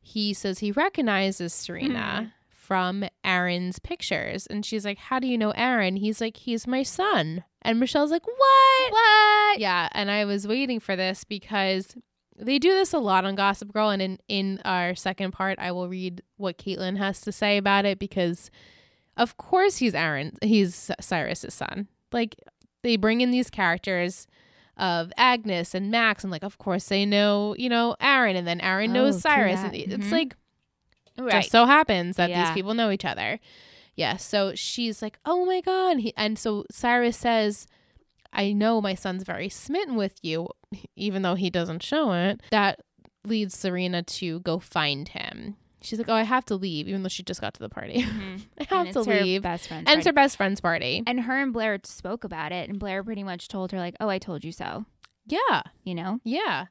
he 0.00 0.34
says 0.34 0.58
he 0.58 0.72
recognizes 0.72 1.52
Serena 1.52 2.34
from 2.50 3.04
Aaron's 3.24 3.78
pictures. 3.78 4.46
And 4.46 4.64
she's 4.64 4.84
like, 4.84 4.98
How 4.98 5.18
do 5.18 5.26
you 5.26 5.38
know 5.38 5.50
Aaron? 5.52 5.96
He's 5.96 6.20
like, 6.20 6.36
He's 6.36 6.66
my 6.66 6.82
son. 6.82 7.44
And 7.62 7.80
Michelle's 7.80 8.10
like, 8.10 8.26
What? 8.26 8.92
What? 8.92 9.58
Yeah. 9.58 9.88
And 9.92 10.10
I 10.10 10.24
was 10.24 10.46
waiting 10.46 10.80
for 10.80 10.96
this 10.96 11.24
because 11.24 11.96
they 12.42 12.58
do 12.58 12.70
this 12.70 12.92
a 12.92 12.98
lot 12.98 13.24
on 13.24 13.34
Gossip 13.34 13.72
Girl. 13.72 13.90
And 13.90 14.02
in, 14.02 14.18
in 14.28 14.60
our 14.64 14.94
second 14.94 15.32
part, 15.32 15.58
I 15.58 15.72
will 15.72 15.88
read 15.88 16.22
what 16.36 16.58
Caitlin 16.58 16.98
has 16.98 17.20
to 17.22 17.32
say 17.32 17.56
about 17.56 17.84
it 17.84 17.98
because, 17.98 18.50
of 19.16 19.36
course, 19.36 19.76
he's 19.78 19.94
Aaron. 19.94 20.36
He's 20.42 20.90
Cyrus's 21.00 21.54
son. 21.54 21.88
Like, 22.12 22.36
they 22.82 22.96
bring 22.96 23.20
in 23.20 23.30
these 23.30 23.50
characters 23.50 24.26
of 24.76 25.12
Agnes 25.16 25.74
and 25.74 25.90
Max, 25.90 26.24
and 26.24 26.30
like, 26.30 26.42
of 26.42 26.58
course, 26.58 26.86
they 26.86 27.04
know, 27.04 27.54
you 27.58 27.68
know, 27.68 27.94
Aaron, 28.00 28.36
and 28.36 28.46
then 28.46 28.60
Aaron 28.60 28.90
Oh, 28.90 28.94
knows 28.94 29.20
Cyrus. 29.20 29.60
that. 29.60 29.74
It's 29.74 29.94
Mhm. 30.06 30.10
like, 30.10 30.36
Right. 31.18 31.30
just 31.42 31.50
so 31.50 31.66
happens 31.66 32.16
that 32.16 32.30
Yeah. 32.30 32.46
these 32.46 32.54
people 32.54 32.72
know 32.74 32.90
each 32.90 33.04
other. 33.04 33.38
Yeah. 33.96 34.16
So 34.16 34.54
she's 34.54 35.02
like, 35.02 35.18
oh 35.26 35.44
my 35.44 35.60
God. 35.60 35.98
He, 35.98 36.14
and 36.16 36.38
so 36.38 36.64
Cyrus 36.70 37.18
says, 37.18 37.66
I 38.32 38.52
know 38.52 38.80
my 38.80 38.94
son's 38.94 39.22
very 39.24 39.48
smitten 39.48 39.96
with 39.96 40.16
you, 40.22 40.48
even 40.96 41.22
though 41.22 41.34
he 41.34 41.50
doesn't 41.50 41.82
show 41.82 42.12
it. 42.12 42.40
That 42.50 42.80
leads 43.24 43.56
Serena 43.56 44.02
to 44.02 44.40
go 44.40 44.58
find 44.58 45.08
him. 45.08 45.56
She's 45.82 45.98
like, 45.98 46.08
oh, 46.08 46.14
I 46.14 46.22
have 46.22 46.44
to 46.46 46.54
leave, 46.54 46.86
even 46.88 47.02
though 47.02 47.08
she 47.08 47.24
just 47.24 47.40
got 47.40 47.54
to 47.54 47.60
the 47.60 47.68
party. 47.68 48.02
Mhm. 48.04 48.42
I 48.60 48.64
have 48.74 48.86
and 48.86 48.94
to 48.94 49.04
her 49.04 49.20
leave. 49.22 49.42
best 49.42 49.66
friend. 49.68 49.88
And 49.88 49.98
it's 49.98 50.06
her 50.06 50.12
best 50.12 50.36
friend's 50.36 50.60
party. 50.60 51.02
and 51.06 51.20
her 51.20 51.36
and 51.42 51.52
Blair 51.52 51.78
spoke 51.84 52.22
about 52.24 52.52
it, 52.52 52.68
and 52.70 52.78
Blair 52.78 53.02
pretty 53.02 53.24
much 53.24 53.48
told 53.48 53.72
her 53.72 53.78
like, 53.78 53.96
"Oh, 54.00 54.08
I 54.08 54.18
told 54.18 54.44
you 54.44 54.52
so." 54.52 54.86
Yeah. 55.26 55.62
You 55.84 55.94
know. 55.96 56.20
Yeah. 56.24 56.66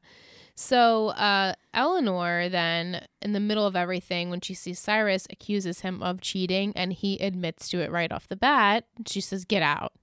So 0.56 1.08
uh, 1.10 1.54
Eleanor 1.74 2.50
then, 2.50 3.06
in 3.22 3.34
the 3.34 3.40
middle 3.40 3.66
of 3.66 3.76
everything, 3.76 4.30
when 4.30 4.42
she 4.42 4.54
sees 4.54 4.80
Cyrus, 4.80 5.28
accuses 5.30 5.82
him 5.82 6.02
of 6.04 6.22
cheating, 6.22 6.72
and 6.76 6.94
he 6.94 7.18
admits 7.20 7.70
to 7.70 7.82
it 7.82 7.92
right 7.92 8.12
off 8.12 8.28
the 8.28 8.36
bat. 8.36 8.86
She 9.08 9.22
says, 9.22 9.44
"Get 9.46 9.62
out," 9.62 9.94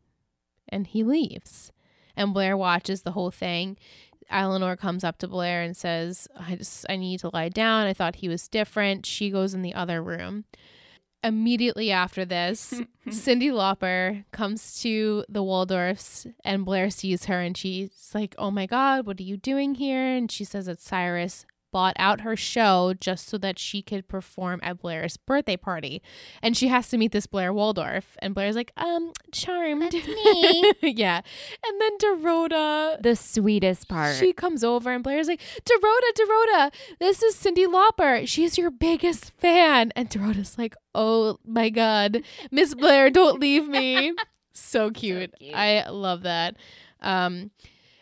and 0.69 0.87
he 0.87 1.03
leaves. 1.03 1.73
And 2.17 2.35
Blair 2.35 2.57
watches 2.57 3.03
the 3.03 3.13
whole 3.13 3.31
thing. 3.31 3.77
Eleanor 4.31 4.77
comes 4.77 5.05
up 5.05 5.19
to 5.19 5.29
Blair 5.29 5.63
and 5.63 5.77
says, 5.77 6.29
"I 6.39 6.57
just 6.57 6.85
I 6.89 6.97
need 6.97 7.21
to 7.21 7.31
lie 7.33 7.49
down. 7.49 7.87
I 7.87 7.95
thought 7.95 8.17
he 8.17 8.29
was 8.29 8.49
different." 8.49 9.07
She 9.07 9.31
goes 9.31 9.55
in 9.55 9.63
the 9.63 9.75
other 9.75 10.03
room. 10.03 10.45
Immediately 11.25 11.91
after 11.91 12.25
this, 12.25 12.75
Cyndi 13.09 13.51
Lauper 13.51 14.25
comes 14.31 14.81
to 14.83 15.25
the 15.29 15.43
Waldorfs 15.43 16.33
and 16.45 16.65
Blair 16.65 16.91
sees 16.91 17.25
her 17.25 17.41
and 17.41 17.57
she's 17.57 18.13
like, 18.15 18.37
Oh 18.39 18.53
my 18.53 18.67
God, 18.67 19.05
what 19.05 19.19
are 19.19 19.25
you 19.25 19.37
doing 19.37 19.75
here? 19.75 20.07
And 20.07 20.31
she 20.31 20.45
says 20.45 20.69
It's 20.69 20.85
Cyrus 20.87 21.45
bought 21.79 21.95
out 22.01 22.23
her 22.23 22.35
show 22.35 22.93
just 23.01 23.29
so 23.29 23.38
that 23.38 23.57
she 23.57 23.83
could 23.83 24.09
perform 24.09 24.59
at 24.64 24.81
Blair's 24.81 25.17
birthday 25.17 25.57
party. 25.57 26.03
And 26.43 26.57
she 26.57 26.67
has 26.67 26.88
to 26.88 26.99
meet 26.99 27.12
this 27.12 27.29
Blair 27.29 27.53
Waldorf. 27.53 28.17
And 28.21 28.35
Blair's 28.35 28.57
like, 28.57 28.73
Um, 28.77 29.12
charmed. 29.31 29.83
That's 29.93 29.95
me. 30.09 30.73
yeah. 30.83 31.21
And 31.64 31.81
then 31.81 31.97
Dorota. 31.99 33.01
The 33.01 33.14
sweetest 33.14 33.87
part. 33.87 34.17
She 34.17 34.33
comes 34.33 34.64
over 34.64 34.91
and 34.91 35.05
Blair's 35.05 35.29
like, 35.29 35.41
Dorota, 35.64 36.11
Dorota, 36.21 36.73
this 36.99 37.23
is 37.23 37.37
Cyndi 37.37 37.67
Lauper. 37.73 38.27
She's 38.27 38.59
your 38.59 38.73
biggest 38.73 39.31
fan. 39.38 39.93
And 39.95 40.11
Dorota's 40.11 40.59
like, 40.59 40.75
oh 40.97 41.38
my 41.47 41.71
God, 41.71 42.23
Miss 42.51 42.75
Blair, 42.75 43.09
don't 43.09 43.38
leave 43.38 43.69
me. 43.69 44.14
so 44.53 44.91
cute. 44.91 45.33
cute. 45.38 45.55
I 45.55 45.88
love 45.88 46.23
that. 46.23 46.57
Um, 47.01 47.53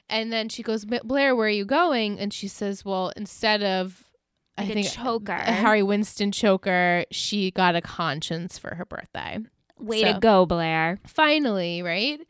and 0.09 0.33
then 0.33 0.49
she 0.49 0.63
goes, 0.63 0.85
Blair, 0.85 1.35
where 1.35 1.47
are 1.47 1.51
you 1.51 1.65
going? 1.65 2.19
And 2.19 2.33
she 2.33 2.49
says, 2.49 2.85
well, 2.85 3.13
instead 3.17 3.63
of, 3.63 4.05
Like 4.59 4.69
I 4.69 4.71
a 4.71 4.75
think, 4.75 4.91
choker. 4.91 5.33
a 5.33 5.53
Harry 5.53 5.83
Winston 5.83 6.33
choker, 6.33 7.05
she 7.11 7.51
got 7.51 7.75
a 7.77 7.81
conscience 7.81 8.59
for 8.59 8.75
her 8.77 8.85
birthday 8.85 9.39
Way 9.79 10.03
so- 10.03 10.13
to 10.15 10.19
go, 10.21 10.47
Blair. 10.47 10.99
finally, 11.07 11.83
right? 11.83 12.21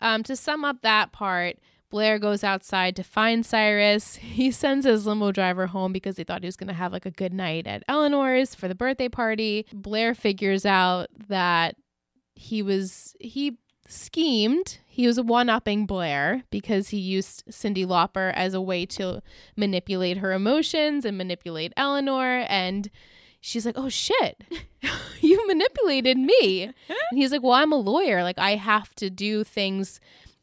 Um, 0.00 0.22
to 0.24 0.34
sum 0.36 0.64
up 0.64 0.82
that 0.82 1.12
part, 1.12 1.56
Blair 1.90 2.18
goes 2.18 2.42
outside 2.42 2.96
to 2.96 3.02
find 3.04 3.44
Cyrus. 3.46 4.16
He 4.20 4.50
sends 4.50 4.84
his 4.86 5.06
limo 5.06 5.30
driver 5.30 5.68
home 5.68 5.92
because 5.92 6.16
he 6.16 6.24
thought 6.24 6.42
he 6.42 6.46
was 6.48 6.56
going 6.56 6.68
to 6.68 6.74
have 6.74 6.92
like 6.92 7.06
a 7.06 7.10
good 7.10 7.32
night 7.34 7.66
at 7.66 7.84
Eleanor's 7.86 8.54
for 8.54 8.66
the 8.66 8.74
birthday 8.74 9.08
party. 9.08 9.66
Blair 9.72 10.14
figures 10.14 10.64
out 10.66 11.08
that 11.28 11.76
he 12.34 12.62
was 12.62 13.14
he 13.20 13.58
schemed. 13.86 14.78
He 14.92 15.06
was 15.06 15.18
one 15.18 15.48
upping 15.48 15.86
Blair 15.86 16.42
because 16.50 16.90
he 16.90 16.98
used 16.98 17.44
Cyndi 17.50 17.86
Lauper 17.86 18.30
as 18.34 18.52
a 18.52 18.60
way 18.60 18.84
to 18.84 19.22
manipulate 19.56 20.18
her 20.18 20.34
emotions 20.34 21.06
and 21.06 21.16
manipulate 21.16 21.72
Eleanor. 21.78 22.44
And 22.46 22.90
she's 23.40 23.64
like, 23.64 23.78
oh 23.78 23.88
shit, 23.88 24.44
you 25.22 25.46
manipulated 25.46 26.18
me. 26.18 26.64
And 26.64 26.74
he's 27.12 27.32
like, 27.32 27.42
well, 27.42 27.52
I'm 27.52 27.72
a 27.72 27.76
lawyer. 27.76 28.22
Like, 28.22 28.38
I 28.38 28.56
have 28.56 28.94
to 28.96 29.08
do 29.08 29.44
things 29.44 29.98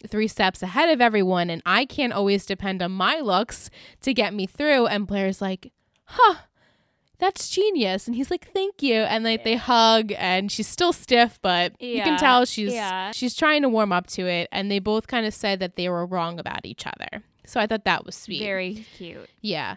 three 0.07 0.27
steps 0.27 0.63
ahead 0.63 0.89
of 0.89 0.99
everyone, 0.99 1.51
and 1.51 1.61
I 1.63 1.85
can't 1.85 2.13
always 2.13 2.47
depend 2.47 2.81
on 2.81 2.91
my 2.91 3.19
looks 3.19 3.69
to 4.01 4.15
get 4.15 4.33
me 4.33 4.47
through. 4.47 4.87
And 4.87 5.05
Blair's 5.05 5.43
like, 5.43 5.71
huh. 6.05 6.37
That's 7.19 7.49
genius. 7.49 8.07
And 8.07 8.15
he's 8.15 8.31
like, 8.31 8.51
thank 8.53 8.81
you. 8.81 8.95
And 8.95 9.23
like 9.23 9.43
they 9.43 9.57
hug 9.57 10.13
and 10.17 10.51
she's 10.51 10.67
still 10.67 10.93
stiff, 10.93 11.37
but 11.41 11.79
you 11.81 12.01
can 12.01 12.17
tell 12.17 12.45
she's 12.45 12.73
yeah. 12.73 13.11
she's 13.11 13.35
trying 13.35 13.61
to 13.63 13.69
warm 13.69 13.91
up 13.91 14.07
to 14.07 14.25
it. 14.25 14.47
And 14.51 14.71
they 14.71 14.79
both 14.79 15.07
kind 15.07 15.25
of 15.25 15.33
said 15.33 15.59
that 15.59 15.75
they 15.75 15.89
were 15.89 16.05
wrong 16.05 16.39
about 16.39 16.65
each 16.65 16.87
other. 16.87 17.23
So 17.45 17.59
I 17.59 17.67
thought 17.67 17.83
that 17.85 18.05
was 18.05 18.15
sweet. 18.15 18.39
Very 18.39 18.85
cute. 18.95 19.29
Yeah. 19.41 19.75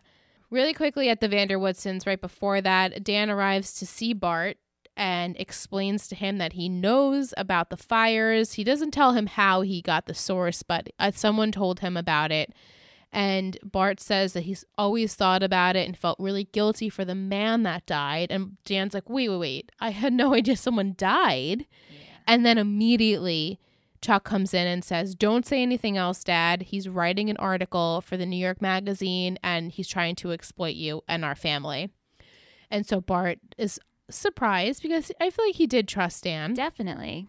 Really 0.51 0.75
quickly 0.75 1.09
at 1.09 1.21
the 1.21 1.29
van 1.29 1.49
der 1.49 1.57
Woodsens, 1.57 2.07
right 2.07 2.21
before 2.21 2.61
that, 2.61 3.03
Dan 3.03 3.31
arrives 3.31 3.73
to 3.75 3.87
see 3.87 4.13
Bart 4.13 4.59
and 4.97 5.37
explains 5.39 6.07
to 6.09 6.15
him 6.15 6.39
that 6.39 6.53
he 6.53 6.69
knows 6.69 7.33
about 7.37 7.71
the 7.71 7.77
fires. 7.77 8.53
He 8.53 8.65
doesn't 8.65 8.91
tell 8.91 9.15
him 9.15 9.27
how 9.27 9.63
he 9.63 9.81
got 9.81 10.07
the 10.07 10.15
source, 10.15 10.63
but 10.63 10.91
uh, 10.99 11.11
someone 11.13 11.51
told 11.51 11.81
him 11.81 11.97
about 11.97 12.31
it. 12.31 12.53
And 13.13 13.59
Bart 13.63 14.01
says 14.01 14.33
that 14.33 14.45
he's 14.45 14.65
always 14.79 15.15
thought 15.15 15.43
about 15.43 15.77
it 15.77 15.87
and 15.87 15.97
felt 15.97 16.19
really 16.19 16.45
guilty 16.45 16.89
for 16.89 17.05
the 17.05 17.15
man 17.15 17.63
that 17.65 17.85
died. 17.85 18.31
And 18.31 18.57
Dan's 18.65 18.95
like, 18.95 19.11
wait, 19.11 19.29
wait, 19.29 19.39
wait. 19.39 19.73
I 19.81 19.91
had 19.91 20.15
no 20.15 20.35
idea 20.35 20.57
someone 20.57 20.95
died. 20.97 21.67
And 22.27 22.47
then 22.47 22.57
immediately, 22.57 23.59
Chuck 24.01 24.25
comes 24.25 24.55
in 24.55 24.67
and 24.67 24.85
says, 24.85 25.15
Don't 25.15 25.47
say 25.47 25.63
anything 25.63 25.97
else, 25.97 26.25
Dad. 26.25 26.63
He's 26.63 26.89
writing 26.89 27.31
an 27.31 27.37
article 27.37 28.01
for 28.01 28.17
the 28.17 28.27
New 28.27 28.37
York 28.37 28.61
Magazine 28.63 29.39
and 29.43 29.71
he's 29.71 29.89
trying 29.89 30.17
to 30.17 30.33
exploit 30.33 30.75
you 30.75 31.03
and 31.09 31.25
our 31.25 31.35
family. 31.35 31.91
And 32.71 32.87
so 32.87 33.01
Bart 33.01 33.39
is 33.59 33.79
surprised 34.11 34.83
because 34.83 35.13
I 35.21 35.31
feel 35.31 35.45
like 35.47 35.57
he 35.57 35.67
did 35.67 35.87
trust 35.87 36.25
Dan. 36.25 36.55
Definitely. 36.55 37.29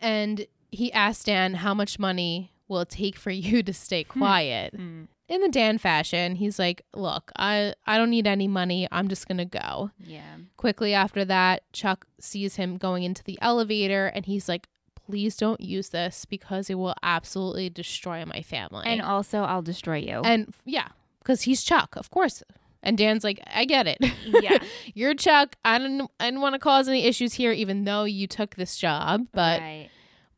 And 0.00 0.46
he 0.70 0.92
asked 0.92 1.26
Dan, 1.26 1.54
How 1.54 1.72
much 1.72 1.98
money 1.98 2.52
will 2.68 2.80
it 2.80 2.88
take 2.88 3.16
for 3.16 3.30
you 3.30 3.62
to 3.64 3.72
stay 3.72 4.04
quiet? 4.04 4.76
Mm. 4.76 5.08
In 5.28 5.40
the 5.40 5.48
Dan 5.48 5.78
fashion, 5.78 6.36
he's 6.36 6.58
like, 6.58 6.82
Look, 6.94 7.32
I, 7.36 7.74
I 7.84 7.98
don't 7.98 8.10
need 8.10 8.28
any 8.28 8.46
money. 8.46 8.86
I'm 8.92 9.08
just 9.08 9.26
going 9.26 9.38
to 9.38 9.44
go. 9.44 9.90
Yeah. 9.98 10.36
Quickly 10.56 10.94
after 10.94 11.24
that, 11.24 11.70
Chuck 11.72 12.06
sees 12.20 12.56
him 12.56 12.76
going 12.76 13.02
into 13.02 13.24
the 13.24 13.38
elevator 13.42 14.06
and 14.06 14.24
he's 14.24 14.48
like, 14.48 14.68
please 15.06 15.36
don't 15.36 15.60
use 15.60 15.90
this 15.90 16.24
because 16.24 16.68
it 16.68 16.74
will 16.74 16.94
absolutely 17.02 17.70
destroy 17.70 18.24
my 18.24 18.42
family. 18.42 18.86
And 18.86 19.00
also, 19.00 19.42
I'll 19.42 19.62
destroy 19.62 19.98
you. 19.98 20.20
and 20.24 20.52
yeah, 20.64 20.88
because 21.20 21.42
he's 21.42 21.62
Chuck, 21.62 21.96
of 21.96 22.10
course. 22.10 22.42
And 22.82 22.96
Dan's 22.96 23.24
like, 23.24 23.40
I 23.52 23.64
get 23.64 23.86
it. 23.86 23.98
Yeah. 24.24 24.58
You're 24.94 25.14
Chuck. 25.14 25.56
I 25.64 25.78
don't 25.78 26.10
I 26.20 26.26
didn't 26.26 26.40
want 26.40 26.54
to 26.54 26.58
cause 26.58 26.88
any 26.88 27.04
issues 27.04 27.34
here, 27.34 27.52
even 27.52 27.84
though 27.84 28.04
you 28.04 28.26
took 28.26 28.54
this 28.54 28.76
job, 28.76 29.26
but 29.32 29.60
right. 29.60 29.88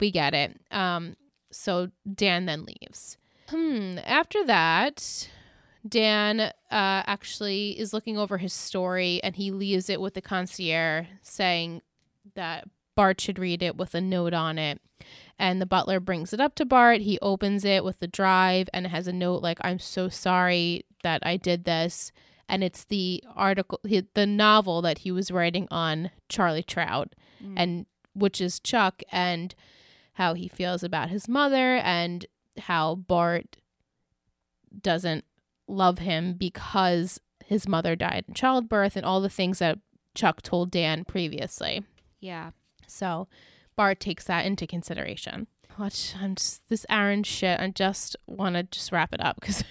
we 0.01 0.11
get 0.11 0.35
it. 0.35 0.59
Um, 0.71 1.17
so 1.51 1.91
Dan 2.13 2.47
then 2.47 2.65
leaves. 2.65 3.17
Hmm. 3.49 3.99
After 4.05 4.45
that, 4.45 5.29
Dan 5.89 6.41
uh, 6.41 6.53
actually 6.71 7.79
is 7.79 7.93
looking 7.93 8.19
over 8.19 8.39
his 8.39 8.53
story 8.53 9.21
and 9.23 9.37
he 9.37 9.51
leaves 9.51 9.89
it 9.89 10.01
with 10.01 10.15
the 10.15 10.21
concierge 10.21 11.07
saying 11.23 11.83
that 12.35 12.69
Bart 12.95 13.21
should 13.21 13.39
read 13.39 13.63
it 13.63 13.77
with 13.77 13.95
a 13.95 14.01
note 14.01 14.35
on 14.35 14.59
it. 14.59 14.81
And 15.39 15.61
the 15.61 15.67
butler 15.67 16.01
brings 16.01 16.33
it 16.33 16.41
up 16.41 16.57
to 16.57 16.65
Bart. 16.67 17.01
He 17.03 17.19
opens 17.23 17.65
it 17.65 17.85
with 17.85 18.01
the 18.01 18.09
drive 18.09 18.69
and 18.75 18.85
it 18.87 18.89
has 18.91 19.07
a 19.07 19.13
note 19.13 19.41
like, 19.43 19.59
I'm 19.61 19.79
so 19.79 20.09
sorry 20.09 20.85
that 21.05 21.25
I 21.25 21.37
did 21.37 21.65
this. 21.65 22.11
And 22.49 22.65
it's 22.65 22.85
the 22.85 23.23
article, 23.37 23.81
the 23.85 24.27
novel 24.27 24.83
that 24.83 24.99
he 24.99 25.13
was 25.13 25.31
writing 25.31 25.69
on 25.71 26.11
Charlie 26.29 26.63
Trout 26.63 27.15
Mm. 27.43 27.55
and 27.57 27.87
which 28.15 28.41
is 28.41 28.59
Chuck 28.59 29.01
and 29.13 29.55
how 30.19 30.35
he 30.35 30.49
feels 30.49 30.83
about 30.83 31.11
his 31.11 31.29
mother 31.29 31.77
and 31.77 32.27
how 32.59 32.97
Bart 32.97 33.57
doesn't 34.83 35.25
love 35.69 35.99
him 35.99 36.35
because 36.35 37.21
his 37.47 37.69
mother 37.69 37.95
died 37.95 38.25
in 38.27 38.35
childbirth 38.35 38.97
and 38.97 39.07
all 39.07 39.21
the 39.21 39.29
things 39.29 39.61
that 39.61 39.79
Chuck 40.17 40.43
told 40.43 40.73
Dan 40.73 41.05
previously. 41.05 41.85
Yeah. 42.19 42.51
So 42.89 43.29
Bart 43.77 44.01
takes 44.01 44.25
that 44.25 44.45
into 44.45 44.67
consideration. 44.67 45.47
Which 45.77 46.15
I'm 46.21 46.35
just 46.35 46.69
this 46.69 46.85
Aaron 46.91 47.23
shit. 47.23 47.61
I 47.61 47.69
just 47.69 48.17
want 48.27 48.57
to 48.57 48.65
just 48.65 48.91
wrap 48.91 49.15
it 49.15 49.25
up 49.25 49.37
because 49.41 49.63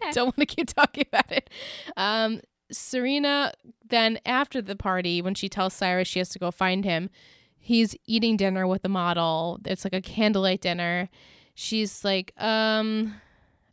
I 0.00 0.10
don't 0.12 0.26
want 0.26 0.36
to 0.36 0.46
keep 0.46 0.72
talking 0.72 1.04
about 1.12 1.32
it. 1.32 1.50
Um, 1.96 2.42
Serena 2.70 3.52
then 3.84 4.20
after 4.24 4.62
the 4.62 4.76
party, 4.76 5.20
when 5.20 5.34
she 5.34 5.48
tells 5.48 5.74
Cyrus 5.74 6.06
she 6.06 6.20
has 6.20 6.28
to 6.28 6.38
go 6.38 6.52
find 6.52 6.84
him, 6.84 7.10
he's 7.66 7.96
eating 8.06 8.36
dinner 8.36 8.64
with 8.64 8.82
the 8.82 8.88
model. 8.88 9.58
It's 9.64 9.84
like 9.84 9.92
a 9.92 10.00
candlelight 10.00 10.60
dinner. 10.60 11.08
She's 11.56 12.04
like, 12.04 12.32
um, 12.40 13.14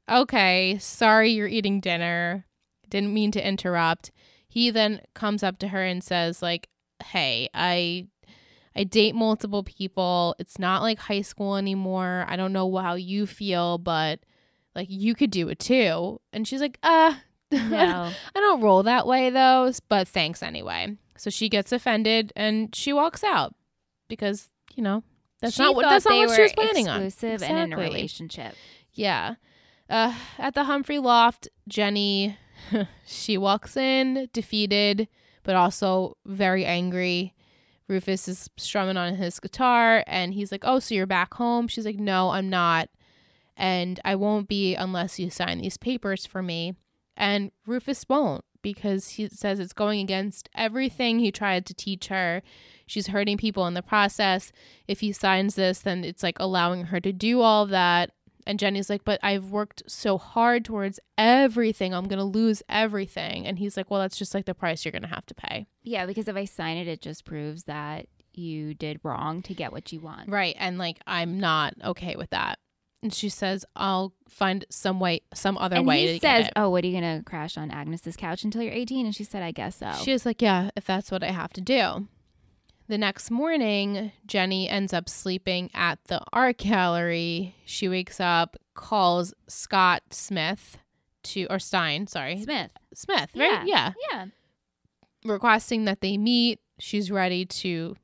okay, 0.10 0.80
sorry 0.80 1.30
you're 1.30 1.48
eating 1.48 1.80
dinner. 1.80 2.48
Didn't 2.90 3.14
mean 3.14 3.32
to 3.34 3.48
interrupt. 3.48 4.12
He 4.48 4.72
then 4.72 5.02
comes 5.14 5.44
up 5.44 5.60
to 5.60 5.68
her 5.68 5.84
and 5.84 6.04
says, 6.04 6.42
like, 6.42 6.70
hey, 7.04 7.50
I 7.54 8.08
I 8.76 8.84
date 8.84 9.14
multiple 9.14 9.62
people. 9.64 10.36
It's 10.40 10.58
not 10.58 10.82
like 10.82 10.98
high 10.98 11.22
school 11.22 11.56
anymore. 11.56 12.26
I 12.28 12.36
don't 12.36 12.54
know 12.54 12.76
how 12.78 12.96
you 12.96 13.28
feel, 13.28 13.78
but 13.78 14.22
like 14.74 14.88
you 14.90 15.14
could 15.14 15.30
do 15.30 15.50
it 15.50 15.60
too. 15.60 16.20
And 16.32 16.48
she's 16.48 16.62
like, 16.62 16.80
uh, 16.82 17.14
No. 17.52 18.12
I 18.36 18.40
don't 18.40 18.62
roll 18.62 18.82
that 18.82 19.06
way 19.06 19.30
though, 19.30 19.72
but 19.88 20.08
thanks 20.08 20.42
anyway. 20.42 20.98
So 21.16 21.30
she 21.30 21.48
gets 21.48 21.72
offended 21.72 22.34
and 22.36 22.74
she 22.76 22.92
walks 22.92 23.24
out 23.24 23.54
because, 24.14 24.50
you 24.76 24.84
know, 24.84 25.04
that's 25.42 25.56
She 25.56 25.62
not 25.64 25.76
what 25.76 25.84
that's 25.90 26.06
not 26.06 26.16
what 26.28 26.36
she 26.36 26.42
was 26.44 26.54
planning 26.54 26.88
on. 26.88 27.04
exclusive 27.04 27.44
and 27.44 27.58
in 27.74 27.74
a 27.74 27.82
relationship. 27.82 28.56
Yeah. 28.94 29.36
Uh, 29.90 30.14
at 30.38 30.54
the 30.56 30.64
Humphrey 30.64 31.00
loft, 31.00 31.48
Jenny, 31.68 32.38
she 33.06 33.38
walks 33.38 33.76
in 33.76 34.30
defeated, 34.34 35.08
but 35.44 35.56
also 35.56 36.18
very 36.26 36.66
angry. 36.66 37.34
Rufus 37.90 38.28
is 38.30 38.50
strumming 38.58 38.96
on 38.96 39.16
his 39.16 39.40
guitar 39.40 40.04
and 40.08 40.34
he's 40.34 40.52
like, 40.52 40.64
Oh, 40.66 40.80
so 40.80 40.96
you're 40.96 41.06
back 41.06 41.34
home? 41.34 41.68
She's 41.68 41.86
like, 41.86 42.00
No, 42.00 42.30
I'm 42.30 42.50
not. 42.50 42.90
And 43.58 44.00
I 44.06 44.16
won't 44.16 44.48
be 44.48 44.74
unless 44.76 45.20
you 45.20 45.30
sign 45.30 45.60
these 45.60 45.78
papers 45.78 46.26
for 46.26 46.42
me. 46.42 46.74
And 47.18 47.52
Rufus 47.68 48.06
won't 48.10 48.44
because 48.64 49.10
he 49.10 49.28
says 49.28 49.60
it's 49.60 49.74
going 49.74 50.00
against 50.00 50.50
everything 50.56 51.20
he 51.20 51.32
tried 51.32 51.68
to 51.68 51.74
teach 51.76 52.08
her. 52.08 52.42
She's 52.88 53.08
hurting 53.08 53.38
people 53.38 53.68
in 53.68 53.76
the 53.76 53.84
process. 53.84 54.52
If 54.88 55.02
he 55.02 55.12
signs 55.12 55.54
this, 55.54 55.80
then 55.80 56.04
it's 56.04 56.24
like 56.24 56.38
allowing 56.40 56.86
her 56.86 57.00
to 57.00 57.14
do 57.14 57.42
all 57.42 57.68
that. 57.68 58.10
And 58.46 58.60
Jenny's 58.60 58.90
like, 58.90 59.06
but 59.06 59.20
I've 59.24 59.52
worked 59.52 59.84
so 59.88 60.18
hard 60.18 60.66
towards 60.66 61.00
everything. 61.18 61.94
I'm 61.94 62.08
going 62.08 62.20
to 62.20 62.26
lose 62.26 62.62
everything. 62.68 63.46
And 63.46 63.60
he's 63.60 63.78
like, 63.78 63.90
well, 63.90 64.02
that's 64.02 64.18
just 64.18 64.34
like 64.34 64.46
the 64.46 64.54
price 64.54 64.84
you're 64.84 64.92
going 64.92 65.04
to 65.04 65.08
have 65.08 65.26
to 65.28 65.36
pay. 65.36 65.68
Yeah, 65.84 66.06
because 66.06 66.28
if 66.28 66.36
I 66.36 66.46
sign 66.46 66.78
it, 66.78 66.88
it 66.88 67.02
just 67.02 67.24
proves 67.24 67.64
that 67.66 68.08
you 68.34 68.74
did 68.74 69.00
wrong 69.04 69.42
to 69.44 69.54
get 69.54 69.72
what 69.72 69.94
you 69.94 70.00
want. 70.00 70.30
Right. 70.30 70.56
And 70.60 70.78
like, 70.78 71.00
I'm 71.08 71.40
not 71.40 71.76
okay 71.84 72.16
with 72.16 72.32
that. 72.32 72.60
And 73.04 73.14
she 73.14 73.28
says, 73.30 73.66
I'll 73.76 74.14
find 74.30 74.66
some 74.70 75.00
way, 75.00 75.22
some 75.34 75.58
other 75.58 75.76
And 75.76 75.86
way 75.86 76.08
he 76.08 76.08
to 76.08 76.14
says, 76.14 76.44
get 76.44 76.48
it. 76.48 76.54
"Oh, 76.56 76.70
what 76.70 76.84
are 76.84 76.88
you 76.88 76.94
gonna 76.96 77.22
crash 77.26 77.58
on 77.58 77.70
Agnes's 77.70 78.16
couch 78.16 78.44
until 78.46 78.62
you're 78.62 78.72
18?" 78.74 79.06
And 79.06 79.14
she 79.14 79.26
said, 79.26 79.44
"I 79.44 79.52
guess 79.52 79.76
so." 79.76 79.92
She 80.02 80.14
was 80.14 80.26
like, 80.26 80.42
yeah, 80.42 80.70
if 80.78 80.86
that's 80.86 81.12
what 81.12 81.22
I 81.22 81.32
have 81.32 81.52
to 81.54 81.62
do. 81.62 82.08
The 82.88 82.98
next 82.98 83.30
morning, 83.30 84.12
Jenny 84.26 84.70
ends 84.70 84.94
up 84.94 85.08
sleeping 85.10 85.70
at 85.74 86.00
the 86.06 86.22
art 86.32 86.58
gallery. 86.58 87.56
She 87.66 87.88
wakes 87.90 88.20
up, 88.20 88.56
calls 88.74 89.34
Scott 89.48 90.04
Smith 90.12 90.78
to, 91.24 91.46
or 91.50 91.60
Stein, 91.60 92.08
sorry, 92.08 92.42
Smith. 92.42 92.72
Smith, 92.94 93.30
right? 93.36 93.66
Yeah. 93.68 93.94
Yeah. 94.12 94.26
Requesting 95.26 95.86
that 95.86 96.02
they 96.02 96.18
meet. 96.18 96.60
She's 96.80 97.10
ready 97.12 97.46
to, 97.46 97.96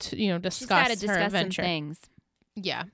to 0.00 0.20
you 0.20 0.28
know, 0.28 0.38
discuss 0.38 0.88
her 0.88 0.94
discuss 0.94 1.14
some 1.16 1.22
adventure. 1.22 1.62
things. 1.62 2.00
Yeah. 2.56 2.84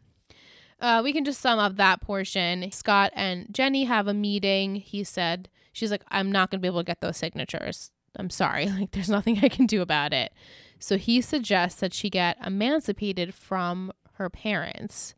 Uh, 0.83 1.01
we 1.03 1.13
can 1.13 1.25
just 1.25 1.41
sum 1.41 1.61
up 1.61 1.77
that 1.77 2.01
portion. 2.01 2.71
Scott 2.73 3.13
and 3.15 3.47
Jenny 3.53 3.85
have 3.85 4.09
a 4.09 4.15
meeting. 4.15 4.75
He 4.75 5.05
said, 5.05 5.49
she's 5.73 5.93
like, 5.93 6.03
I'm 6.09 6.31
not 6.31 6.51
going 6.51 6.59
to 6.59 6.63
be 6.63 6.67
able 6.67 6.81
to 6.81 6.85
get 6.85 7.01
those 7.01 7.17
signatures. 7.17 7.93
I'm 8.17 8.31
sorry. 8.31 8.67
Like, 8.79 8.91
there's 8.91 9.09
nothing 9.09 9.39
I 9.43 9.49
can 9.49 9.67
do 9.67 9.81
about 9.81 10.13
it. 10.13 10.33
So 10.81 10.99
he 10.99 11.21
suggests 11.21 11.79
that 11.81 11.95
she 11.95 12.11
get 12.11 12.37
emancipated 12.45 13.33
from 13.33 13.93
her 14.15 14.29
parents. 14.29 15.15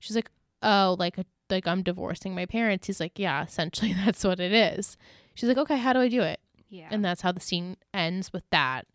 She's 0.00 0.16
like, 0.16 0.30
oh, 0.60 0.96
like, 0.98 1.16
like 1.48 1.68
I'm 1.68 1.84
divorcing 1.84 2.34
my 2.34 2.46
parents. 2.46 2.88
He's 2.88 2.98
like, 2.98 3.16
yeah, 3.16 3.44
essentially 3.44 3.92
that's 4.04 4.24
what 4.24 4.40
it 4.40 4.52
is. 4.52 4.96
She's 5.34 5.48
like, 5.48 5.58
okay, 5.58 5.78
how 5.78 5.92
do 5.92 6.00
I 6.00 6.08
do 6.08 6.22
it? 6.22 6.40
Yeah. 6.68 6.88
And 6.90 7.04
that's 7.04 7.22
how 7.22 7.30
the 7.30 7.40
scene 7.40 7.76
ends 7.92 8.32
with 8.32 8.42
that. 8.50 8.86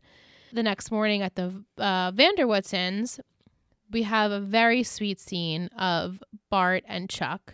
The 0.51 0.63
next 0.63 0.91
morning 0.91 1.22
at 1.22 1.36
the 1.36 1.63
uh, 1.78 2.11
van 2.13 2.36
der 2.36 2.45
Woodsens, 2.45 3.20
we 3.91 4.03
have 4.03 4.31
a 4.31 4.39
very 4.39 4.83
sweet 4.83 5.19
scene 5.19 5.67
of 5.77 6.23
Bart 6.49 6.83
and 6.87 7.09
Chuck. 7.09 7.53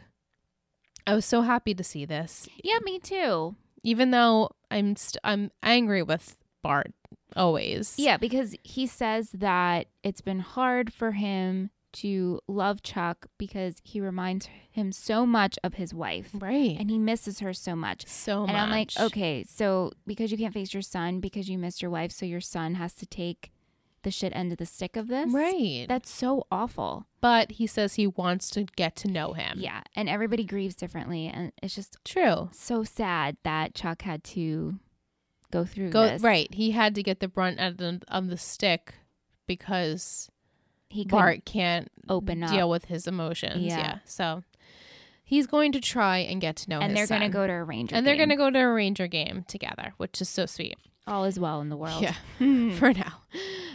I 1.08 1.14
was 1.14 1.26
so 1.26 1.42
happy 1.42 1.74
to 1.76 1.84
see 1.84 2.06
this, 2.06 2.50
yeah, 2.64 2.80
me 2.84 3.00
too. 3.00 3.56
even 3.84 4.12
though 4.12 4.50
I'm 4.72 4.96
st- 4.96 5.22
I'm 5.24 5.52
angry 5.62 6.02
with 6.02 6.36
Bart 6.64 6.94
always. 7.36 7.94
Yeah, 7.98 8.18
because 8.18 8.56
he 8.64 8.88
says 8.88 9.30
that 9.34 9.88
it's 10.04 10.22
been 10.22 10.40
hard 10.40 10.92
for 10.92 11.12
him 11.12 11.70
to 11.94 12.42
love 12.48 12.82
Chuck 12.84 13.28
because 13.38 13.76
he 13.84 14.02
reminds 14.02 14.50
him 14.70 14.92
so 14.92 15.26
much 15.26 15.58
of 15.64 15.76
his 15.76 15.94
wife 15.94 16.30
right. 16.34 16.76
and 16.78 16.90
he 16.90 16.98
misses 16.98 17.40
her 17.40 17.54
so 17.54 17.76
much. 17.76 18.06
so 18.06 18.42
much. 18.42 18.50
And 18.50 18.58
I'm 18.58 18.70
like, 18.70 18.92
okay, 19.00 19.46
so 19.48 19.94
because 20.06 20.32
you 20.32 20.38
can't 20.38 20.54
face 20.54 20.74
your 20.74 20.82
son 20.82 21.22
because 21.22 21.48
you 21.48 21.58
missed 21.58 21.82
your 21.82 21.92
wife, 21.92 22.12
so 22.12 22.26
your 22.26 22.42
son 22.42 22.76
has 22.76 22.94
to 22.96 23.06
take 23.06 23.52
the 24.06 24.12
shit 24.12 24.32
end 24.34 24.54
of 24.54 24.58
the 24.58 24.66
stick 24.66 24.96
of 24.96 25.10
this. 25.10 25.30
right. 25.34 25.86
That's 25.90 26.10
so 26.10 26.48
awful. 26.50 27.06
but 27.20 27.52
he 27.52 27.68
says 27.68 27.96
he 27.96 28.08
wants 28.08 28.50
to 28.52 28.64
get 28.78 28.96
to 28.98 29.10
know 29.10 29.34
him. 29.34 29.58
Yeah. 29.60 29.82
And 29.98 30.08
everybody 30.08 30.46
grieves 30.46 30.76
differently. 30.76 31.28
And 31.28 31.52
it's 31.62 31.76
just 31.76 31.98
true. 32.06 32.48
so 32.54 32.86
sad 32.86 33.36
that 33.44 33.76
Chuck 33.76 34.04
had 34.04 34.24
to 34.36 34.80
go 35.52 35.66
through 35.66 35.90
Go 35.90 36.08
this. 36.08 36.22
right. 36.22 36.48
He 36.54 36.72
had 36.72 36.96
to 36.96 37.04
get 37.04 37.20
the 37.20 37.28
brunt 37.28 37.60
of 37.60 37.76
the, 37.78 38.02
of 38.08 38.28
the 38.30 38.38
stick 38.38 38.94
because 39.48 40.30
He 40.90 41.06
Bart 41.06 41.46
can't 41.46 41.92
open 42.10 42.44
up. 42.44 42.52
deal 42.52 42.70
with 42.70 42.86
his 42.86 43.08
emotions. 43.08 43.62
Yeah. 43.64 43.78
Yeah. 43.78 43.98
So 44.06 44.44
he's 45.24 45.48
going 45.48 45.72
to 45.74 45.82
try 45.82 46.20
and 46.20 46.40
get 46.40 46.56
to 46.58 46.70
know 46.70 46.80
and 46.80 46.96
they're 46.96 47.08
gonna 47.08 47.30
go 47.30 47.48
to 47.48 47.54
a 47.54 47.64
ranger. 47.64 47.96
and 47.96 48.06
they're 48.06 48.16
going 48.18 48.30
to 48.30 48.36
go 48.36 48.50
to 48.50 48.60
a 48.60 48.72
ranger 48.72 49.08
game 49.08 49.44
together, 49.48 49.94
which 49.98 50.22
is 50.22 50.30
so 50.30 50.46
sweet. 50.46 50.78
All 51.08 51.26
is 51.26 51.40
well 51.40 51.62
in 51.62 51.70
the 51.70 51.78
world. 51.78 52.02
Yeah, 52.02 52.16
Hmm. 52.40 52.72
for 52.72 52.94
now. 52.94 53.22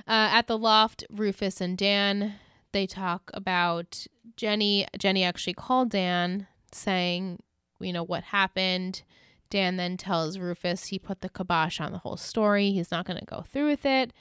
Uh, 0.08 0.28
at 0.32 0.46
the 0.48 0.58
loft, 0.58 1.04
Rufus 1.10 1.60
and 1.60 1.76
Dan 1.78 2.34
they 2.72 2.86
talk 2.86 3.30
about 3.34 4.06
Jenny. 4.36 4.86
Jenny 4.98 5.24
actually 5.24 5.54
called 5.54 5.90
Dan 5.90 6.46
saying, 6.72 7.40
you 7.80 7.92
know, 7.92 8.04
what 8.04 8.24
happened. 8.24 9.02
Dan 9.50 9.76
then 9.76 9.96
tells 9.96 10.38
Rufus 10.38 10.86
he 10.86 10.98
put 10.98 11.20
the 11.20 11.28
kibosh 11.28 11.80
on 11.80 11.90
the 11.90 11.98
whole 11.98 12.16
story. 12.16 12.70
He's 12.70 12.92
not 12.92 13.06
going 13.06 13.18
to 13.18 13.24
go 13.24 13.42
through 13.42 13.66
with 13.68 13.84
it. 13.84 14.12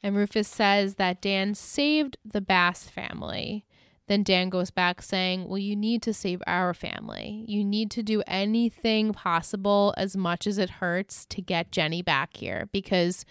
And 0.00 0.14
Rufus 0.14 0.46
says 0.46 0.94
that 0.94 1.20
Dan 1.20 1.56
saved 1.56 2.16
the 2.24 2.40
Bass 2.40 2.88
family. 2.88 3.66
Then 4.08 4.22
Dan 4.22 4.48
goes 4.48 4.70
back 4.70 5.00
saying, 5.02 5.46
Well, 5.48 5.58
you 5.58 5.76
need 5.76 6.02
to 6.02 6.12
save 6.12 6.42
our 6.46 6.74
family. 6.74 7.44
You 7.46 7.64
need 7.64 7.90
to 7.92 8.02
do 8.02 8.22
anything 8.26 9.12
possible, 9.12 9.94
as 9.96 10.16
much 10.16 10.46
as 10.46 10.58
it 10.58 10.70
hurts, 10.70 11.24
to 11.26 11.40
get 11.40 11.70
Jenny 11.70 12.02
back 12.02 12.36
here 12.36 12.68
because 12.72 13.24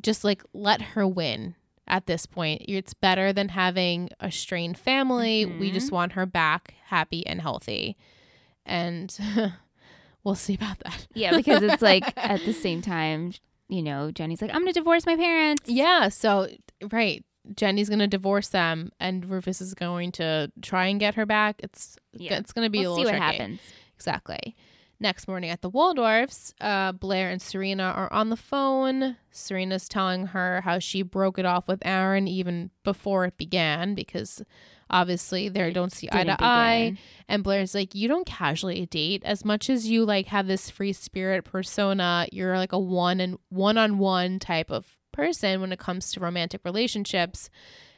just 0.00 0.24
like 0.24 0.42
let 0.54 0.80
her 0.80 1.06
win 1.06 1.54
at 1.86 2.06
this 2.06 2.26
point. 2.26 2.62
It's 2.68 2.94
better 2.94 3.32
than 3.32 3.48
having 3.50 4.10
a 4.20 4.30
strained 4.30 4.78
family. 4.78 5.44
We 5.46 5.70
Mhm. 5.70 5.74
just 5.74 5.90
want 5.90 6.12
her 6.12 6.26
back 6.26 6.74
happy 6.86 7.26
and 7.26 7.40
healthy. 7.40 7.96
And 8.64 9.16
we'll 10.24 10.34
see 10.34 10.54
about 10.54 10.78
that. 10.80 11.06
Yeah, 11.14 11.34
because 11.36 11.62
it's 11.62 11.82
like 11.82 12.12
at 12.16 12.44
the 12.44 12.52
same 12.64 12.82
time, 12.82 13.32
you 13.68 13.82
know, 13.82 14.10
Jenny's 14.10 14.40
like, 14.42 14.50
I'm 14.50 14.60
going 14.62 14.72
to 14.72 14.78
divorce 14.78 15.06
my 15.06 15.16
parents. 15.16 15.62
Yeah, 15.68 16.08
so 16.10 16.48
right. 16.92 17.24
Jenny's 17.54 17.88
gonna 17.88 18.06
divorce 18.08 18.48
them, 18.48 18.90
and 19.00 19.24
Rufus 19.28 19.60
is 19.60 19.74
going 19.74 20.12
to 20.12 20.50
try 20.62 20.86
and 20.86 20.98
get 21.00 21.14
her 21.14 21.26
back. 21.26 21.60
It's 21.62 21.96
Yeah. 22.12 22.34
it's 22.38 22.52
gonna 22.52 22.70
be 22.70 22.78
a 22.78 22.82
We'll 22.82 22.92
little 22.92 23.06
see 23.06 23.12
what 23.12 23.18
tricky. 23.22 23.36
happens. 23.38 23.60
Exactly. 23.96 24.56
Next 25.00 25.28
morning 25.28 25.50
at 25.50 25.62
the 25.62 25.70
Waldorfs, 25.70 26.54
uh, 26.60 26.90
Blair 26.90 27.30
and 27.30 27.40
Serena 27.40 27.84
are 27.84 28.12
on 28.12 28.30
the 28.30 28.36
phone. 28.36 29.16
Serena's 29.30 29.88
telling 29.88 30.26
her 30.28 30.60
how 30.62 30.80
she 30.80 31.02
broke 31.02 31.38
it 31.38 31.46
off 31.46 31.68
with 31.68 31.80
Aaron 31.86 32.26
even 32.26 32.70
before 32.82 33.24
it 33.26 33.36
began 33.38 33.94
because 33.94 34.42
obviously 34.90 35.48
they 35.48 35.70
don't 35.70 35.92
see 35.92 36.08
eye 36.10 36.24
to 36.24 36.30
Didn't 36.30 36.42
eye. 36.42 36.78
begin. 36.90 36.98
And 37.28 37.44
Blair's 37.44 37.74
like, 37.76 37.94
you 37.94 38.08
don't 38.08 38.26
casually 38.26 38.86
date 38.86 39.22
as 39.24 39.44
much 39.44 39.70
as 39.70 39.86
you 39.88 40.04
like 40.04 40.26
have 40.26 40.48
this 40.48 40.68
free 40.68 40.92
spirit 40.92 41.44
persona. 41.44 42.26
You're 42.32 42.56
like 42.56 42.72
a 42.72 42.78
one 42.78 43.20
and 43.20 43.38
one 43.50 43.78
on 43.78 43.98
one 43.98 44.40
type 44.40 44.68
of 44.70 44.96
person 45.18 45.60
when 45.60 45.72
it 45.72 45.80
comes 45.80 46.12
to 46.12 46.20
romantic 46.20 46.60
relationships. 46.64 47.50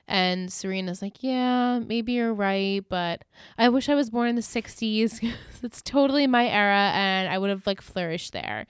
And 0.09 0.51
Serena's 0.51 1.03
like, 1.03 1.23
yeah, 1.23 1.79
maybe 1.79 2.13
you're 2.15 2.33
right, 2.33 2.83
but 2.89 3.25
I 3.59 3.69
wish 3.69 3.91
I 3.91 3.95
was 3.95 4.09
born 4.09 4.31
in 4.31 4.37
the 4.37 4.43
60s. 4.43 5.23
it's 5.63 5.83
totally 5.83 6.27
my 6.27 6.49
era 6.49 6.91
and 6.95 7.29
I 7.29 7.37
would 7.37 7.51
have 7.51 7.67
like 7.67 7.83
flourished 7.83 8.33
there. 8.33 8.67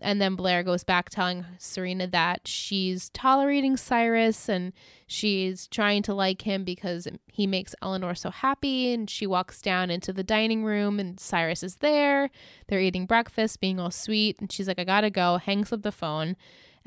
And 0.00 0.20
then 0.20 0.34
Blair 0.34 0.64
goes 0.64 0.82
back 0.82 1.08
telling 1.08 1.46
Serena 1.56 2.08
that 2.08 2.48
she's 2.48 3.10
tolerating 3.10 3.76
Cyrus 3.76 4.48
and 4.48 4.72
she's 5.06 5.68
trying 5.68 6.02
to 6.02 6.14
like 6.14 6.42
him 6.42 6.64
because 6.64 7.06
he 7.32 7.46
makes 7.46 7.76
Eleanor 7.80 8.16
so 8.16 8.30
happy. 8.30 8.92
And 8.92 9.08
she 9.08 9.24
walks 9.24 9.62
down 9.62 9.88
into 9.88 10.12
the 10.12 10.24
dining 10.24 10.64
room 10.64 10.98
and 10.98 11.20
Cyrus 11.20 11.62
is 11.62 11.76
there. 11.76 12.28
They're 12.66 12.80
eating 12.80 13.06
breakfast, 13.06 13.60
being 13.60 13.78
all 13.78 13.92
sweet. 13.92 14.40
And 14.40 14.50
she's 14.50 14.66
like, 14.66 14.80
I 14.80 14.84
gotta 14.84 15.10
go, 15.10 15.38
hangs 15.38 15.72
up 15.72 15.82
the 15.82 15.92
phone. 15.92 16.36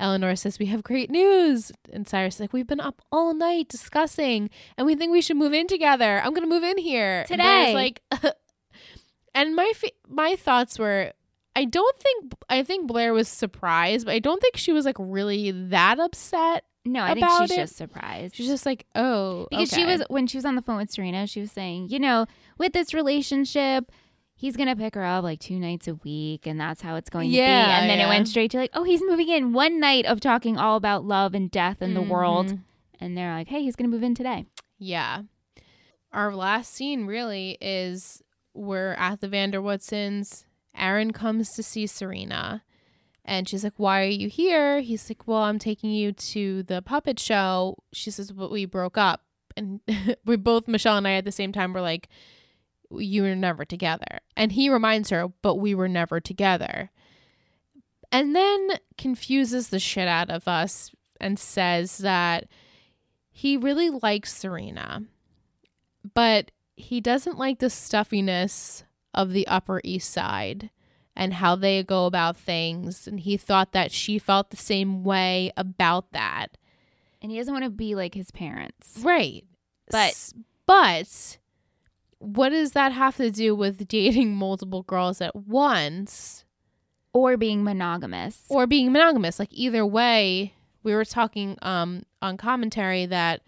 Eleanor 0.00 0.36
says, 0.36 0.58
We 0.58 0.66
have 0.66 0.82
great 0.82 1.10
news. 1.10 1.72
And 1.92 2.08
Cyrus 2.08 2.36
is 2.36 2.40
like, 2.40 2.52
We've 2.52 2.66
been 2.66 2.80
up 2.80 3.02
all 3.10 3.34
night 3.34 3.68
discussing 3.68 4.50
and 4.76 4.86
we 4.86 4.94
think 4.94 5.12
we 5.12 5.20
should 5.20 5.36
move 5.36 5.52
in 5.52 5.66
together. 5.66 6.20
I'm 6.22 6.34
gonna 6.34 6.46
move 6.46 6.64
in 6.64 6.78
here. 6.78 7.20
And 7.30 7.40
Today. 7.40 7.74
like, 7.74 8.02
and 9.34 9.54
my, 9.54 9.72
my 10.08 10.36
thoughts 10.36 10.78
were, 10.78 11.12
I 11.58 11.64
don't 11.64 11.98
think 11.98 12.34
I 12.48 12.62
think 12.62 12.86
Blair 12.86 13.12
was 13.12 13.26
surprised, 13.26 14.06
but 14.06 14.14
I 14.14 14.20
don't 14.20 14.40
think 14.40 14.56
she 14.56 14.72
was 14.72 14.84
like 14.84 14.96
really 14.98 15.50
that 15.50 15.98
upset. 15.98 16.64
No, 16.84 17.02
I 17.02 17.14
think 17.14 17.26
she's 17.28 17.50
it. 17.50 17.56
just 17.56 17.76
surprised. 17.76 18.36
She's 18.36 18.46
just 18.46 18.64
like, 18.64 18.86
oh, 18.94 19.48
because 19.50 19.70
she 19.70 19.84
was 19.84 20.02
when 20.08 20.28
she 20.28 20.38
was 20.38 20.44
on 20.44 20.54
the 20.54 20.62
phone 20.62 20.76
with 20.76 20.92
Serena, 20.92 21.26
she 21.26 21.40
was 21.40 21.50
saying, 21.50 21.88
you 21.90 21.98
know, 21.98 22.26
with 22.58 22.72
this 22.72 22.94
relationship, 22.94 23.90
he's 24.38 24.56
gonna 24.56 24.76
pick 24.76 24.94
her 24.94 25.04
up 25.04 25.24
like 25.24 25.40
two 25.40 25.58
nights 25.58 25.88
a 25.88 25.96
week, 25.96 26.46
and 26.46 26.58
that's 26.58 26.80
how 26.80 26.94
it's 26.94 27.10
going 27.10 27.30
to 27.30 27.36
Yeah, 27.36 27.66
be. 27.66 27.72
And 27.72 27.90
then 27.90 27.98
yeah. 27.98 28.06
it 28.06 28.08
went 28.08 28.28
straight 28.28 28.52
to 28.52 28.58
like, 28.58 28.70
oh, 28.72 28.84
he's 28.84 29.02
moving 29.02 29.28
in 29.28 29.52
one 29.52 29.80
night 29.80 30.06
of 30.06 30.20
talking 30.20 30.56
all 30.56 30.76
about 30.76 31.04
love 31.04 31.34
and 31.34 31.50
death 31.50 31.82
and 31.82 31.94
the 31.94 32.00
mm-hmm. 32.00 32.10
world, 32.10 32.58
and 33.00 33.16
they're 33.16 33.34
like, 33.34 33.48
hey, 33.48 33.62
he's 33.62 33.76
gonna 33.76 33.90
move 33.90 34.04
in 34.04 34.14
today. 34.14 34.46
Yeah. 34.78 35.22
Our 36.12 36.34
last 36.34 36.72
scene 36.72 37.04
really 37.04 37.58
is 37.60 38.22
we're 38.54 38.92
at 38.92 39.20
the 39.20 39.28
van 39.28 39.50
der 39.50 39.60
Woodsens. 39.60 40.44
Aaron 40.74 41.12
comes 41.12 41.50
to 41.54 41.62
see 41.62 41.86
Serena. 41.86 42.62
And 43.24 43.46
she's 43.46 43.62
like, 43.62 43.74
Why 43.76 44.00
are 44.02 44.04
you 44.04 44.28
here? 44.28 44.80
He's 44.80 45.10
like, 45.10 45.28
Well, 45.28 45.42
I'm 45.42 45.58
taking 45.58 45.90
you 45.90 46.12
to 46.12 46.62
the 46.62 46.80
puppet 46.80 47.18
show. 47.18 47.76
She 47.92 48.10
says, 48.10 48.32
But 48.32 48.50
we 48.50 48.64
broke 48.64 48.96
up. 48.96 49.22
And 49.54 49.80
we 50.24 50.36
both, 50.36 50.66
Michelle 50.66 50.96
and 50.96 51.06
I, 51.06 51.12
at 51.12 51.26
the 51.26 51.32
same 51.32 51.52
time, 51.52 51.74
were 51.74 51.82
like, 51.82 52.08
You 52.90 53.22
were 53.22 53.34
never 53.36 53.64
together. 53.64 54.20
And 54.36 54.52
he 54.52 54.70
reminds 54.70 55.10
her, 55.10 55.28
But 55.42 55.56
we 55.56 55.74
were 55.74 55.88
never 55.88 56.20
together. 56.20 56.90
And 58.10 58.34
then 58.34 58.70
confuses 58.96 59.68
the 59.68 59.78
shit 59.78 60.08
out 60.08 60.30
of 60.30 60.48
us 60.48 60.90
and 61.20 61.38
says 61.38 61.98
that 61.98 62.46
he 63.30 63.56
really 63.56 63.90
likes 63.90 64.34
Serena, 64.34 65.02
but 66.14 66.50
he 66.76 67.00
doesn't 67.00 67.38
like 67.38 67.58
the 67.58 67.68
stuffiness 67.70 68.84
of 69.12 69.32
the 69.32 69.46
Upper 69.46 69.80
East 69.84 70.10
Side 70.10 70.70
and 71.14 71.34
how 71.34 71.56
they 71.56 71.82
go 71.82 72.06
about 72.06 72.36
things. 72.36 73.06
And 73.06 73.20
he 73.20 73.36
thought 73.36 73.72
that 73.72 73.92
she 73.92 74.18
felt 74.18 74.50
the 74.50 74.56
same 74.56 75.04
way 75.04 75.52
about 75.56 76.12
that. 76.12 76.56
And 77.20 77.30
he 77.30 77.38
doesn't 77.38 77.52
want 77.52 77.64
to 77.64 77.70
be 77.70 77.94
like 77.94 78.14
his 78.14 78.30
parents. 78.30 78.98
Right. 79.02 79.44
But- 79.90 80.32
but 80.66 81.38
what 82.18 82.48
does 82.50 82.72
that 82.72 82.92
have 82.92 83.16
to 83.16 83.30
do 83.30 83.54
with 83.54 83.86
dating 83.88 84.34
multiple 84.34 84.82
girls 84.82 85.20
at 85.20 85.34
once 85.36 86.44
Or 87.12 87.36
being 87.36 87.62
monogamous. 87.64 88.42
or 88.48 88.66
being 88.66 88.92
monogamous? 88.92 89.38
Like 89.38 89.50
either 89.52 89.84
way, 89.86 90.54
we 90.82 90.94
were 90.94 91.04
talking 91.04 91.56
um 91.62 92.02
on 92.22 92.36
commentary 92.36 93.06
that 93.06 93.42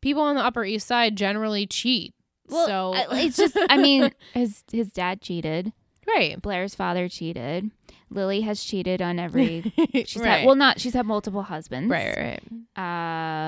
people 0.00 0.22
on 0.22 0.36
the 0.36 0.42
Upper 0.44 0.64
East 0.64 0.86
Side 0.86 1.16
generally 1.16 1.66
cheat. 1.66 2.14
well, 2.48 2.66
so 2.66 2.94
it's 3.16 3.36
just, 3.36 3.56
I 3.68 3.76
mean, 3.76 4.12
his 4.34 4.62
his 4.72 4.90
dad 4.90 5.20
cheated. 5.20 5.72
right. 6.06 6.40
Blair's 6.40 6.74
father 6.74 7.08
cheated. 7.08 7.70
Lily 8.10 8.40
has 8.40 8.64
cheated 8.64 9.02
on 9.02 9.18
every. 9.18 9.70
She's 9.94 10.16
right. 10.16 10.38
had 10.38 10.46
well, 10.46 10.54
not 10.54 10.80
she's 10.80 10.94
had 10.94 11.04
multiple 11.04 11.42
husbands. 11.42 11.90
right, 11.90 12.40
right. 12.76 12.82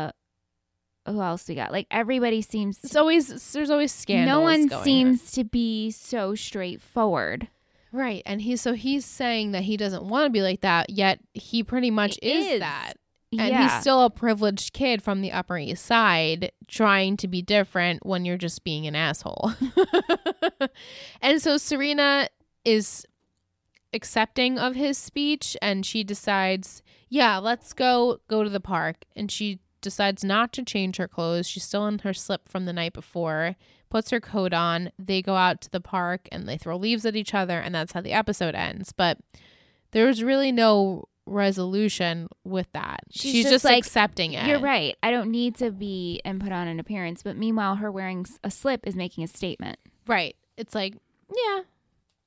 Uh, 0.09 0.13
who 1.07 1.21
else 1.21 1.49
we 1.49 1.55
got? 1.55 1.73
Like 1.73 1.87
everybody 1.91 2.43
seems. 2.43 2.79
It's 2.83 2.97
always 2.97 3.53
there's 3.53 3.71
always 3.71 3.93
scandals. 3.93 4.37
no 4.37 4.41
one 4.41 4.85
seems 4.85 5.33
to 5.33 5.45
be 5.45 5.91
so 5.91 6.35
straightforward. 6.35 7.49
right, 7.93 8.23
and 8.27 8.43
he's 8.43 8.61
so 8.61 8.75
he's 8.75 9.05
saying 9.05 9.53
that 9.53 9.63
he 9.63 9.77
doesn't 9.77 10.05
want 10.05 10.27
to 10.27 10.31
be 10.31 10.43
like 10.43 10.61
that, 10.61 10.91
yet 10.91 11.21
he 11.33 11.63
pretty 11.63 11.91
much 11.91 12.19
is, 12.23 12.47
is. 12.47 12.61
that, 12.61 12.95
and 13.33 13.49
yeah, 13.49 13.63
he's 13.63 13.81
still 13.81 14.03
a 14.05 14.11
privileged 14.11 14.73
kid 14.73 15.03
from 15.03 15.21
the 15.21 15.33
Upper 15.33 15.57
East 15.57 15.85
Side 15.85 16.53
trying 16.69 17.17
to 17.19 17.29
be 17.29 17.43
different 17.43 18.05
when 18.05 18.25
you're 18.25 18.37
just 18.37 18.65
being 18.65 18.87
an 18.87 18.95
asshole. 18.95 19.53
and 21.23 21.41
so 21.41 21.57
Serena 21.57 22.29
is 22.65 23.07
accepting 23.93 24.59
of 24.59 24.75
his 24.75 24.99
speech 24.99 25.57
and 25.63 25.87
she 25.87 26.05
decides, 26.05 26.83
"Yeah, 27.09 27.39
let's 27.39 27.73
go 27.73 28.21
go 28.29 28.45
to 28.45 28.51
the 28.51 28.61
park." 28.61 29.05
And 29.17 29.31
she 29.31 29.61
decides 29.81 30.25
not 30.25 30.53
to 30.55 30.63
change 30.63 30.97
her 30.97 31.09
clothes. 31.09 31.49
She's 31.49 31.65
still 31.65 31.87
in 31.87 32.01
her 32.01 32.13
slip 32.15 32.49
from 32.49 32.67
the 32.67 32.73
night 32.73 32.93
before. 32.93 33.57
Puts 33.89 34.11
her 34.11 34.21
coat 34.21 34.53
on. 34.53 34.93
They 34.99 35.21
go 35.23 35.35
out 35.37 35.61
to 35.63 35.71
the 35.71 35.81
park 35.81 36.29
and 36.31 36.49
they 36.49 36.57
throw 36.57 36.77
leaves 36.77 37.05
at 37.05 37.17
each 37.17 37.35
other 37.35 37.59
and 37.59 37.75
that's 37.75 37.93
how 37.93 38.01
the 38.01 38.13
episode 38.13 38.55
ends. 38.55 38.93
But 38.93 39.19
there 39.91 40.07
was 40.07 40.23
really 40.23 40.53
no 40.53 41.09
resolution 41.27 42.29
with 42.45 42.71
that. 42.73 43.01
She's 43.11 43.33
She's, 43.33 43.45
just 43.45 43.53
just, 43.55 43.65
like, 43.65 43.79
accepting 43.79 44.33
it. 44.33 44.47
You're 44.47 44.61
right. 44.61 44.97
I 45.03 45.11
don't 45.11 45.31
need 45.31 45.57
to 45.57 45.71
be 45.71 46.21
and 46.25 46.41
put 46.41 46.53
on 46.53 46.69
an 46.69 46.79
appearance, 46.81 47.23
but 47.23 47.37
meanwhile, 47.37 47.77
her 47.77 47.91
wearing 47.91 48.27
a 48.45 48.51
slip 48.51 48.87
is 48.87 48.95
making 48.97 49.25
a 49.25 49.29
statement. 49.29 49.79
Right. 50.07 50.37
It's 50.57 50.75
like, 50.75 50.95
yeah, 51.35 51.61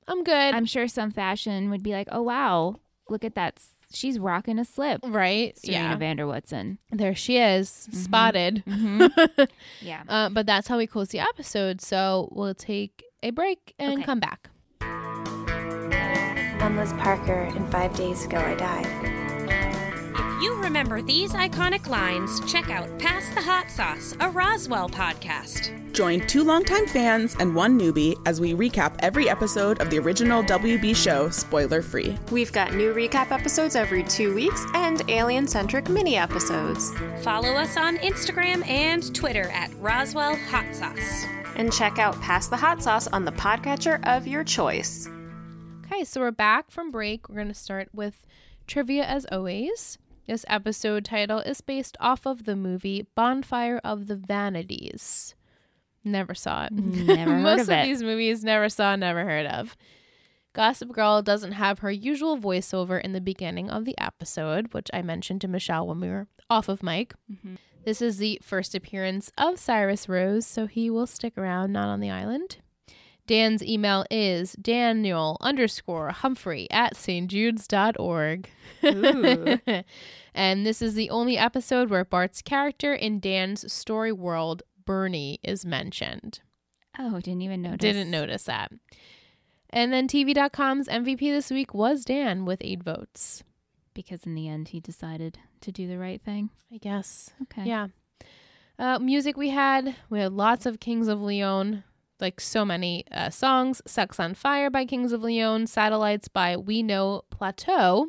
I'm 0.08 0.24
good. 0.24 0.54
I'm 0.54 0.66
sure 0.66 0.88
some 0.88 1.10
fashion 1.10 1.70
would 1.70 1.82
be 1.82 1.92
like, 1.92 2.08
"Oh 2.10 2.22
wow, 2.22 2.76
look 3.08 3.24
at 3.24 3.34
that! 3.34 3.60
S- 3.94 3.98
She's 3.98 4.18
rocking 4.18 4.58
a 4.58 4.64
slip." 4.64 5.00
right. 5.04 5.56
Serena 5.58 5.90
yeah. 5.90 5.96
van 5.96 6.16
der 6.16 6.26
Woodsen. 6.26 6.78
There 6.90 7.14
she 7.14 7.38
is, 7.38 7.68
spotted. 7.92 8.62
Mhm. 8.66 9.48
Yeah. 9.80 10.02
Uh, 10.08 10.28
but 10.30 10.46
that's 10.46 10.66
how 10.68 10.76
we 10.78 10.86
close 10.86 11.08
the 11.08 11.20
episode. 11.20 11.80
So 11.80 12.28
we'll 12.32 12.54
take 12.54 13.02
a 13.22 13.30
break 13.30 13.74
and 13.78 13.94
Okay. 13.94 14.02
come 14.02 14.20
back. 14.20 14.50
I'm 16.60 16.76
Liz 16.76 16.92
Parker, 16.94 17.42
and 17.54 17.70
five 17.70 17.94
days 17.94 18.24
ago 18.24 18.38
I 18.38 18.54
died. 18.54 19.13
If 20.44 20.50
you 20.50 20.60
remember 20.60 21.00
these 21.00 21.32
iconic 21.32 21.88
lines, 21.88 22.38
check 22.52 22.68
out 22.68 22.98
Pass 22.98 23.30
the 23.30 23.40
Hot 23.40 23.70
Sauce, 23.70 24.14
a 24.20 24.28
Roswell 24.28 24.90
podcast. 24.90 25.72
Join 25.94 26.20
two 26.26 26.44
longtime 26.44 26.86
fans 26.86 27.34
and 27.40 27.54
one 27.54 27.80
newbie 27.80 28.20
as 28.26 28.42
we 28.42 28.52
recap 28.52 28.94
every 28.98 29.30
episode 29.30 29.80
of 29.80 29.88
the 29.88 29.98
original 29.98 30.42
WB 30.42 30.94
show, 30.94 31.30
spoiler 31.30 31.80
free. 31.80 32.18
We've 32.30 32.52
got 32.52 32.74
new 32.74 32.92
recap 32.92 33.30
episodes 33.30 33.74
every 33.74 34.02
two 34.04 34.34
weeks 34.34 34.66
and 34.74 35.02
alien 35.08 35.48
centric 35.48 35.88
mini 35.88 36.16
episodes. 36.18 36.92
Follow 37.22 37.54
us 37.54 37.78
on 37.78 37.96
Instagram 37.96 38.68
and 38.68 39.14
Twitter 39.14 39.48
at 39.48 39.72
Roswell 39.76 40.36
Hot 40.50 40.74
Sauce. 40.74 41.24
And 41.56 41.72
check 41.72 41.98
out 41.98 42.20
Pass 42.20 42.48
the 42.48 42.58
Hot 42.58 42.82
Sauce 42.82 43.06
on 43.06 43.24
the 43.24 43.32
podcatcher 43.32 43.98
of 44.06 44.26
your 44.26 44.44
choice. 44.44 45.08
Okay, 45.86 46.04
so 46.04 46.20
we're 46.20 46.32
back 46.32 46.70
from 46.70 46.90
break. 46.90 47.30
We're 47.30 47.36
going 47.36 47.48
to 47.48 47.54
start 47.54 47.88
with 47.94 48.26
trivia 48.66 49.04
as 49.04 49.24
always. 49.32 49.96
This 50.26 50.44
episode 50.48 51.04
title 51.04 51.40
is 51.40 51.60
based 51.60 51.96
off 52.00 52.26
of 52.26 52.44
the 52.44 52.56
movie 52.56 53.06
Bonfire 53.14 53.80
of 53.84 54.06
the 54.06 54.16
Vanities. 54.16 55.34
Never 56.02 56.34
saw 56.34 56.64
it. 56.66 56.72
Never 56.72 57.32
heard 57.34 57.42
Most 57.42 57.60
of 57.62 57.68
of 57.68 57.74
it. 57.78 57.84
these 57.84 58.02
movies 58.02 58.42
never 58.42 58.68
saw, 58.68 58.96
never 58.96 59.24
heard 59.24 59.46
of. 59.46 59.76
Gossip 60.54 60.92
Girl 60.92 61.20
doesn't 61.20 61.52
have 61.52 61.80
her 61.80 61.90
usual 61.90 62.38
voiceover 62.38 63.00
in 63.00 63.12
the 63.12 63.20
beginning 63.20 63.68
of 63.70 63.84
the 63.84 63.96
episode, 63.98 64.72
which 64.72 64.88
I 64.94 65.02
mentioned 65.02 65.40
to 65.42 65.48
Michelle 65.48 65.86
when 65.86 66.00
we 66.00 66.08
were 66.08 66.28
off 66.48 66.68
of 66.68 66.82
mic. 66.82 67.14
Mm-hmm. 67.30 67.56
This 67.84 68.00
is 68.00 68.16
the 68.16 68.38
first 68.42 68.74
appearance 68.74 69.30
of 69.36 69.58
Cyrus 69.58 70.08
Rose, 70.08 70.46
so 70.46 70.66
he 70.66 70.88
will 70.88 71.06
stick 71.06 71.36
around, 71.36 71.72
not 71.72 71.88
on 71.88 72.00
the 72.00 72.10
island. 72.10 72.58
Dan's 73.26 73.62
email 73.62 74.04
is 74.10 74.52
Daniel 74.52 75.38
underscore 75.40 76.10
Humphrey 76.10 76.68
at 76.70 76.94
stjudes.org. 76.94 78.50
And 80.36 80.66
this 80.66 80.82
is 80.82 80.94
the 80.94 81.10
only 81.10 81.38
episode 81.38 81.90
where 81.90 82.04
Bart's 82.04 82.42
character 82.42 82.92
in 82.92 83.20
Dan's 83.20 83.72
story 83.72 84.10
world, 84.10 84.64
Bernie, 84.84 85.38
is 85.44 85.64
mentioned. 85.64 86.40
Oh, 86.98 87.20
didn't 87.20 87.42
even 87.42 87.62
notice. 87.62 87.78
Didn't 87.78 88.10
notice 88.10 88.42
that. 88.44 88.72
And 89.70 89.92
then 89.92 90.08
TV.com's 90.08 90.88
MVP 90.88 91.20
this 91.20 91.50
week 91.52 91.72
was 91.72 92.04
Dan 92.04 92.44
with 92.44 92.58
eight 92.62 92.82
votes. 92.82 93.44
because 93.94 94.24
in 94.24 94.34
the 94.34 94.48
end 94.48 94.68
he 94.68 94.80
decided 94.80 95.38
to 95.60 95.70
do 95.70 95.86
the 95.86 95.98
right 95.98 96.20
thing. 96.20 96.50
I 96.72 96.78
guess. 96.78 97.30
Okay. 97.42 97.62
Yeah. 97.64 97.86
Uh, 98.76 98.98
music 98.98 99.36
we 99.36 99.50
had, 99.50 99.94
we 100.10 100.18
had 100.18 100.32
lots 100.32 100.66
of 100.66 100.80
Kings 100.80 101.06
of 101.06 101.22
Leon, 101.22 101.84
like 102.20 102.40
so 102.40 102.64
many 102.64 103.04
uh, 103.10 103.30
songs. 103.30 103.82
Sex 103.86 104.18
on 104.20 104.34
Fire 104.34 104.70
by 104.70 104.84
Kings 104.84 105.12
of 105.12 105.22
Leon, 105.22 105.66
Satellites 105.66 106.28
by 106.28 106.56
We 106.56 106.82
Know 106.82 107.22
Plateau, 107.30 108.08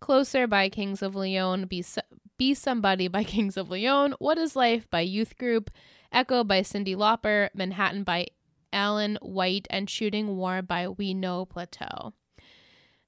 Closer 0.00 0.46
by 0.46 0.68
Kings 0.68 1.02
of 1.02 1.14
Leon, 1.14 1.66
Be, 1.66 1.82
So- 1.82 2.02
Be 2.38 2.54
Somebody 2.54 3.08
by 3.08 3.24
Kings 3.34 3.56
of 3.56 3.70
Leon, 3.70 4.14
What 4.18 4.38
is 4.38 4.56
Life 4.56 4.88
by 4.90 5.00
Youth 5.00 5.36
Group, 5.36 5.70
Echo 6.12 6.42
by 6.44 6.60
Cyndi 6.62 6.96
Lauper, 6.96 7.48
Manhattan 7.54 8.02
by 8.04 8.28
Alan 8.72 9.18
White, 9.20 9.66
and 9.70 9.90
Shooting 9.90 10.36
War 10.36 10.62
by 10.62 10.88
We 10.88 11.12
Know 11.14 11.44
Plateau. 11.44 12.12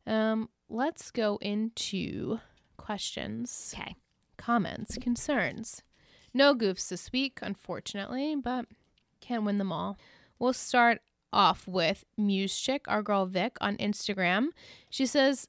Um, 0.06 0.48
let's 0.68 1.10
go 1.12 1.38
into 1.40 2.40
questions, 2.76 3.72
Okay. 3.78 3.94
comments, 4.36 4.98
concerns. 5.00 5.82
No 6.34 6.54
goofs 6.54 6.88
this 6.88 7.12
week, 7.12 7.38
unfortunately, 7.42 8.34
but 8.34 8.66
can't 9.20 9.44
win 9.44 9.58
them 9.58 9.70
all. 9.70 9.96
We'll 10.42 10.52
start 10.52 11.02
off 11.32 11.68
with 11.68 12.04
Muse 12.18 12.58
Chick, 12.58 12.86
our 12.88 13.00
girl 13.00 13.26
Vic, 13.26 13.56
on 13.60 13.76
Instagram. 13.76 14.48
She 14.90 15.06
says, 15.06 15.46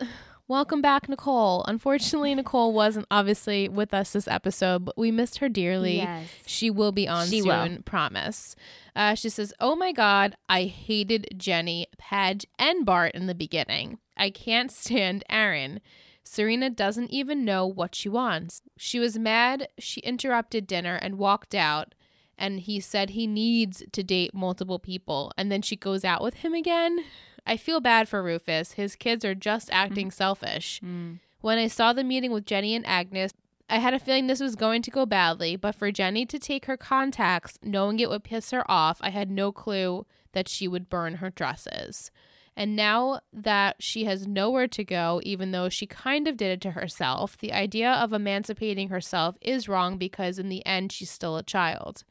Welcome 0.48 0.84
back, 0.84 1.10
Nicole. 1.10 1.66
Unfortunately, 1.68 2.36
Nicole 2.36 2.74
wasn't 2.74 3.08
obviously 3.10 3.68
with 3.68 3.92
us 3.92 4.14
this 4.14 4.28
episode, 4.28 4.86
but 4.86 4.96
we 4.96 5.10
missed 5.10 5.40
her 5.40 5.50
dearly. 5.50 5.96
Yes. 5.96 6.30
She 6.46 6.70
will 6.70 6.92
be 6.92 7.08
on 7.08 7.26
She 7.26 7.42
soon, 7.42 7.48
will. 7.74 7.82
promise. 7.86 8.56
Uh, 8.96 9.16
she 9.16 9.30
says, 9.30 9.52
Oh 9.60 9.76
my 9.76 9.94
God, 9.94 10.38
I 10.48 10.66
hated 10.66 11.26
Jenny, 11.38 11.88
Padge, 11.98 12.46
and 12.60 12.86
Bart 12.86 13.16
in 13.16 13.26
the 13.26 13.34
beginning. 13.34 13.98
I 14.16 14.30
can't 14.30 14.72
stand 14.72 15.24
Aaron. 15.28 15.82
Serena 16.24 16.70
doesn't 16.70 17.10
even 17.10 17.44
know 17.44 17.66
what 17.66 17.96
she 17.96 18.10
wants. 18.10 18.62
She 18.78 19.00
was 19.00 19.18
mad. 19.18 19.70
She 19.80 20.02
interrupted 20.02 20.68
dinner 20.68 21.00
and 21.02 21.18
walked 21.18 21.56
out. 21.56 21.96
And 22.38 22.60
he 22.60 22.80
said 22.80 23.12
he 23.12 23.28
needs 23.28 23.84
to 23.92 24.04
date 24.04 24.34
multiple 24.34 24.80
people. 24.80 25.32
And 25.38 25.52
then 25.52 25.62
she 25.62 25.76
goes 25.76 26.04
out 26.04 26.22
with 26.22 26.36
him 26.36 26.54
again. 26.54 27.04
I 27.46 27.58
feel 27.58 27.80
bad 27.80 28.08
for 28.08 28.24
Rufus. 28.24 28.74
His 28.74 28.96
kids 28.96 29.24
are 29.26 29.36
just 29.36 29.70
acting 29.72 30.12
selfish. 30.12 30.80
Mm. 30.84 31.20
When 31.42 31.58
I 31.58 31.68
saw 31.68 31.94
the 31.94 32.04
meeting 32.04 32.32
with 32.32 32.46
Jenny 32.46 32.74
and 32.74 32.86
Agnes, 32.86 33.34
I 33.70 33.78
had 33.78 33.94
a 33.94 34.00
feeling 34.00 34.28
this 34.28 34.40
was 34.40 34.56
going 34.56 34.82
to 34.84 34.92
go 34.92 35.06
badly, 35.06 35.56
but 35.56 35.76
for 35.76 35.92
Jenny 35.92 36.26
to 36.28 36.40
take 36.40 36.66
her 36.66 36.78
contacts, 36.78 37.58
knowing 37.64 38.00
it 38.00 38.10
would 38.10 38.24
piss 38.24 38.52
her 38.52 38.70
off, 38.70 38.98
I 39.02 39.10
had 39.10 39.30
no 39.30 39.52
clue 39.52 40.06
that 40.34 40.48
she 40.48 40.68
would 40.68 40.90
burn 40.90 41.16
her 41.16 41.30
dresses. 41.30 42.12
And 42.56 42.76
now 42.76 43.22
that 43.32 43.78
she 43.80 44.06
has 44.06 44.28
nowhere 44.28 44.68
to 44.68 44.84
go, 44.84 45.20
even 45.24 45.52
though 45.52 45.70
she 45.70 45.88
kind 45.88 46.28
of 46.28 46.38
did 46.38 46.52
it 46.52 46.62
to 46.62 46.72
herself, 46.72 47.38
the 47.38 47.52
idea 47.52 47.92
of 47.92 48.14
emancipating 48.14 48.90
herself 48.90 49.36
is 49.42 49.68
wrong 49.68 49.98
because 49.98 50.38
in 50.38 50.50
the 50.50 50.66
end, 50.66 50.92
she's 50.92 51.10
still 51.10 51.36
a 51.36 51.44
child. 51.44 52.04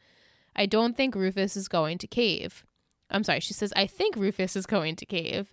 I 0.54 0.66
don't 0.66 0.96
think 0.96 1.14
Rufus 1.14 1.56
is 1.56 1.68
going 1.68 1.98
to 1.98 2.06
cave. 2.06 2.64
I'm 3.10 3.24
sorry, 3.24 3.40
she 3.40 3.54
says, 3.54 3.72
I 3.76 3.86
think 3.86 4.16
Rufus 4.16 4.56
is 4.56 4.66
going 4.66 4.96
to 4.96 5.06
cave. 5.06 5.52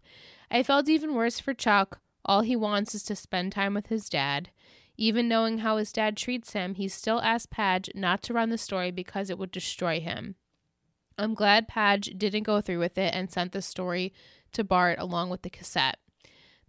I 0.50 0.64
felt 0.64 0.90
even 0.90 1.14
worse 1.14 1.40
for 1.40 1.54
Chuck. 1.54 2.00
All 2.26 2.42
he 2.42 2.56
wants 2.56 2.96
is 2.96 3.04
to 3.04 3.16
spend 3.16 3.52
time 3.52 3.74
with 3.74 3.88
his 3.88 4.10
dad. 4.10 4.50
Even 4.98 5.30
knowing 5.30 5.60
how 5.60 5.78
his 5.78 5.92
dad 5.94 6.18
treats 6.18 6.54
him, 6.54 6.76
he 6.76 6.88
still 6.88 7.22
asked 7.22 7.50
Padge 7.50 7.90
not 7.96 8.22
to 8.24 8.34
run 8.34 8.50
the 8.50 8.58
story 8.58 8.92
because 8.92 9.30
it 9.30 9.38
would 9.38 9.52
destroy 9.52 10.00
him. 10.00 10.36
I'm 11.18 11.34
glad 11.34 11.68
Padge 11.68 12.18
didn't 12.18 12.44
go 12.44 12.62
through 12.62 12.80
with 12.80 12.98
it 12.98 13.14
and 13.14 13.32
sent 13.32 13.52
the 13.52 13.62
story 13.62 14.14
to 14.54 14.64
Bart 14.64 15.00
along 15.00 15.30
with 15.30 15.42
the 15.42 15.50
cassette. 15.50 15.98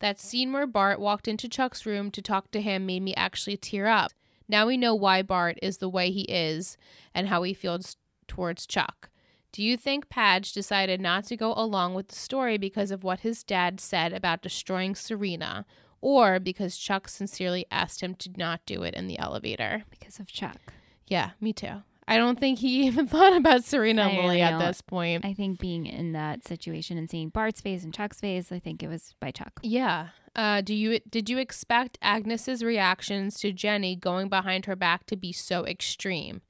That 0.01 0.19
scene 0.19 0.53
where 0.53 0.67
Bart 0.67 0.99
walked 0.99 1.29
into 1.29 1.49
Chuck's 1.49 1.85
room 1.85 2.11
to 2.13 2.23
talk 2.23 2.51
to 2.51 2.61
him 2.61 2.87
made 2.87 3.03
me 3.03 3.15
actually 3.15 3.57
tear 3.57 3.87
up. 3.87 4.13
Now 4.49 4.67
we 4.67 4.77
know 4.77 4.95
why 4.95 5.23
Bart 5.23 5.59
is 5.63 5.79
the 5.79 5.89
way 5.89 6.11
he 6.11 6.23
is 6.23 6.77
and 7.15 7.29
how 7.29 7.43
he 7.43 7.55
feels 7.55 7.97
towards 8.31 8.65
Chuck. 8.65 9.11
Do 9.53 9.61
you 9.61 9.77
think 9.77 10.09
Padge 10.09 10.53
decided 10.53 11.01
not 11.01 11.25
to 11.25 11.37
go 11.37 11.53
along 11.57 11.95
with 11.95 12.07
the 12.09 12.15
story 12.15 12.57
because 12.59 12.93
of 12.93 13.03
what 13.03 13.21
his 13.21 13.43
dad 13.43 13.81
said 13.81 14.13
about 14.13 14.41
destroying 14.41 14.95
Serena, 14.95 15.67
or 16.01 16.39
because 16.39 16.77
Chuck 16.77 17.09
sincerely 17.09 17.67
asked 17.73 18.01
him 18.01 18.15
to 18.15 18.31
not 18.37 18.65
do 18.65 18.85
it 18.85 18.95
in 18.95 19.09
the 19.09 19.19
elevator? 19.19 19.83
Because 19.91 20.21
of 20.21 20.29
Chuck. 20.29 20.73
Yeah, 21.09 21.31
me 21.41 21.53
too. 21.53 21.83
I 22.07 22.17
don't 22.17 22.39
think 22.39 22.61
he 22.61 22.83
even 22.87 23.09
thought 23.09 23.37
about 23.37 23.65
Serena 23.65 24.03
and 24.03 24.13
Lily 24.19 24.29
really 24.37 24.43
at 24.43 24.61
this 24.61 24.81
point. 24.81 25.25
I 25.25 25.35
think 25.35 25.59
being 25.59 25.85
in 25.85 26.13
that 26.13 26.47
situation 26.47 26.97
and 26.97 27.11
seeing 27.11 27.31
Bart's 27.31 27.61
face 27.61 27.83
and 27.83 27.93
Chuck's 27.93 28.21
face, 28.21 28.53
I 28.53 28.61
think 28.61 28.85
it 28.85 28.89
was 28.89 29.17
by 29.19 29.33
Chuck. 29.33 29.59
Yeah. 29.63 30.09
Uh, 30.37 30.61
do 30.61 30.75
you 30.75 31.01
did 31.11 31.29
you 31.29 31.39
expect 31.39 31.99
Agnes's 32.01 32.63
reactions 32.63 33.41
to 33.41 33.53
Jenny 33.53 33.97
going 33.97 34.29
behind 34.29 34.67
her 34.67 34.77
back 34.77 35.07
to 35.07 35.17
be 35.17 35.33
so 35.33 35.67
extreme? 35.67 36.43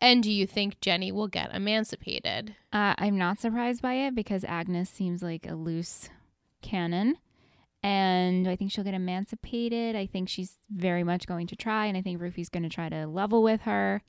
And 0.00 0.22
do 0.22 0.30
you 0.30 0.46
think 0.46 0.80
Jenny 0.80 1.12
will 1.12 1.28
get 1.28 1.54
emancipated? 1.54 2.54
Uh, 2.72 2.94
I'm 2.98 3.16
not 3.16 3.40
surprised 3.40 3.82
by 3.82 3.94
it 3.94 4.14
because 4.14 4.44
Agnes 4.44 4.90
seems 4.90 5.22
like 5.22 5.46
a 5.48 5.54
loose 5.54 6.10
cannon. 6.62 7.16
And 7.82 8.48
I 8.48 8.56
think 8.56 8.72
she'll 8.72 8.84
get 8.84 8.94
emancipated. 8.94 9.94
I 9.94 10.06
think 10.06 10.28
she's 10.28 10.54
very 10.70 11.04
much 11.04 11.26
going 11.26 11.46
to 11.48 11.56
try. 11.56 11.86
And 11.86 11.96
I 11.96 12.02
think 12.02 12.20
Rufy's 12.20 12.48
going 12.48 12.62
to 12.62 12.68
try 12.68 12.88
to 12.88 13.06
level 13.06 13.42
with 13.42 13.62
her. 13.62 14.02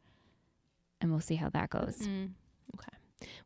And 1.02 1.12
we'll 1.12 1.20
see 1.20 1.36
how 1.36 1.50
that 1.50 1.70
goes. 1.70 1.98
Mm, 1.98 2.30
okay. 2.76 2.98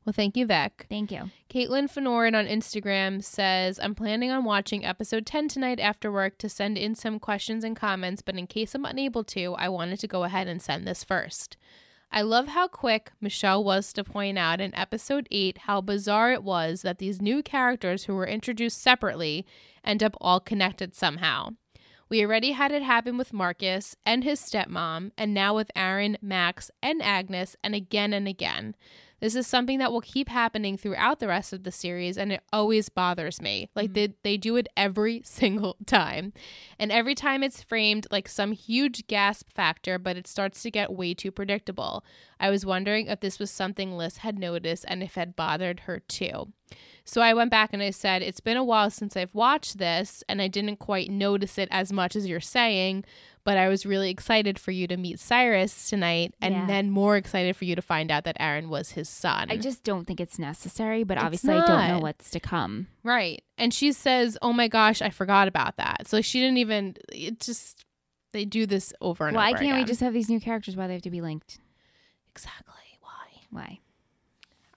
Well, 0.05 0.13
thank 0.13 0.37
you, 0.37 0.45
Vec. 0.45 0.85
Thank 0.87 1.11
you. 1.11 1.31
Caitlin 1.49 1.91
Fenorin 1.91 2.37
on 2.37 2.45
Instagram 2.45 3.23
says, 3.23 3.79
I'm 3.81 3.95
planning 3.95 4.29
on 4.29 4.43
watching 4.43 4.85
episode 4.85 5.25
10 5.25 5.47
tonight 5.47 5.79
after 5.79 6.11
work 6.11 6.37
to 6.39 6.49
send 6.49 6.77
in 6.77 6.93
some 6.93 7.19
questions 7.19 7.63
and 7.63 7.75
comments, 7.75 8.21
but 8.21 8.37
in 8.37 8.45
case 8.47 8.75
I'm 8.75 8.85
unable 8.85 9.23
to, 9.25 9.55
I 9.55 9.67
wanted 9.69 9.99
to 9.99 10.07
go 10.07 10.23
ahead 10.23 10.47
and 10.47 10.61
send 10.61 10.87
this 10.87 11.03
first. 11.03 11.57
I 12.11 12.21
love 12.23 12.47
how 12.47 12.67
quick 12.67 13.11
Michelle 13.21 13.63
was 13.63 13.93
to 13.93 14.03
point 14.03 14.39
out 14.39 14.59
in 14.59 14.73
episode 14.73 15.27
8 15.29 15.59
how 15.59 15.79
bizarre 15.79 16.31
it 16.31 16.43
was 16.43 16.81
that 16.81 16.97
these 16.97 17.21
new 17.21 17.43
characters 17.43 18.05
who 18.05 18.15
were 18.15 18.25
introduced 18.25 18.81
separately 18.81 19.45
end 19.83 20.01
up 20.01 20.17
all 20.19 20.39
connected 20.39 20.95
somehow. 20.95 21.51
We 22.09 22.25
already 22.25 22.53
had 22.53 22.71
it 22.71 22.81
happen 22.81 23.15
with 23.17 23.31
Marcus 23.31 23.95
and 24.03 24.23
his 24.23 24.39
stepmom, 24.39 25.11
and 25.15 25.31
now 25.31 25.55
with 25.55 25.69
Aaron, 25.75 26.17
Max, 26.19 26.71
and 26.81 27.03
Agnes, 27.03 27.55
and 27.63 27.75
again 27.75 28.13
and 28.13 28.27
again. 28.27 28.75
This 29.19 29.35
is 29.35 29.47
something 29.47 29.79
that 29.79 29.91
will 29.91 30.01
keep 30.01 30.29
happening 30.29 30.77
throughout 30.77 31.19
the 31.19 31.27
rest 31.27 31.53
of 31.53 31.63
the 31.63 31.71
series, 31.71 32.17
and 32.17 32.31
it 32.31 32.41
always 32.53 32.89
bothers 32.89 33.41
me. 33.41 33.69
Like 33.75 33.87
mm-hmm. 33.87 33.93
they, 33.93 34.13
they 34.23 34.37
do 34.37 34.55
it 34.55 34.67
every 34.77 35.21
single 35.25 35.77
time. 35.85 36.33
And 36.77 36.91
every 36.91 37.15
time 37.15 37.43
it's 37.43 37.61
framed 37.61 38.07
like 38.11 38.27
some 38.27 38.53
huge 38.53 39.07
gasp 39.07 39.49
factor, 39.53 39.99
but 39.99 40.17
it 40.17 40.27
starts 40.27 40.61
to 40.63 40.71
get 40.71 40.93
way 40.93 41.13
too 41.13 41.31
predictable. 41.31 42.03
I 42.39 42.49
was 42.49 42.65
wondering 42.65 43.07
if 43.07 43.19
this 43.19 43.39
was 43.39 43.51
something 43.51 43.97
Liz 43.97 44.17
had 44.17 44.39
noticed 44.39 44.85
and 44.87 45.03
if 45.03 45.17
it 45.17 45.19
had 45.19 45.35
bothered 45.35 45.81
her 45.81 45.99
too. 45.99 46.53
So 47.03 47.21
I 47.21 47.33
went 47.33 47.49
back 47.49 47.71
and 47.73 47.81
I 47.81 47.89
said, 47.89 48.21
It's 48.21 48.39
been 48.39 48.55
a 48.57 48.63
while 48.63 48.91
since 48.91 49.17
I've 49.17 49.33
watched 49.33 49.79
this, 49.79 50.23
and 50.29 50.41
I 50.41 50.47
didn't 50.47 50.77
quite 50.77 51.09
notice 51.09 51.57
it 51.57 51.67
as 51.71 51.91
much 51.91 52.15
as 52.15 52.27
you're 52.27 52.39
saying, 52.39 53.03
but 53.49 53.57
I 53.57 53.67
was 53.67 53.83
really 53.83 54.11
excited 54.11 54.59
for 54.59 54.69
you 54.69 54.85
to 54.85 54.95
meet 54.95 55.19
Cyrus 55.19 55.89
tonight, 55.89 56.35
and 56.39 56.53
Yeah. 56.53 56.65
then 56.67 56.91
more 56.91 57.17
excited 57.17 57.55
for 57.55 57.65
you 57.65 57.75
to 57.75 57.81
find 57.81 58.11
out 58.11 58.23
that 58.25 58.37
Aaron 58.39 58.69
was 58.69 58.91
his 58.91 59.09
son. 59.09 59.47
I 59.49 59.57
just 59.57 59.83
don't 59.83 60.05
think 60.05 60.19
it's 60.19 60.37
necessary, 60.37 61.03
but 61.03 61.17
It's 61.17 61.23
obviously 61.23 61.55
I 61.55 61.65
don't 61.65 61.87
know 61.87 61.97
what's 61.97 62.29
to 62.29 62.39
come. 62.39 62.89
Right. 63.01 63.41
And 63.57 63.73
she 63.73 63.91
says, 63.91 64.37
Oh 64.43 64.53
my 64.53 64.67
gosh, 64.67 65.01
I 65.01 65.09
forgot 65.09 65.47
about 65.47 65.77
that. 65.77 66.07
So 66.07 66.21
she 66.21 66.39
didn't 66.39 66.57
even, 66.57 66.95
it 67.11 67.39
just, 67.39 67.85
they 68.33 68.45
do 68.45 68.67
this 68.67 68.93
over 69.01 69.25
and 69.27 69.35
Why 69.35 69.47
over. 69.49 69.57
Why 69.57 69.63
can't 69.63 69.77
we 69.79 69.83
just 69.83 70.01
have 70.01 70.13
these 70.13 70.29
new 70.29 70.39
characters? 70.39 70.77
Why 70.77 70.85
they 70.85 70.93
have 70.93 71.01
to 71.01 71.09
be 71.09 71.21
linked? 71.21 71.57
Exactly. 72.29 72.99
Why? 73.01 73.41
Why? 73.49 73.79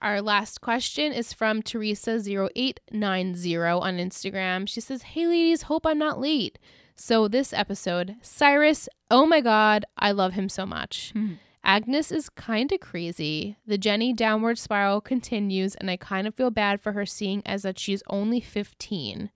Our 0.01 0.19
last 0.19 0.61
question 0.61 1.13
is 1.13 1.31
from 1.31 1.61
Teresa0890 1.61 3.81
on 3.81 3.97
Instagram. 3.97 4.67
She 4.67 4.81
says, 4.81 5.03
Hey 5.03 5.27
ladies, 5.27 5.61
hope 5.61 5.85
I'm 5.85 5.99
not 5.99 6.19
late. 6.19 6.57
So 6.95 7.27
this 7.27 7.53
episode, 7.53 8.15
Cyrus, 8.21 8.87
oh 9.09 9.25
my 9.25 9.41
god, 9.41 9.85
I 9.97 10.11
love 10.11 10.33
him 10.33 10.49
so 10.49 10.65
much. 10.65 11.11
Hmm. 11.13 11.33
Agnes 11.63 12.11
is 12.11 12.29
kind 12.29 12.71
of 12.71 12.81
crazy. 12.81 13.55
The 13.65 13.77
Jenny 13.77 14.11
downward 14.11 14.57
spiral 14.57 14.99
continues, 14.99 15.75
and 15.75 15.89
I 15.89 15.95
kind 15.95 16.27
of 16.27 16.35
feel 16.35 16.51
bad 16.51 16.81
for 16.81 16.91
her 16.91 17.05
seeing 17.05 17.41
as 17.45 17.63
that 17.63 17.79
she's 17.79 18.03
only 18.09 18.41
15. 18.41 19.31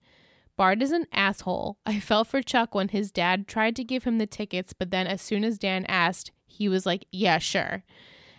Bart 0.56 0.82
is 0.82 0.92
an 0.92 1.06
asshole. 1.12 1.78
I 1.86 2.00
felt 2.00 2.28
for 2.28 2.42
Chuck 2.42 2.74
when 2.74 2.88
his 2.88 3.10
dad 3.10 3.48
tried 3.48 3.76
to 3.76 3.84
give 3.84 4.04
him 4.04 4.18
the 4.18 4.26
tickets, 4.26 4.72
but 4.72 4.90
then 4.90 5.06
as 5.06 5.22
soon 5.22 5.42
as 5.42 5.58
Dan 5.58 5.86
asked, 5.86 6.32
he 6.46 6.68
was 6.68 6.84
like, 6.84 7.06
Yeah, 7.10 7.38
sure. 7.38 7.84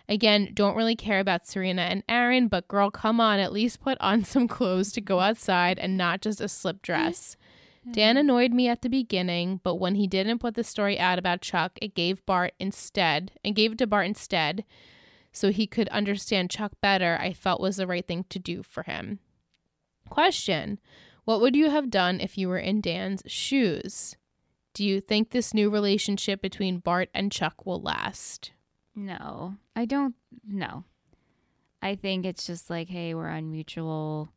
Again, 0.08 0.50
don't 0.54 0.76
really 0.76 0.96
care 0.96 1.20
about 1.20 1.46
Serena 1.46 1.82
and 1.82 2.02
Aaron, 2.08 2.48
but 2.48 2.68
girl, 2.68 2.90
come 2.90 3.20
on, 3.20 3.38
at 3.38 3.52
least 3.52 3.80
put 3.80 3.96
on 4.00 4.24
some 4.24 4.48
clothes 4.48 4.92
to 4.92 5.00
go 5.00 5.20
outside 5.20 5.78
and 5.78 5.96
not 5.96 6.20
just 6.20 6.40
a 6.40 6.48
slip 6.48 6.82
dress. 6.82 7.36
Dan 7.92 8.16
annoyed 8.16 8.52
me 8.52 8.68
at 8.68 8.82
the 8.82 8.88
beginning, 8.88 9.60
but 9.62 9.76
when 9.76 9.94
he 9.94 10.06
didn't 10.06 10.38
put 10.38 10.54
the 10.54 10.64
story 10.64 10.98
out 10.98 11.18
about 11.18 11.40
Chuck, 11.40 11.78
it 11.80 11.94
gave 11.94 12.24
Bart 12.26 12.54
instead 12.58 13.32
and 13.44 13.54
gave 13.54 13.72
it 13.72 13.78
to 13.78 13.86
Bart 13.86 14.06
instead 14.06 14.64
so 15.32 15.50
he 15.50 15.66
could 15.66 15.88
understand 15.88 16.50
Chuck 16.50 16.72
better, 16.80 17.18
I 17.20 17.32
felt 17.32 17.60
was 17.60 17.76
the 17.76 17.86
right 17.86 18.06
thing 18.06 18.24
to 18.30 18.38
do 18.38 18.62
for 18.62 18.82
him. 18.82 19.20
Question 20.08 20.80
What 21.24 21.40
would 21.40 21.54
you 21.54 21.70
have 21.70 21.90
done 21.90 22.20
if 22.20 22.36
you 22.36 22.48
were 22.48 22.58
in 22.58 22.80
Dan's 22.80 23.22
shoes? 23.26 24.16
Do 24.74 24.84
you 24.84 25.00
think 25.00 25.30
this 25.30 25.54
new 25.54 25.70
relationship 25.70 26.40
between 26.40 26.78
Bart 26.78 27.08
and 27.14 27.32
Chuck 27.32 27.66
will 27.66 27.80
last? 27.80 28.52
No, 28.94 29.56
I 29.74 29.84
don't. 29.84 30.14
No, 30.46 30.84
I 31.80 31.94
think 31.94 32.24
it's 32.24 32.46
just 32.46 32.70
like, 32.70 32.88
hey, 32.88 33.14
we're 33.14 33.28
on 33.28 33.50
mutual 33.50 34.32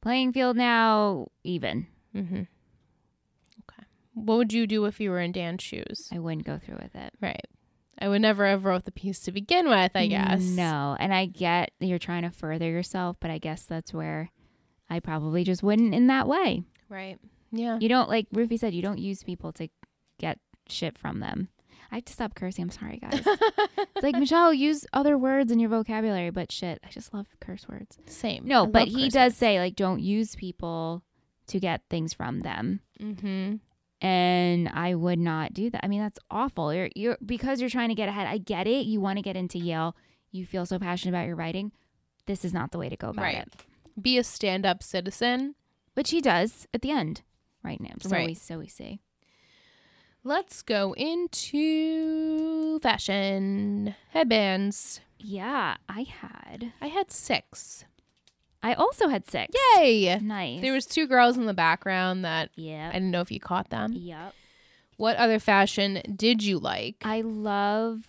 playing 0.00 0.32
field 0.32 0.56
now, 0.56 1.28
even. 1.44 1.86
Mm-hmm. 2.14 2.42
What 4.14 4.38
would 4.38 4.52
you 4.52 4.66
do 4.66 4.84
if 4.86 5.00
you 5.00 5.10
were 5.10 5.20
in 5.20 5.32
Dan's 5.32 5.62
shoes? 5.62 6.08
I 6.12 6.18
wouldn't 6.18 6.46
go 6.46 6.58
through 6.58 6.78
with 6.82 6.94
it. 6.94 7.12
Right. 7.20 7.46
I 8.00 8.08
would 8.08 8.22
never 8.22 8.46
have 8.46 8.64
wrote 8.64 8.84
the 8.84 8.92
piece 8.92 9.20
to 9.20 9.32
begin 9.32 9.68
with, 9.68 9.92
I 9.94 10.06
guess. 10.06 10.40
No, 10.40 10.96
and 10.98 11.12
I 11.12 11.26
get 11.26 11.72
you're 11.80 11.98
trying 11.98 12.22
to 12.22 12.30
further 12.30 12.68
yourself, 12.68 13.16
but 13.20 13.30
I 13.30 13.38
guess 13.38 13.64
that's 13.64 13.92
where 13.92 14.30
I 14.88 15.00
probably 15.00 15.44
just 15.44 15.62
wouldn't 15.62 15.94
in 15.94 16.06
that 16.06 16.26
way. 16.26 16.62
Right. 16.88 17.18
Yeah. 17.52 17.78
You 17.80 17.88
don't 17.88 18.08
like 18.08 18.28
Rufy 18.30 18.58
said. 18.58 18.74
You 18.74 18.82
don't 18.82 18.98
use 18.98 19.22
people 19.22 19.52
to 19.52 19.68
get 20.18 20.38
shit 20.68 20.96
from 20.96 21.20
them. 21.20 21.48
I 21.92 21.96
have 21.96 22.04
to 22.06 22.12
stop 22.12 22.34
cursing. 22.34 22.64
I'm 22.64 22.70
sorry, 22.70 22.98
guys. 22.98 23.20
it's 23.26 24.02
like 24.02 24.14
Michelle, 24.16 24.54
use 24.54 24.86
other 24.92 25.18
words 25.18 25.50
in 25.50 25.58
your 25.58 25.70
vocabulary, 25.70 26.30
but 26.30 26.52
shit, 26.52 26.78
I 26.84 26.88
just 26.88 27.12
love 27.12 27.26
curse 27.40 27.68
words. 27.68 27.98
Same. 28.06 28.46
No, 28.46 28.66
but 28.66 28.88
he 28.88 29.08
does 29.08 29.36
say 29.36 29.58
like 29.58 29.74
don't 29.74 30.00
use 30.00 30.36
people 30.36 31.02
to 31.48 31.58
get 31.58 31.82
things 31.90 32.14
from 32.14 32.40
them. 32.40 32.80
Mm-hmm. 33.00 33.56
And 34.00 34.68
I 34.68 34.94
would 34.94 35.18
not 35.18 35.52
do 35.52 35.70
that. 35.70 35.84
I 35.84 35.88
mean, 35.88 36.00
that's 36.00 36.18
awful. 36.30 36.72
You're 36.74 36.88
you're 36.94 37.18
because 37.24 37.60
you're 37.60 37.70
trying 37.70 37.88
to 37.90 37.94
get 37.94 38.08
ahead. 38.08 38.26
I 38.26 38.38
get 38.38 38.66
it. 38.66 38.86
You 38.86 39.00
want 39.00 39.18
to 39.18 39.22
get 39.22 39.36
into 39.36 39.58
Yale. 39.58 39.94
You 40.32 40.46
feel 40.46 40.64
so 40.66 40.78
passionate 40.78 41.12
about 41.16 41.26
your 41.26 41.36
writing. 41.36 41.72
This 42.26 42.44
is 42.44 42.52
not 42.54 42.70
the 42.70 42.78
way 42.78 42.88
to 42.88 42.96
go 42.96 43.08
about 43.10 43.22
Right. 43.22 43.38
it. 43.38 43.52
Be 44.00 44.16
a 44.18 44.24
stand-up 44.24 44.82
citizen. 44.82 45.54
Which 45.94 46.10
he 46.10 46.20
does 46.20 46.68
at 46.72 46.82
the 46.82 46.92
end, 46.92 47.22
right 47.64 47.80
now. 47.80 47.94
So 48.00 48.10
Right. 48.10 48.28
we 48.28 48.34
so 48.34 48.58
we 48.60 48.68
see. 48.68 49.00
Let's 50.22 50.62
go 50.62 50.94
into 50.94 52.78
fashion 52.80 53.94
headbands. 54.10 55.00
Yeah, 55.18 55.76
I 55.88 56.02
had. 56.02 56.72
I 56.80 56.86
had 56.88 57.10
six. 57.10 57.84
I 58.62 58.74
also 58.74 59.08
had 59.08 59.28
six. 59.28 59.54
Yay! 59.76 60.18
Nice. 60.20 60.60
There 60.60 60.72
was 60.72 60.86
two 60.86 61.06
girls 61.06 61.36
in 61.38 61.46
the 61.46 61.54
background 61.54 62.24
that 62.24 62.50
I 62.58 62.90
didn't 62.92 63.10
know 63.10 63.20
if 63.22 63.32
you 63.32 63.40
caught 63.40 63.70
them. 63.70 63.92
Yep. 63.94 64.34
What 64.96 65.16
other 65.16 65.38
fashion 65.38 66.02
did 66.14 66.42
you 66.44 66.58
like? 66.58 66.96
I 67.02 67.22
love. 67.22 68.04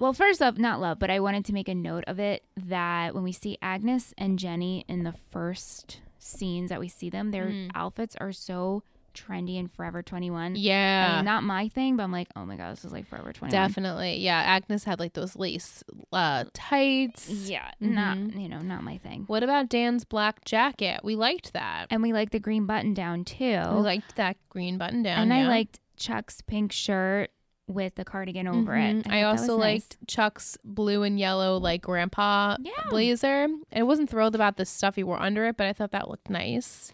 Well, 0.00 0.12
first 0.12 0.42
off, 0.42 0.58
not 0.58 0.80
love, 0.80 0.98
but 0.98 1.08
I 1.10 1.20
wanted 1.20 1.44
to 1.46 1.52
make 1.52 1.68
a 1.68 1.74
note 1.74 2.02
of 2.08 2.18
it 2.18 2.42
that 2.56 3.14
when 3.14 3.22
we 3.22 3.30
see 3.30 3.56
Agnes 3.62 4.12
and 4.18 4.38
Jenny 4.40 4.84
in 4.88 5.04
the 5.04 5.12
first 5.30 6.00
scenes 6.18 6.70
that 6.70 6.80
we 6.80 6.88
see 6.88 7.08
them, 7.10 7.30
their 7.30 7.46
Mhm. 7.46 7.70
outfits 7.76 8.16
are 8.16 8.32
so 8.32 8.82
trendy 9.14 9.58
and 9.58 9.72
Forever 9.72 10.02
21. 10.02 10.56
Yeah. 10.56 11.08
I 11.12 11.16
mean, 11.16 11.24
not 11.24 11.42
my 11.44 11.68
thing, 11.68 11.96
but 11.96 12.02
I'm 12.02 12.12
like, 12.12 12.28
oh 12.36 12.44
my 12.44 12.56
god, 12.56 12.72
this 12.72 12.84
is 12.84 12.92
like 12.92 13.06
Forever 13.06 13.32
21. 13.32 13.50
Definitely. 13.50 14.18
Yeah, 14.18 14.38
Agnes 14.40 14.84
had 14.84 14.98
like 15.00 15.12
those 15.14 15.36
lace 15.36 15.82
uh, 16.12 16.44
tights. 16.52 17.28
Yeah, 17.28 17.70
not 17.80 18.16
Mhm. 18.18 18.42
you 18.42 18.48
know, 18.48 18.60
not 18.60 18.82
my 18.82 18.98
thing. 18.98 19.24
What 19.26 19.42
about 19.42 19.68
Dan's 19.68 20.04
black 20.04 20.44
jacket? 20.44 21.00
We 21.04 21.16
liked 21.16 21.52
that. 21.52 21.86
And 21.90 22.02
we 22.02 22.12
liked 22.12 22.32
the 22.32 22.40
green 22.40 22.66
button 22.66 22.94
down 22.94 23.24
too. 23.24 23.44
We 23.44 23.80
liked 23.80 24.16
that 24.16 24.36
green 24.48 24.76
button 24.78 25.02
down. 25.02 25.18
and 25.22 25.32
I 25.32 25.46
liked 25.46 25.80
Chuck's 25.96 26.40
pink 26.40 26.72
shirt 26.72 27.30
with 27.66 27.94
the 27.94 28.04
cardigan 28.04 28.46
over 28.46 28.76
it. 28.76 28.96
Mhm. 29.06 29.10
I, 29.10 29.20
that 29.20 29.26
also 29.26 29.56
was 29.56 29.64
nice. 29.64 29.80
liked 29.82 29.96
Chuck's 30.06 30.58
blue 30.64 31.02
and 31.02 31.18
yellow 31.18 31.56
like 31.56 31.80
grandpa 31.82 32.56
Yeah. 32.60 32.72
blazer. 32.90 33.46
I 33.74 33.82
wasn't 33.84 34.10
thrilled 34.10 34.34
about 34.34 34.56
the 34.58 34.66
stuff 34.66 34.96
he 34.96 35.02
wore 35.04 35.18
under 35.18 35.46
it, 35.46 35.56
but 35.56 35.66
I 35.66 35.72
thought 35.72 35.92
that 35.92 36.10
looked 36.10 36.28
nice. 36.28 36.92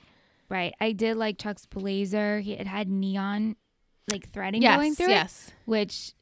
Right. 0.50 0.74
I 0.80 0.92
did 0.92 1.16
like 1.16 1.38
Chuck's 1.38 1.64
blazer. 1.66 2.40
He, 2.40 2.52
it 2.52 2.66
had 2.66 2.88
neon 2.88 3.56
like 4.10 4.30
threading 4.32 4.60
yes, 4.62 4.76
going 4.76 4.94
through 4.94 5.06
it, 5.06 5.10
yes. 5.10 5.50
which 5.64 6.12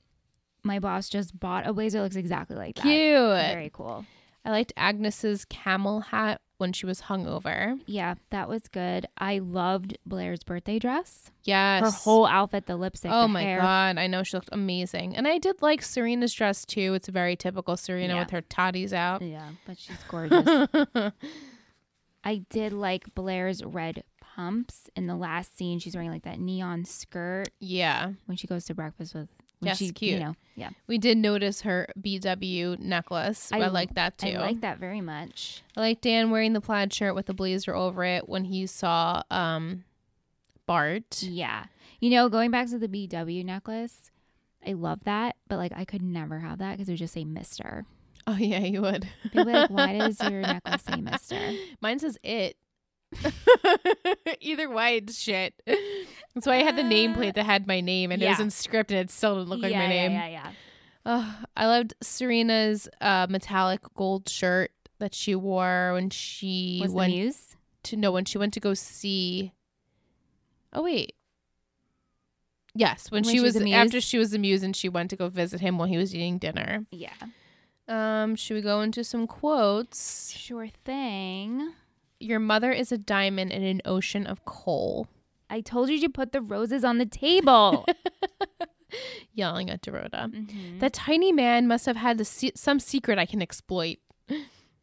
my 0.62 0.79
boss 0.79 1.09
just 1.09 1.39
bought 1.39 1.66
a 1.66 1.72
blazer 1.72 1.99
that 1.99 2.05
looks 2.05 2.16
exactly 2.16 2.57
like 2.57 2.76
that. 2.76 2.83
Cute. 2.83 3.53
Very 3.53 3.70
cool. 3.72 4.05
I 4.45 4.51
liked 4.51 4.72
Agnes's 4.76 5.45
camel 5.47 6.01
hat 6.01 6.41
when 6.59 6.72
she 6.72 6.87
was 6.87 7.03
hungover. 7.03 7.79
Yeah, 7.87 8.14
that 8.31 8.49
was 8.49 8.62
good. 8.68 9.07
I 9.18 9.39
loved 9.39 9.97
Blair's 10.07 10.43
birthday 10.43 10.79
dress. 10.79 11.31
Yes. 11.45 11.83
Her 11.83 11.91
whole 11.91 12.26
outfit, 12.26 12.66
the 12.66 12.76
lipstick, 12.76 13.11
Oh 13.12 13.22
the 13.22 13.29
my 13.29 13.43
hair. 13.43 13.61
god, 13.61 13.99
I 13.99 14.07
know 14.07 14.22
she 14.22 14.37
looked 14.37 14.49
amazing. 14.53 15.16
And 15.16 15.29
I 15.29 15.39
did 15.39 15.62
like 15.62 15.83
Serena's 15.83 16.33
dress 16.35 16.64
too. 16.64 16.95
It's 16.95 17.09
very 17.09 17.37
typical 17.37 17.76
Serena 17.76 18.14
Yeah. 18.14 18.20
with 18.20 18.31
her 18.31 18.41
toddies 18.43 18.93
out. 18.93 19.22
Yeah, 19.22 19.49
but 19.66 19.79
she's 19.79 19.97
gorgeous. 20.09 20.68
I 22.24 22.43
did 22.51 22.72
like 22.72 23.14
Blair's 23.14 23.64
red 23.64 24.03
pumps 24.39 24.89
in 24.95 25.07
the 25.09 25.16
last 25.16 25.57
scene. 25.59 25.78
She's 25.80 25.95
wearing 25.97 26.11
like 26.11 26.22
that 26.22 26.39
neon 26.39 26.84
skirt 26.84 27.49
yeah. 27.59 28.12
when 28.26 28.36
she 28.36 28.47
goes 28.47 28.64
to 28.66 28.74
breakfast 28.74 29.14
with. 29.14 29.28
When 29.61 29.70
Yes, 29.70 29.78
she, 29.78 29.86
You 29.86 29.93
cute. 29.93 30.20
know, 30.20 30.36
yeah. 30.55 30.70
We 30.86 30.99
did 30.99 31.18
notice 31.18 31.62
her 31.62 31.89
BW 32.01 32.78
necklace. 32.78 33.51
I, 33.53 33.62
I- 33.62 33.66
like 33.68 33.95
that 33.95 34.16
too. 34.16 34.28
I 34.28 34.36
like 34.39 34.61
that 34.61 34.78
very 34.78 35.01
much. 35.01 35.64
I 35.76 35.80
like 35.80 36.01
Dan 36.01 36.30
wearing 36.30 36.53
the 36.53 36.61
plaid 36.61 36.93
shirt 36.93 37.16
with 37.16 37.26
the 37.26 37.34
blazer 37.34 37.74
over 37.74 38.05
it 38.05 38.28
when 38.28 38.45
he 38.45 38.66
saw 38.66 39.22
um 39.32 39.82
Bart. 40.66 41.22
Yeah, 41.22 41.64
you 41.99 42.11
know, 42.11 42.28
going 42.28 42.53
back 42.53 42.68
to 42.68 42.78
the 42.78 42.86
BW 42.86 43.45
necklace, 43.45 44.12
I 44.64 44.74
love 44.74 45.03
that, 45.05 45.34
but 45.49 45.57
like 45.57 45.72
I 45.74 45.84
could 45.84 46.03
never 46.03 46.39
have 46.39 46.59
that 46.59 46.72
because 46.76 46.89
it 46.89 46.93
would 46.93 46.99
just 46.99 47.14
say 47.14 47.24
Mister. 47.24 47.84
Oh 48.28 48.36
yeah, 48.39 48.61
you 48.61 48.82
would. 48.82 49.09
People 49.24 49.47
be 49.47 49.53
like, 49.53 49.70
why 49.70 49.99
does 49.99 50.20
your 50.20 50.41
necklace 50.43 50.82
say 50.82 51.01
Mister? 51.01 51.53
Mine 51.80 51.99
says 51.99 52.16
it. 52.22 52.57
Either 54.41 54.71
way, 54.71 54.97
it's 54.99 55.19
shit. 55.19 55.55
That's 55.67 56.47
why 56.47 56.57
I 56.57 56.63
had 56.63 56.77
the 56.77 56.83
nameplate 56.83 57.35
that 57.35 57.45
had 57.45 57.67
my 57.67 57.81
name 57.81 58.13
and 58.13 58.23
it 58.23 58.29
was 58.29 58.41
in 58.41 58.51
script 58.51 58.91
and 58.91 59.01
it 59.01 59.11
still 59.11 59.37
didn't 59.37 59.49
look 59.49 59.63
like 59.63 59.73
my 59.73 59.87
name. 59.87 60.13
Yeah, 60.13 60.27
yeah, 60.27 60.43
yeah. 60.45 60.53
Ugh, 61.07 61.35
I 61.57 61.67
loved 61.67 61.95
Serena's 62.03 62.89
uh, 63.01 63.27
metallic 63.31 63.81
gold 63.95 64.29
shirt 64.29 64.73
that 64.99 65.15
she 65.15 65.35
wore 65.35 65.93
when 65.95 66.11
she 66.11 66.81
Was 66.83 66.93
went 66.93 67.35
to 67.85 67.97
no 67.97 68.13
when 68.13 68.25
she 68.25 68.37
went 68.37 68.53
to 68.55 68.61
go 68.61 68.75
see. 68.75 69.53
Oh 70.73 70.83
wait. 70.83 71.15
Yes, 72.75 73.11
when, 73.11 73.23
When 73.25 73.33
she 73.33 73.39
she 73.39 73.43
was 73.43 73.55
was 73.55 73.73
after 73.73 74.01
she 74.01 74.19
was 74.19 74.31
the 74.31 74.39
muse 74.39 74.63
and 74.63 74.77
she 74.77 74.89
went 74.89 75.11
to 75.11 75.17
go 75.17 75.29
visit 75.29 75.61
him 75.61 75.79
while 75.79 75.89
he 75.89 75.97
was 75.97 76.15
eating 76.15 76.39
dinner. 76.39 76.85
Yeah. 76.91 77.11
Um, 77.89 78.37
should 78.37 78.55
we 78.55 78.61
go 78.61 78.83
into 78.83 79.03
some 79.03 79.27
quotes? 79.27 80.31
Sure 80.31 80.69
thing. 80.85 81.73
Your 82.21 82.39
mother 82.41 82.73
is 82.73 82.91
a 82.93 82.99
diamond 82.99 83.53
in 83.53 83.62
an 83.62 83.81
ocean 83.85 84.27
of 84.27 84.45
coal. 84.45 85.07
I 85.51 85.61
told 85.61 85.89
you 85.89 86.01
to 86.01 86.09
put 86.09 86.33
the 86.33 86.41
roses 86.43 86.85
on 86.85 86.99
the 86.99 87.07
table. 87.07 87.87
Yelling 89.33 89.71
at 89.71 89.83
Dorota. 89.83 90.31
Mhm. 90.33 90.81
That 90.81 90.93
tiny 90.95 91.31
man 91.33 91.69
must 91.69 91.87
have 91.87 91.97
had 91.97 92.19
the 92.19 92.25
se- 92.25 92.53
some 92.55 92.81
secret 92.81 93.19
I 93.19 93.27
can 93.27 93.41
exploit. 93.43 93.99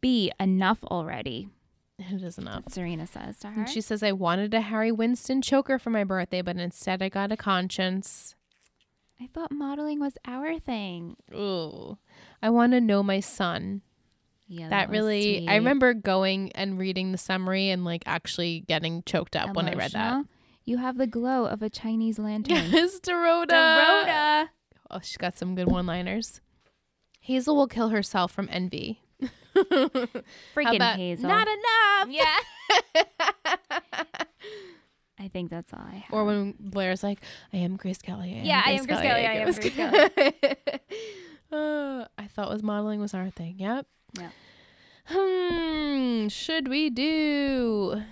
B, 0.00 0.30
enough 0.40 0.82
already. 0.84 1.48
It 1.98 2.22
is 2.22 2.38
enough. 2.38 2.64
Serena 2.68 3.06
says 3.06 3.38
to 3.40 3.48
her. 3.48 3.60
And 3.62 3.68
she 3.68 3.80
says, 3.80 4.02
I 4.02 4.12
wanted 4.12 4.52
a 4.54 4.60
Harry 4.60 4.92
Winston 4.92 5.42
choker 5.42 5.78
for 5.78 5.90
my 5.90 6.04
birthday, 6.04 6.42
but 6.42 6.56
instead 6.56 7.02
I 7.02 7.08
got 7.08 7.32
a 7.32 7.36
conscience. 7.36 8.34
I 9.20 9.28
thought 9.32 9.50
modeling 9.50 9.98
was 9.98 10.18
our 10.26 10.58
thing. 10.58 11.16
Ooh. 11.34 11.96
I 12.42 12.50
want 12.50 12.72
to 12.72 12.80
know 12.80 13.02
my 13.02 13.20
son. 13.20 13.80
Yeah, 14.48 14.68
that 14.68 14.88
was 14.88 14.98
really, 14.98 15.38
sweet. 15.38 15.48
I 15.48 15.56
remember 15.56 15.92
going 15.94 16.52
and 16.52 16.78
reading 16.78 17.12
the 17.12 17.18
summary 17.18 17.70
and 17.70 17.84
like 17.84 18.02
actually 18.06 18.60
getting 18.60 19.02
choked 19.04 19.34
up 19.36 19.54
when 19.56 19.68
I 19.68 19.74
read 19.74 19.92
that. 19.92 20.24
You 20.64 20.78
have 20.78 20.98
the 20.98 21.06
glow 21.06 21.46
of 21.46 21.62
a 21.62 21.70
Chinese 21.70 22.18
lantern. 22.18 22.56
Yes, 22.70 23.00
Dorota. 23.00 23.46
Dorota. 23.50 24.48
Oh, 24.90 25.00
she's 25.02 25.16
got 25.16 25.36
some 25.36 25.54
good 25.54 25.68
one 25.68 25.86
liners. 25.86 26.40
Hazel 27.20 27.56
will 27.56 27.66
kill 27.68 27.88
herself 27.88 28.30
from 28.32 28.48
envy. 28.52 29.00
Freaking 29.56 30.94
Hazel. 30.96 31.28
Not 31.28 31.48
enough. 31.48 32.08
Yeah. 32.08 32.36
I 35.18 35.28
think 35.28 35.50
that's 35.50 35.72
all 35.72 35.80
I 35.80 35.96
have. 35.96 36.12
Or 36.12 36.24
when 36.24 36.54
Blair's 36.60 37.02
like, 37.02 37.20
I 37.52 37.56
am 37.58 37.76
Grace 37.76 37.98
Kelly. 37.98 38.34
I 38.34 38.38
am 38.38 38.44
Yeah, 38.44 38.62
I 38.64 38.70
am 38.72 38.84
Grace 38.86 39.00
Kelly, 39.00 39.26
I 39.26 39.32
am 39.34 39.44
Grace 39.44 39.58
Kelly. 39.74 40.10
Uh, 41.50 42.04
I 42.18 42.26
thought 42.26 42.50
was 42.50 42.62
modeling 42.62 43.00
was 43.00 43.14
our 43.14 43.30
thing. 43.30 43.56
Yep. 43.58 43.86
Yeah. 44.18 44.30
Hmm. 45.06 46.28
Should 46.28 46.68
we 46.68 46.90
do? 46.90 48.02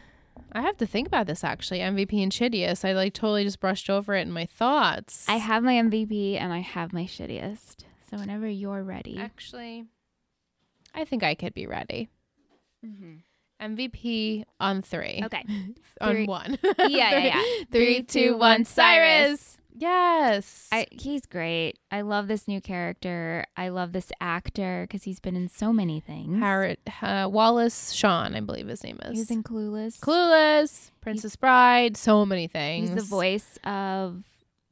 I 0.53 0.61
have 0.61 0.77
to 0.77 0.87
think 0.87 1.09
about 1.09 1.27
this 1.27 1.43
actually. 1.43 1.81
MVP 1.81 2.23
and 2.23 2.31
Shittiest. 2.31 2.85
I 2.89 2.93
like 2.93 3.15
totally 3.15 3.43
just 3.45 3.59
brushed 3.61 3.91
over 3.91 4.15
it 4.15 4.23
in 4.23 4.31
my 4.33 4.47
thoughts. 4.47 5.27
I 5.29 5.37
have 5.37 5.65
my 5.65 5.73
MVP 5.75 6.39
and 6.41 6.53
I 6.53 6.61
have 6.61 6.93
my 6.93 7.05
shittiest. 7.05 7.85
So 8.11 8.17
whenever 8.19 8.47
you're 8.47 8.83
ready. 8.85 9.19
actually. 9.19 9.87
I 10.95 11.05
think 11.05 11.25
I 11.25 11.35
could 11.35 11.55
be 11.55 11.67
ready. 11.67 12.09
MVP 13.61 14.45
on 14.61 14.83
three. 14.83 15.23
Okay. 15.25 15.45
On 16.01 16.11
Three- 16.11 16.27
one. 16.27 16.59
Yeah, 16.63 16.87
yeah, 16.89 17.19
yeah. 17.19 17.43
Three, 17.71 18.03
two, 18.03 18.37
one. 18.37 18.65
Cyrus. 18.65 19.57
Yes. 19.75 20.69
I, 20.71 20.87
he's 20.91 21.27
great. 21.27 21.79
I 21.91 22.03
love 22.03 22.29
this 22.29 22.47
new 22.47 22.61
character. 22.61 23.45
I 23.57 23.69
love 23.69 23.93
this 23.93 24.11
actor 24.21 24.85
because 24.89 25.03
he's 25.03 25.19
been 25.21 25.35
in 25.37 25.49
so 25.49 25.73
many 25.73 26.01
things. 26.01 26.39
Harriet 26.39 26.81
uh, 27.03 27.29
Wallace 27.31 27.93
Shawn, 27.93 28.35
I 28.37 28.41
believe 28.41 28.69
his 28.69 28.85
name 28.85 28.99
is. 29.05 29.19
He's 29.19 29.31
in 29.31 29.43
Clueless. 29.43 29.99
Clueless, 29.99 30.91
Princess 31.01 31.35
Bride, 31.37 31.97
so 31.97 32.25
many 32.25 32.47
things. 32.47 32.91
He's 32.91 32.97
the 32.97 33.03
voice 33.03 33.59
of. 33.65 34.23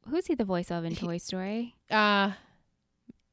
Who's 0.09 0.25
he 0.27 0.35
the 0.35 0.45
voice 0.45 0.71
of 0.71 0.83
in 0.85 0.95
Toy 0.95 1.17
Story? 1.17 1.75
Uh, 1.91 2.29
Mr. 2.29 2.33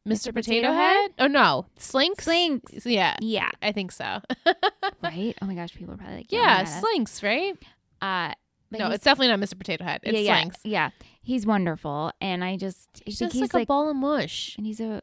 Mr. 0.08 0.34
Potato, 0.34 0.68
Potato 0.68 0.72
Head? 0.72 1.10
Oh 1.18 1.26
no, 1.26 1.66
Slinks. 1.78 2.24
Slinks. 2.24 2.84
Yeah, 2.86 3.16
Yeah. 3.20 3.50
I 3.62 3.72
think 3.72 3.92
so. 3.92 4.20
Right? 5.02 5.34
Oh 5.40 5.46
my 5.46 5.54
gosh, 5.54 5.72
people 5.74 5.94
are 5.94 5.96
probably 5.96 6.16
like, 6.16 6.32
yeah. 6.32 6.64
Slinks, 6.64 7.22
right? 7.22 7.56
Uh, 8.02 8.32
no, 8.70 8.90
it's 8.90 9.04
definitely 9.04 9.28
not 9.28 9.40
Mr. 9.40 9.56
Potato 9.58 9.82
Head. 9.84 10.00
It's 10.02 10.18
yeah, 10.20 10.40
Slinks. 10.42 10.56
yeah, 10.64 10.90
yeah. 11.00 11.06
He's 11.22 11.44
wonderful, 11.46 12.12
and 12.20 12.42
I 12.42 12.56
just 12.56 12.88
he's 13.04 13.18
just 13.18 13.34
he's 13.34 13.52
like, 13.54 13.64
a 13.64 13.66
ball 13.66 13.90
of 13.90 13.96
mush. 13.96 14.54
and 14.56 14.66
he's 14.66 14.80
a 14.80 15.00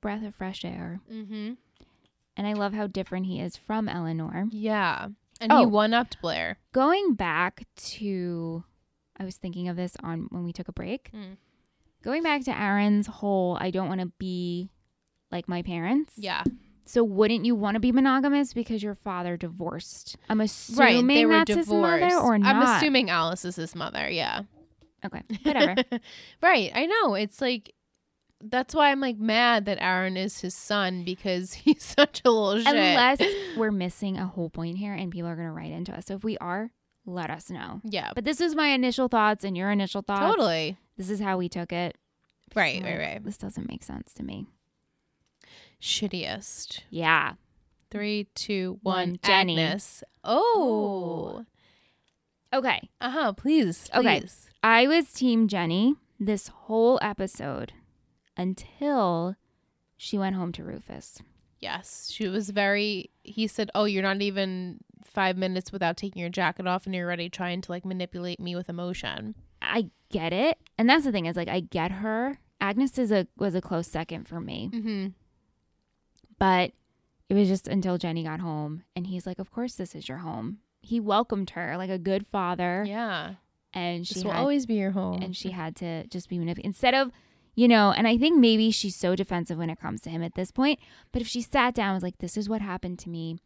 breath 0.00 0.24
of 0.24 0.34
fresh 0.34 0.64
air. 0.64 1.00
Mm-hmm. 1.10 1.52
And 2.36 2.46
I 2.46 2.52
love 2.54 2.72
how 2.72 2.86
different 2.86 3.26
he 3.26 3.40
is 3.40 3.56
from 3.56 3.88
Eleanor. 3.88 4.46
Yeah. 4.50 5.08
And 5.40 5.52
he 5.52 5.58
Oh. 5.58 5.68
one 5.68 5.92
upped 5.94 6.20
Blair. 6.20 6.58
Going 6.72 7.14
back 7.14 7.64
to, 7.76 8.64
I 9.18 9.24
was 9.24 9.36
thinking 9.36 9.68
of 9.68 9.76
this 9.76 9.96
on 10.02 10.26
when 10.30 10.42
we 10.44 10.52
took 10.52 10.68
a 10.68 10.72
break. 10.72 11.10
Mm. 11.14 11.36
Going 12.02 12.22
back 12.22 12.42
to 12.44 12.58
Aaron's 12.58 13.06
whole, 13.06 13.56
I 13.60 13.70
don't 13.70 13.88
want 13.88 14.00
to 14.00 14.10
be 14.18 14.70
like 15.30 15.46
my 15.48 15.62
parents. 15.62 16.14
Yeah. 16.16 16.42
So 16.86 17.04
wouldn't 17.04 17.44
you 17.44 17.54
want 17.54 17.74
to 17.76 17.80
be 17.80 17.92
monogamous 17.92 18.52
because 18.54 18.82
your 18.82 18.94
father 18.94 19.36
divorced? 19.36 20.16
I'm 20.28 20.38
Right. 20.40 20.46
assuming 20.46 21.06
They 21.06 21.26
were 21.26 21.32
that's 21.34 21.48
divorced. 21.48 21.70
his 22.02 22.12
mother 22.14 22.16
or 22.18 22.38
not. 22.38 22.56
I'm 22.56 22.62
assuming 22.76 23.10
Alice 23.10 23.44
is 23.44 23.56
his 23.56 23.74
mother. 23.76 24.08
Yeah. 24.10 24.42
Okay, 25.04 25.22
whatever. 25.42 25.76
right. 26.42 26.70
I 26.74 26.86
know. 26.86 27.14
It's 27.14 27.40
like 27.40 27.74
that's 28.44 28.74
why 28.74 28.90
I'm 28.90 29.00
like 29.00 29.18
mad 29.18 29.66
that 29.66 29.78
Aaron 29.80 30.16
is 30.16 30.40
his 30.40 30.54
son 30.54 31.04
because 31.04 31.52
he's 31.64 31.82
such 31.82 32.22
a 32.24 32.30
little 32.30 32.58
shit. 32.62 32.66
Unless 32.74 33.20
we're 33.56 33.70
missing 33.70 34.18
a 34.18 34.26
whole 34.26 34.50
point 34.50 34.78
here 34.78 34.94
and 34.94 35.10
people 35.12 35.28
are 35.28 35.36
going 35.36 35.46
to 35.48 35.52
write 35.52 35.70
into 35.72 35.92
us. 35.96 36.06
So 36.06 36.14
if 36.14 36.24
we 36.24 36.36
are, 36.38 36.70
let 37.06 37.30
us 37.30 37.50
know. 37.50 37.80
yeah. 37.84 38.10
But 38.14 38.24
this 38.24 38.40
is 38.40 38.54
my 38.54 38.68
initial 38.68 39.08
thoughts 39.08 39.44
and 39.44 39.56
your 39.56 39.70
initial 39.70 40.02
thoughts. 40.02 40.20
Totally. 40.22 40.76
This 40.96 41.08
is 41.10 41.20
how 41.20 41.36
we 41.36 41.48
took 41.48 41.72
it. 41.72 41.96
Right, 42.54 42.80
So 42.82 42.86
right, 42.88 42.98
right. 42.98 43.24
This 43.24 43.38
doesn't 43.38 43.68
make 43.68 43.82
sense 43.82 44.12
to 44.14 44.22
me. 44.22 44.46
Shittiest. 45.80 46.80
Yeah. 46.90 47.34
Three, 47.90 48.28
two, 48.34 48.78
One, 48.82 48.94
one. 49.10 49.18
Jenny. 49.24 49.58
Agnes. 49.60 50.02
Oh. 50.24 51.44
Okay. 52.52 52.88
Uh 53.00 53.10
huh. 53.10 53.32
Please. 53.32 53.88
Okay. 53.94 54.22
I 54.62 54.86
was 54.86 55.12
Team 55.12 55.48
Jenny 55.48 55.96
this 56.20 56.48
whole 56.48 56.98
episode 57.02 57.72
until 58.36 59.36
she 59.96 60.18
went 60.18 60.36
home 60.36 60.52
to 60.52 60.64
Rufus. 60.64 61.18
Yes. 61.60 62.10
She 62.12 62.28
was 62.28 62.50
very. 62.50 63.10
He 63.22 63.46
said, 63.46 63.70
"Oh, 63.74 63.84
you're 63.84 64.02
not 64.02 64.20
even 64.20 64.78
five 65.04 65.36
minutes 65.36 65.72
without 65.72 65.96
taking 65.96 66.20
your 66.20 66.30
jacket 66.30 66.66
off, 66.66 66.86
and 66.86 66.94
you're 66.94 67.06
already 67.06 67.28
trying 67.28 67.60
to 67.62 67.72
like 67.72 67.84
manipulate 67.84 68.40
me 68.40 68.54
with 68.54 68.68
emotion." 68.68 69.34
I 69.62 69.90
get 70.10 70.32
it. 70.32 70.58
And 70.76 70.88
that's 70.88 71.04
the 71.04 71.12
thing 71.12 71.26
is 71.26 71.36
like 71.36 71.48
I 71.48 71.60
get 71.60 71.90
her. 71.90 72.38
Agnes 72.60 72.98
is 72.98 73.10
a 73.10 73.26
was 73.36 73.54
a 73.54 73.60
close 73.60 73.86
second 73.86 74.28
for 74.28 74.40
me. 74.40 74.70
Mm-hmm. 74.72 75.06
But 76.38 76.72
it 77.28 77.34
was 77.34 77.48
just 77.48 77.68
until 77.68 77.98
Jenny 77.98 78.24
got 78.24 78.40
home 78.40 78.82
and 78.94 79.06
he's 79.06 79.26
like, 79.26 79.38
Of 79.38 79.50
course 79.50 79.74
this 79.74 79.94
is 79.94 80.08
your 80.08 80.18
home. 80.18 80.58
He 80.82 81.00
welcomed 81.00 81.50
her 81.50 81.76
like 81.78 81.90
a 81.90 81.98
good 81.98 82.26
father. 82.26 82.84
Yeah. 82.86 83.34
And 83.74 84.06
she 84.06 84.14
This 84.14 84.24
will 84.24 84.32
had, 84.32 84.40
always 84.40 84.66
be 84.66 84.74
your 84.74 84.90
home. 84.90 85.22
and 85.22 85.34
she 85.36 85.50
had 85.50 85.74
to 85.76 86.06
just 86.08 86.28
be 86.28 86.38
manipulated 86.38 86.66
instead 86.66 86.94
of 86.94 87.10
you 87.54 87.68
know, 87.68 87.92
and 87.92 88.08
I 88.08 88.16
think 88.16 88.38
maybe 88.38 88.70
she's 88.70 88.96
so 88.96 89.14
defensive 89.14 89.58
when 89.58 89.68
it 89.68 89.78
comes 89.78 90.00
to 90.02 90.10
him 90.10 90.22
at 90.22 90.34
this 90.34 90.50
point. 90.50 90.80
But 91.12 91.20
if 91.20 91.28
she 91.28 91.42
sat 91.42 91.74
down 91.74 91.88
and 91.88 91.94
was 91.96 92.02
like, 92.02 92.16
This 92.18 92.36
is 92.38 92.48
what 92.48 92.62
happened 92.62 92.98
to 93.00 93.10
me, 93.10 93.36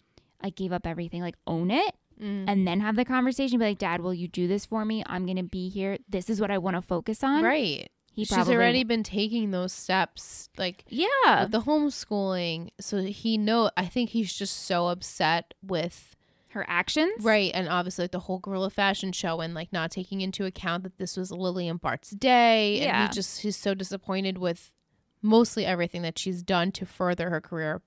I 0.40 0.50
gave 0.50 0.72
up 0.72 0.86
everything, 0.86 1.22
like 1.22 1.36
own 1.46 1.70
it 1.70 1.94
Mm. 2.22 2.44
and 2.48 2.66
then 2.66 2.80
have 2.80 2.96
the 2.96 3.04
conversation, 3.04 3.58
be 3.58 3.66
like, 3.66 3.78
Dad, 3.78 4.00
will 4.00 4.14
you 4.14 4.26
do 4.26 4.48
this 4.48 4.64
for 4.64 4.84
me? 4.86 5.02
I'm 5.06 5.26
gonna 5.26 5.42
be 5.42 5.68
here. 5.68 5.98
This 6.08 6.30
is 6.30 6.40
what 6.40 6.50
I 6.50 6.56
want 6.56 6.74
to 6.76 6.80
focus 6.82 7.22
on. 7.22 7.42
right. 7.44 7.90
He 8.10 8.24
She's 8.24 8.48
already 8.48 8.82
been 8.84 9.02
taking 9.02 9.50
those 9.50 9.74
steps, 9.74 10.48
like 10.56 10.84
Yeah. 10.88 11.46
the 11.50 11.60
homeschooling. 11.60 12.70
So 12.80 13.02
he 13.02 13.36
know. 13.36 13.70
I 13.76 13.84
think 13.86 14.10
he's 14.10 14.32
just 14.34 14.56
so 14.64 14.86
upset 14.88 15.52
with 15.62 16.16
Her 16.56 16.64
actions. 16.68 17.22
right, 17.22 17.50
and 17.52 17.68
obviously 17.68 18.04
like 18.04 18.12
the 18.12 18.20
whole 18.20 18.38
Guerrilla 18.38 18.70
Fashion 18.70 19.12
Show, 19.12 19.40
and 19.40 19.52
like 19.52 19.72
not 19.72 19.90
taking 19.90 20.22
into 20.22 20.46
account 20.46 20.84
that 20.84 20.96
this 20.96 21.16
was 21.16 21.30
Lily 21.30 21.68
and 21.68 21.78
Bart's 21.78 22.10
day, 22.10 22.80
and 22.80 23.08
he 23.08 23.14
just 23.14 23.42
he's 23.42 23.56
so 23.56 23.74
disappointed 23.74 24.38
with 24.38 24.72
mostly 25.20 25.66
everything 25.66 26.00
that 26.02 26.18
she's 26.18 26.42
done 26.42 26.72
to 26.72 26.86
further 26.86 27.28
her 27.28 27.40
career. 27.40 27.82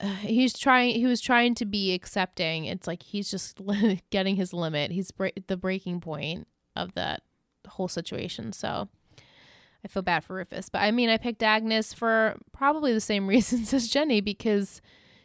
Uh, 0.00 0.06
he's 0.20 0.56
trying. 0.56 0.94
He 0.94 1.06
was 1.06 1.20
trying 1.20 1.56
to 1.56 1.64
be 1.64 1.92
accepting. 1.92 2.66
It's 2.66 2.86
like 2.86 3.02
he's 3.02 3.30
just 3.30 3.60
getting 4.10 4.36
his 4.36 4.52
limit. 4.52 4.92
He's 4.92 5.10
bre- 5.10 5.28
the 5.48 5.56
breaking 5.56 6.00
point 6.00 6.46
of 6.76 6.94
that 6.94 7.22
whole 7.66 7.88
situation. 7.88 8.52
So 8.52 8.88
I 9.84 9.88
feel 9.88 10.02
bad 10.02 10.24
for 10.24 10.36
Rufus. 10.36 10.68
But 10.68 10.82
I 10.82 10.90
mean, 10.90 11.08
I 11.08 11.16
picked 11.16 11.42
Agnes 11.42 11.92
for 11.92 12.36
probably 12.52 12.92
the 12.92 13.00
same 13.00 13.26
reasons 13.28 13.72
as 13.74 13.88
Jenny 13.88 14.20
because 14.20 14.80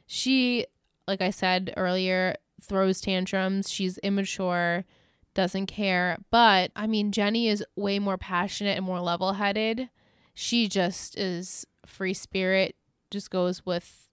she, 0.07 0.65
like 1.07 1.21
I 1.21 1.29
said 1.29 1.73
earlier, 1.77 2.35
throws 2.61 3.01
tantrums. 3.01 3.69
She's 3.69 3.97
immature, 3.99 4.85
doesn't 5.33 5.67
care. 5.67 6.17
But 6.31 6.71
I 6.75 6.87
mean, 6.87 7.11
Jenny 7.11 7.47
is 7.47 7.63
way 7.75 7.99
more 7.99 8.17
passionate 8.17 8.77
and 8.77 8.85
more 8.85 9.01
level 9.01 9.33
headed. 9.33 9.89
She 10.33 10.67
just 10.67 11.17
is 11.17 11.65
free 11.85 12.13
spirit, 12.13 12.75
just 13.11 13.29
goes 13.29 13.65
with 13.65 14.09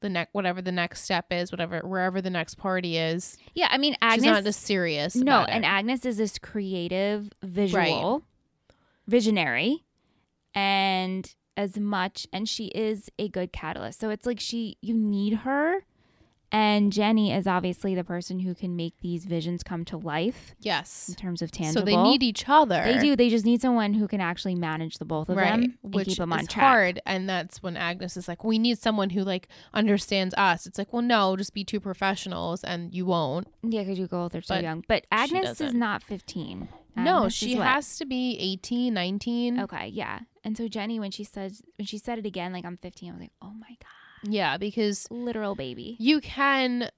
the 0.00 0.10
next 0.10 0.34
whatever 0.34 0.60
the 0.60 0.72
next 0.72 1.02
step 1.02 1.26
is, 1.30 1.50
whatever 1.50 1.80
wherever 1.80 2.20
the 2.20 2.30
next 2.30 2.56
party 2.56 2.98
is. 2.98 3.38
Yeah. 3.54 3.68
I 3.70 3.78
mean, 3.78 3.96
Agnes. 4.02 4.24
She's 4.24 4.32
not 4.32 4.46
as 4.46 4.56
serious. 4.56 5.14
No, 5.16 5.42
and. 5.42 5.64
Agnes 5.64 6.04
is 6.04 6.18
this 6.18 6.38
creative, 6.38 7.30
visual, 7.42 8.24
visionary, 9.06 9.84
and 10.54 11.34
as 11.56 11.78
much, 11.78 12.26
and 12.32 12.48
she 12.48 12.66
is 12.66 13.10
a 13.18 13.28
good 13.28 13.52
catalyst. 13.52 14.00
So 14.00 14.10
it's 14.10 14.26
like 14.26 14.40
she, 14.40 14.76
you 14.82 14.94
need 14.94 15.34
her, 15.38 15.84
and 16.52 16.92
Jenny 16.92 17.32
is 17.32 17.46
obviously 17.46 17.94
the 17.94 18.04
person 18.04 18.40
who 18.40 18.54
can 18.54 18.76
make 18.76 18.94
these 19.00 19.24
visions 19.24 19.62
come 19.62 19.84
to 19.86 19.96
life 19.96 20.54
yes. 20.60 21.08
in 21.08 21.14
terms 21.14 21.42
of 21.42 21.50
tangible. 21.50 21.80
So 21.80 21.84
they 21.84 21.96
need 21.96 22.22
each 22.22 22.44
other. 22.48 22.82
They 22.84 22.98
do. 22.98 23.16
They 23.16 23.28
just 23.28 23.44
need 23.44 23.60
someone 23.60 23.94
who 23.94 24.06
can 24.06 24.20
actually 24.20 24.54
manage 24.54 24.98
the 24.98 25.04
both 25.04 25.28
of 25.28 25.36
right, 25.36 25.50
them 25.50 25.78
and 25.82 25.94
which 25.94 26.08
keep 26.08 26.18
them 26.18 26.32
on 26.32 26.40
is 26.40 26.48
track. 26.48 26.64
hard. 26.64 27.02
And 27.04 27.28
that's 27.28 27.62
when 27.62 27.76
Agnes 27.76 28.16
is 28.16 28.28
like, 28.28 28.44
"We 28.44 28.58
need 28.58 28.78
someone 28.78 29.10
who 29.10 29.22
like 29.22 29.48
understands 29.74 30.34
us." 30.36 30.66
It's 30.66 30.78
like, 30.78 30.92
well, 30.92 31.02
no, 31.02 31.36
just 31.36 31.52
be 31.52 31.64
two 31.64 31.80
professionals, 31.80 32.62
and 32.62 32.94
you 32.94 33.06
won't. 33.06 33.48
Yeah, 33.62 33.82
because 33.82 33.98
you 33.98 34.06
go, 34.06 34.28
they're 34.28 34.42
so 34.42 34.54
But 34.54 34.62
young. 34.62 34.84
But 34.86 35.06
Agnes 35.10 35.60
is 35.60 35.74
not 35.74 36.02
15. 36.02 36.68
no, 36.96 37.28
she 37.28 37.54
has 37.56 37.98
to 37.98 38.06
be 38.06 38.36
18, 38.38 38.94
19. 38.94 39.60
Okay, 39.60 39.88
yeah. 39.88 40.20
And 40.44 40.56
so 40.56 40.68
Jenny, 40.68 41.00
when 41.00 41.10
she 41.10 41.24
says, 41.24 41.60
when 41.76 41.86
she 41.86 41.98
said 41.98 42.18
it 42.18 42.26
again, 42.26 42.52
like 42.52 42.64
I'm 42.64 42.76
15, 42.76 43.10
I 43.10 43.12
was 43.12 43.20
like, 43.20 43.32
oh 43.42 43.52
my 43.52 43.68
God. 43.68 44.05
Yeah, 44.28 44.56
because 44.56 45.06
Literal 45.10 45.54
baby. 45.54 45.96
you 45.98 46.20
can 46.20 46.90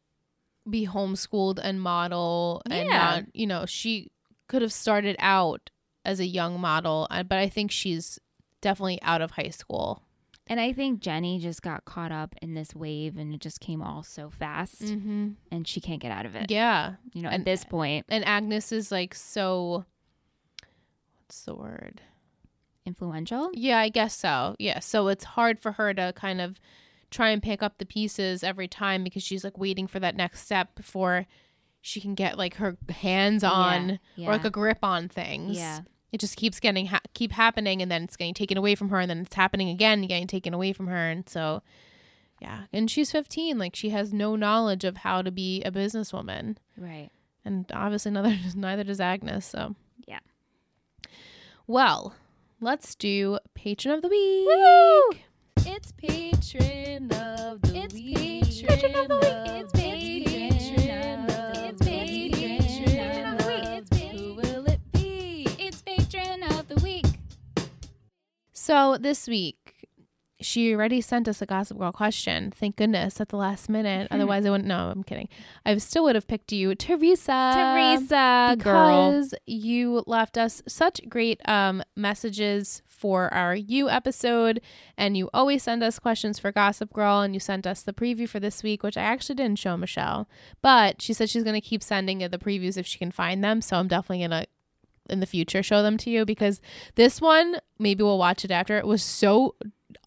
be 0.68 0.86
homeschooled 0.86 1.58
and 1.62 1.80
model 1.80 2.62
and 2.70 2.88
Yeah. 2.88 2.98
not, 2.98 3.24
you 3.34 3.46
know, 3.46 3.64
she 3.66 4.10
could 4.48 4.62
have 4.62 4.72
started 4.72 5.16
out 5.18 5.70
as 6.04 6.20
a 6.20 6.26
young 6.26 6.60
model, 6.60 7.06
uh, 7.10 7.22
but 7.22 7.38
I 7.38 7.48
think 7.48 7.70
she's 7.70 8.18
definitely 8.60 9.00
out 9.02 9.20
of 9.20 9.32
high 9.32 9.50
school. 9.50 10.02
And 10.46 10.58
I 10.60 10.72
think 10.72 11.00
Jenny 11.00 11.38
just 11.38 11.60
got 11.60 11.84
caught 11.84 12.10
up 12.12 12.34
in 12.40 12.54
this 12.54 12.74
wave 12.74 13.18
and 13.18 13.34
it 13.34 13.40
just 13.40 13.60
came 13.60 13.82
all 13.82 14.02
so 14.02 14.30
fast 14.30 14.80
Mm-hmm. 14.82 15.32
and 15.50 15.68
she 15.68 15.80
can't 15.80 16.00
get 16.00 16.10
out 16.10 16.24
of 16.24 16.34
it. 16.34 16.50
Yeah. 16.50 16.94
You 17.12 17.20
know, 17.22 17.28
And- 17.28 17.42
at 17.42 17.44
this 17.44 17.64
point, 17.64 18.06
And 18.08 18.24
Agnes 18.24 18.72
is 18.72 18.90
like 18.90 19.14
so 19.14 19.84
what's 21.20 21.42
the 21.44 21.54
word? 21.54 22.00
influential. 22.86 23.50
Yeah, 23.52 23.78
I 23.78 23.90
guess 23.90 24.16
so. 24.16 24.56
Yeah. 24.58 24.78
So 24.78 25.08
it's 25.08 25.24
hard 25.24 25.60
for 25.60 25.72
her 25.72 25.92
to 25.92 26.14
kind 26.16 26.40
of 26.40 26.58
try 27.10 27.30
and 27.30 27.42
pick 27.42 27.62
up 27.62 27.78
the 27.78 27.86
pieces 27.86 28.42
every 28.44 28.68
time 28.68 29.02
because 29.04 29.22
she's 29.22 29.44
like 29.44 29.56
waiting 29.58 29.86
for 29.86 29.98
that 30.00 30.14
next 30.16 30.44
step 30.44 30.74
before 30.74 31.26
she 31.80 32.00
can 32.00 32.14
get 32.14 32.36
like 32.36 32.54
her 32.56 32.76
hands 32.90 33.42
on 33.44 33.98
Yeah, 34.16 34.28
or 34.28 34.32
like 34.32 34.44
a 34.44 34.50
grip 34.50 34.78
on 34.82 35.08
things. 35.08 35.56
Yeah. 35.56 35.80
It 36.12 36.20
just 36.20 36.36
keeps 36.36 36.58
getting 36.60 36.86
ha- 36.86 37.00
keep 37.14 37.32
happening 37.32 37.82
and 37.82 37.90
then 37.90 38.02
it's 38.04 38.16
getting 38.16 38.34
taken 38.34 38.56
away 38.58 38.74
from 38.74 38.88
her 38.90 38.98
and 38.98 39.08
then 39.10 39.18
it's 39.20 39.34
happening 39.34 39.68
again 39.68 40.00
and 40.00 40.08
getting 40.08 40.26
taken 40.26 40.54
away 40.54 40.72
from 40.72 40.86
her 40.88 41.08
and 41.10 41.28
so 41.28 41.62
yeah, 42.40 42.64
and 42.72 42.90
she's 42.90 43.10
15 43.12 43.58
like 43.58 43.74
she 43.76 43.90
has 43.90 44.12
no 44.12 44.36
knowledge 44.36 44.84
of 44.84 44.98
how 44.98 45.22
to 45.22 45.30
be 45.30 45.62
a 45.64 45.70
businesswoman 45.72 46.56
Right. 46.76 47.10
and 47.44 47.66
obviously 47.74 48.10
neither 48.12 48.36
neither 48.54 48.84
does 48.84 49.00
Agnes. 49.00 49.44
So 49.46 49.74
Yeah. 50.06 50.20
Well, 51.66 52.14
let's 52.60 52.94
do 52.94 53.38
patron 53.54 53.94
of 53.94 54.02
the 54.02 54.08
week. 54.08 55.24
It's 55.66 55.92
patron 55.92 57.12
of 57.12 57.60
the 57.62 57.76
It's 57.76 57.94
week. 57.94 58.16
It's 58.18 58.62
patron 58.62 58.94
of 58.96 59.08
the 59.08 59.16
week. 59.16 59.48
It's 59.60 59.72
patron 59.72 61.30
of 61.30 61.56
It's 61.56 61.82
patron 61.82 63.30
of 63.30 63.38
the 63.38 63.46
week. 63.46 63.62
It's 63.78 63.90
patron. 63.90 64.18
Who 64.18 64.34
will 64.34 64.66
it 64.66 64.80
be? 64.92 65.46
It's 65.58 65.82
patron 65.82 66.42
of 66.44 66.68
the 66.68 66.76
week. 66.82 67.06
So 68.52 68.96
this 68.98 69.26
week, 69.28 69.67
she 70.40 70.72
already 70.72 71.00
sent 71.00 71.26
us 71.26 71.42
a 71.42 71.46
Gossip 71.46 71.78
Girl 71.78 71.90
question. 71.90 72.52
Thank 72.52 72.76
goodness 72.76 73.20
at 73.20 73.30
the 73.30 73.36
last 73.36 73.68
minute. 73.68 74.08
Otherwise, 74.10 74.46
I 74.46 74.50
wouldn't. 74.50 74.68
No, 74.68 74.90
I'm 74.90 75.02
kidding. 75.02 75.28
I 75.66 75.76
still 75.78 76.04
would 76.04 76.14
have 76.14 76.28
picked 76.28 76.52
you, 76.52 76.74
Teresa. 76.74 77.52
Teresa, 77.54 78.56
girl. 78.58 78.88
because 79.12 79.34
you 79.46 80.04
left 80.06 80.38
us 80.38 80.62
such 80.68 81.00
great 81.08 81.40
um, 81.48 81.82
messages 81.96 82.82
for 82.86 83.32
our 83.32 83.54
You 83.54 83.88
episode, 83.88 84.60
and 84.96 85.16
you 85.16 85.28
always 85.34 85.62
send 85.62 85.82
us 85.82 85.98
questions 85.98 86.38
for 86.38 86.52
Gossip 86.52 86.92
Girl, 86.92 87.20
and 87.20 87.34
you 87.34 87.40
sent 87.40 87.66
us 87.66 87.82
the 87.82 87.92
preview 87.92 88.28
for 88.28 88.40
this 88.40 88.62
week, 88.62 88.82
which 88.82 88.96
I 88.96 89.02
actually 89.02 89.36
didn't 89.36 89.58
show 89.58 89.76
Michelle, 89.76 90.28
but 90.62 91.02
she 91.02 91.12
said 91.12 91.30
she's 91.30 91.44
going 91.44 91.60
to 91.60 91.66
keep 91.66 91.82
sending 91.82 92.18
the 92.18 92.38
previews 92.38 92.76
if 92.76 92.86
she 92.86 92.98
can 92.98 93.10
find 93.10 93.42
them. 93.42 93.60
So 93.60 93.76
I'm 93.76 93.88
definitely 93.88 94.26
going 94.26 94.42
to 94.42 94.46
in 95.08 95.20
the 95.20 95.26
future 95.26 95.62
show 95.62 95.82
them 95.82 95.96
to 95.96 96.10
you 96.10 96.24
because 96.26 96.60
this 96.94 97.18
one 97.18 97.56
maybe 97.78 98.02
we'll 98.02 98.18
watch 98.18 98.44
it 98.44 98.50
after 98.50 98.76
it 98.76 98.86
was 98.86 99.02
so 99.02 99.54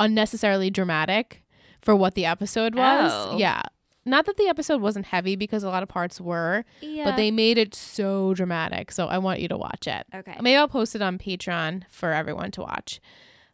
unnecessarily 0.04 0.70
dramatic 0.70 1.44
for 1.82 1.96
what 1.96 2.16
the 2.16 2.26
episode 2.26 2.76
was 2.76 3.12
Oh. 3.14 3.38
yeah 3.38 3.62
not 4.04 4.26
that 4.26 4.36
the 4.38 4.48
episode 4.48 4.82
wasn't 4.82 5.06
heavy 5.06 5.36
because 5.36 5.62
a 5.64 5.70
lot 5.70 5.84
of 5.84 5.90
parts 5.90 6.20
were, 6.20 6.66
Yeah. 6.82 7.04
but 7.06 7.18
they 7.18 7.30
made 7.30 7.60
it 7.60 7.76
so 7.76 8.34
dramatic. 8.34 8.92
So 8.92 9.06
I 9.06 9.20
want 9.20 9.42
you 9.42 9.48
to 9.50 9.58
watch 9.58 9.86
it. 9.88 10.08
okay. 10.12 10.38
Maybe 10.42 10.58
I'll 10.58 10.68
post 10.68 10.96
it 10.96 11.04
on 11.04 11.20
Patreon 11.20 11.84
for 11.92 12.12
everyone 12.12 12.50
to 12.54 12.62
watch. 12.62 13.00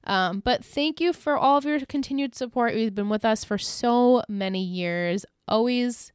Um, 0.06 0.39
but 0.39 0.64
thank 0.64 1.02
you 1.02 1.12
for 1.12 1.36
all 1.36 1.58
of 1.58 1.66
your 1.66 1.82
continued 1.82 2.34
support. 2.34 2.76
You've 2.76 2.95
been 2.95 3.10
with 3.10 3.26
us 3.26 3.43
for 3.43 3.58
so 3.58 4.24
many 4.30 4.64
years. 4.64 5.26
Always 5.50 6.14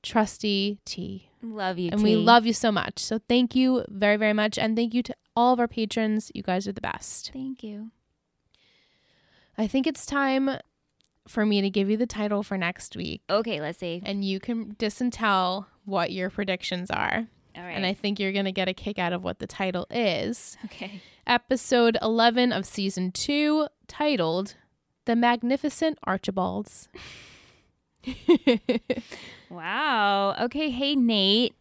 trusty 0.00 0.78
T. 0.84 1.28
Love 1.42 1.76
you, 1.80 1.90
And 1.90 2.04
we 2.04 2.14
love 2.14 2.46
you 2.46 2.52
so 2.52 2.70
much. 2.70 3.00
So 3.00 3.18
thank 3.28 3.56
you 3.56 3.84
very, 3.88 4.16
very 4.16 4.32
much. 4.32 4.58
And 4.58 4.76
thank 4.76 4.94
you 4.94 5.02
to 5.02 5.14
all 5.34 5.52
of 5.54 5.58
our 5.58 5.66
patrons. 5.66 6.30
You 6.36 6.44
guys 6.44 6.68
are 6.68 6.72
the 6.72 6.80
best. 6.80 7.30
Thank 7.32 7.64
you. 7.64 7.90
I 9.58 9.66
think 9.66 9.86
it's 9.86 10.06
time 10.06 10.50
for 11.28 11.46
me 11.46 11.60
to 11.60 11.70
give 11.70 11.88
you 11.90 11.96
the 11.96 12.06
title 12.06 12.42
for 12.42 12.56
next 12.58 12.96
week. 12.96 13.22
Okay, 13.30 13.60
let's 13.60 13.78
see. 13.78 14.02
And 14.04 14.24
you 14.24 14.40
can 14.40 14.74
disentell 14.74 15.66
what 15.84 16.10
your 16.12 16.30
predictions 16.30 16.90
are. 16.90 17.26
All 17.56 17.62
right. 17.62 17.72
And 17.76 17.84
I 17.86 17.92
think 17.92 18.18
you're 18.18 18.32
going 18.32 18.46
to 18.46 18.52
get 18.52 18.68
a 18.68 18.74
kick 18.74 18.98
out 18.98 19.12
of 19.12 19.22
what 19.22 19.38
the 19.38 19.46
title 19.46 19.86
is. 19.90 20.56
okay. 20.64 21.02
episode 21.26 21.96
11 22.02 22.50
of 22.52 22.64
season 22.66 23.12
2 23.12 23.66
titled 23.86 24.56
The 25.04 25.14
Magnificent 25.14 25.98
Archibalds. 26.04 26.88
Wow. 29.50 30.34
Okay. 30.44 30.70
Hey, 30.70 30.96
Nate. 30.96 31.54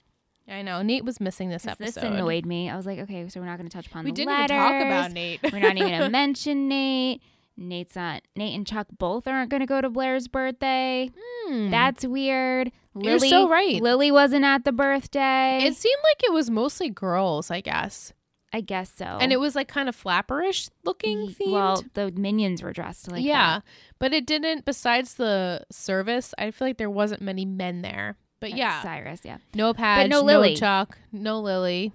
I 0.47 0.61
know 0.61 0.81
Nate 0.81 1.05
was 1.05 1.19
missing 1.19 1.49
this 1.49 1.67
episode. 1.67 1.85
This 1.85 1.97
annoyed 1.97 2.45
me. 2.45 2.69
I 2.69 2.75
was 2.75 2.85
like, 2.85 2.99
okay, 2.99 3.27
so 3.29 3.39
we're 3.39 3.45
not 3.45 3.57
going 3.57 3.69
to 3.69 3.75
touch 3.75 3.87
upon 3.87 4.05
we 4.05 4.11
the 4.11 4.15
didn't 4.15 4.33
even 4.33 4.47
talk 4.47 4.71
about 4.81 4.89
letters. 5.01 5.13
Nate. 5.13 5.39
We're 5.43 5.59
not 5.59 5.75
even 5.77 5.89
going 5.89 6.01
to 6.03 6.09
mention 6.09 6.67
Nate. 6.67 7.21
Nate's 7.57 7.95
not. 7.95 8.23
Nate 8.35 8.55
and 8.55 8.65
Chuck 8.65 8.87
both 8.97 9.27
aren't 9.27 9.49
going 9.49 9.59
to 9.61 9.67
go 9.67 9.81
to 9.81 9.89
Blair's 9.89 10.27
birthday. 10.27 11.11
Hmm. 11.47 11.69
That's 11.69 12.05
weird. 12.05 12.71
You're 12.95 13.15
Lily, 13.15 13.29
so 13.29 13.47
right. 13.49 13.81
Lily 13.81 14.11
wasn't 14.11 14.45
at 14.45 14.65
the 14.65 14.71
birthday. 14.71 15.59
it 15.63 15.75
seemed 15.75 16.01
like 16.03 16.23
it 16.23 16.33
was 16.33 16.49
mostly 16.49 16.89
girls, 16.89 17.51
I 17.51 17.61
guess. 17.61 18.13
I 18.53 18.59
guess 18.61 18.91
so. 18.93 19.05
And 19.05 19.31
it 19.31 19.39
was 19.39 19.55
like 19.55 19.69
kind 19.69 19.87
of 19.87 19.95
flapperish 19.95 20.69
looking 20.83 21.29
themed. 21.29 21.51
Well, 21.53 21.83
the 21.93 22.11
minions 22.11 22.61
were 22.61 22.73
dressed 22.73 23.09
like 23.09 23.23
yeah, 23.23 23.59
that. 23.59 23.63
but 23.97 24.13
it 24.13 24.25
didn't. 24.25 24.65
Besides 24.65 25.13
the 25.13 25.65
service, 25.71 26.33
I 26.37 26.51
feel 26.51 26.67
like 26.67 26.77
there 26.77 26.89
wasn't 26.89 27.21
many 27.21 27.45
men 27.45 27.81
there. 27.81 28.17
But 28.41 28.49
Like 28.51 28.59
yeah, 28.59 28.81
Cyrus. 28.81 29.21
Yeah. 29.23 29.37
no 29.53 29.73
Padge, 29.73 30.09
no 30.09 30.21
Lily. 30.21 30.55
Chuck, 30.55 30.97
no 31.13 31.39
Lily. 31.39 31.93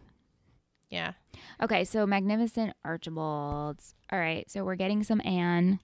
Yeah, 0.90 1.12
Okay, 1.62 1.84
so 1.84 2.06
Magnificent 2.06 2.74
Archibalds. 2.84 3.94
All 4.12 4.18
right, 4.18 4.50
so 4.50 4.64
we're 4.64 4.76
getting 4.76 5.02
some 5.02 5.20
Anne. 5.24 5.80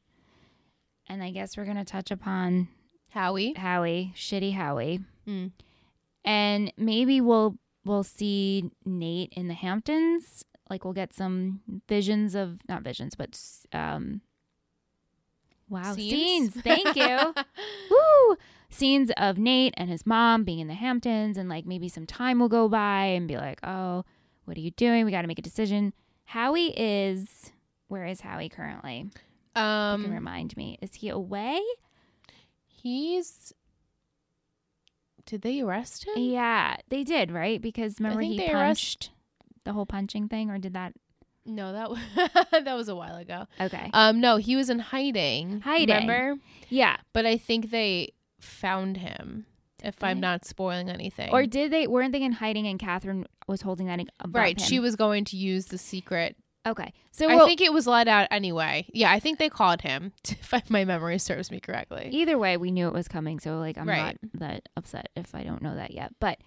And 1.08 1.22
I 1.22 1.30
guess 1.30 1.56
we're 1.56 1.64
going 1.64 1.76
to 1.76 1.84
touch 1.84 2.10
upon 2.10 2.68
Howie. 3.10 3.54
Howie, 3.56 4.12
shitty 4.14 4.54
Howie. 4.54 5.00
Mm. 5.26 5.52
And 6.24 6.72
maybe 6.76 7.20
we'll 7.20 7.56
we'll 7.84 8.04
see 8.04 8.70
Nate 8.84 9.32
in 9.32 9.48
the 9.48 9.54
Hamptons. 9.54 10.44
Like 10.70 10.84
we'll 10.84 10.94
get 10.94 11.12
some 11.12 11.60
visions 11.88 12.34
of 12.34 12.58
not 12.68 12.82
visions, 12.82 13.14
but 13.14 13.38
um 13.72 14.20
wow, 15.68 15.94
Scenes? 15.94 16.52
scenes. 16.54 16.62
Thank 16.62 16.96
you. 16.96 17.34
Woo! 17.90 18.36
Scenes 18.70 19.10
of 19.16 19.36
Nate 19.36 19.74
and 19.76 19.90
his 19.90 20.06
mom 20.06 20.44
being 20.44 20.60
in 20.60 20.68
the 20.68 20.74
Hamptons, 20.74 21.36
and 21.36 21.48
like 21.48 21.66
maybe 21.66 21.88
some 21.88 22.06
time 22.06 22.38
will 22.38 22.48
go 22.48 22.68
by 22.68 23.06
and 23.06 23.26
be 23.26 23.36
like, 23.36 23.58
oh, 23.64 24.04
what 24.44 24.56
are 24.56 24.60
you 24.60 24.70
doing? 24.72 25.04
We 25.04 25.10
got 25.10 25.22
to 25.22 25.28
make 25.28 25.38
a 25.38 25.42
decision. 25.42 25.92
Howie 26.24 26.72
is, 26.78 27.52
where 27.88 28.04
is 28.06 28.20
Howie 28.22 28.48
currently? 28.48 28.98
you 29.04 29.10
can 29.54 30.04
Um, 30.04 30.10
remind 30.12 30.56
me. 30.56 30.78
Is 30.80 30.94
he 30.94 31.08
away? 31.08 31.60
he's. 32.66 33.52
Did 35.26 35.42
they 35.42 35.60
arrest 35.60 36.04
him? 36.06 36.14
Yeah, 36.16 36.76
they 36.88 37.04
did, 37.04 37.30
right? 37.30 37.60
Because 37.60 38.00
remember 38.00 38.22
he 38.22 38.36
they 38.38 38.50
arrest- 38.52 38.54
punched 38.54 39.10
the 39.64 39.72
whole 39.72 39.86
punching 39.86 40.28
thing, 40.28 40.50
or 40.50 40.58
did 40.58 40.72
that? 40.74 40.94
No, 41.46 41.72
that 41.72 41.90
was 41.90 42.00
that 42.64 42.74
was 42.74 42.88
a 42.88 42.96
while 42.96 43.16
ago. 43.16 43.46
Okay. 43.60 43.90
Um, 43.92 44.20
no, 44.20 44.36
he 44.36 44.56
was 44.56 44.68
in 44.70 44.78
hiding. 44.80 45.60
Hiding. 45.60 45.94
Remember? 46.08 46.40
yeah. 46.68 46.96
But 47.12 47.26
I 47.26 47.36
think 47.36 47.70
they 47.70 48.12
found 48.40 48.96
him. 48.98 49.46
If 49.84 50.02
I'm 50.04 50.20
not 50.20 50.44
spoiling 50.44 50.88
anything. 50.88 51.30
Or 51.32 51.44
did 51.44 51.72
they? 51.72 51.88
Weren't 51.88 52.12
they 52.12 52.22
in 52.22 52.32
hiding? 52.32 52.68
And 52.68 52.78
Catherine 52.78 53.26
was 53.48 53.62
holding 53.62 53.86
that 53.86 54.00
right, 54.28 54.58
him? 54.60 54.66
she 54.66 54.78
was 54.80 54.96
going 54.96 55.24
to 55.26 55.36
use 55.36 55.66
the 55.66 55.78
secret. 55.78 56.36
Okay. 56.66 56.92
So 57.10 57.28
I 57.28 57.34
we'll- 57.36 57.46
think 57.46 57.60
it 57.60 57.72
was 57.72 57.86
let 57.86 58.06
out 58.08 58.28
anyway. 58.30 58.86
Yeah, 58.92 59.10
I 59.10 59.18
think 59.18 59.38
they 59.38 59.48
called 59.48 59.82
him. 59.82 60.12
If 60.52 60.70
my 60.70 60.84
memory 60.84 61.18
serves 61.18 61.50
me 61.50 61.58
correctly. 61.60 62.08
either 62.12 62.38
way, 62.38 62.56
we 62.56 62.70
knew 62.70 62.86
it 62.88 62.92
was 62.94 63.08
coming. 63.08 63.40
So 63.40 63.58
like, 63.58 63.76
I'm 63.78 63.88
Right. 63.88 64.16
not 64.22 64.40
that 64.40 64.68
upset 64.76 65.08
if 65.16 65.34
I 65.34 65.42
don't 65.42 65.62
know 65.62 65.74
that 65.74 65.92
yet. 65.92 66.12
But 66.20 66.38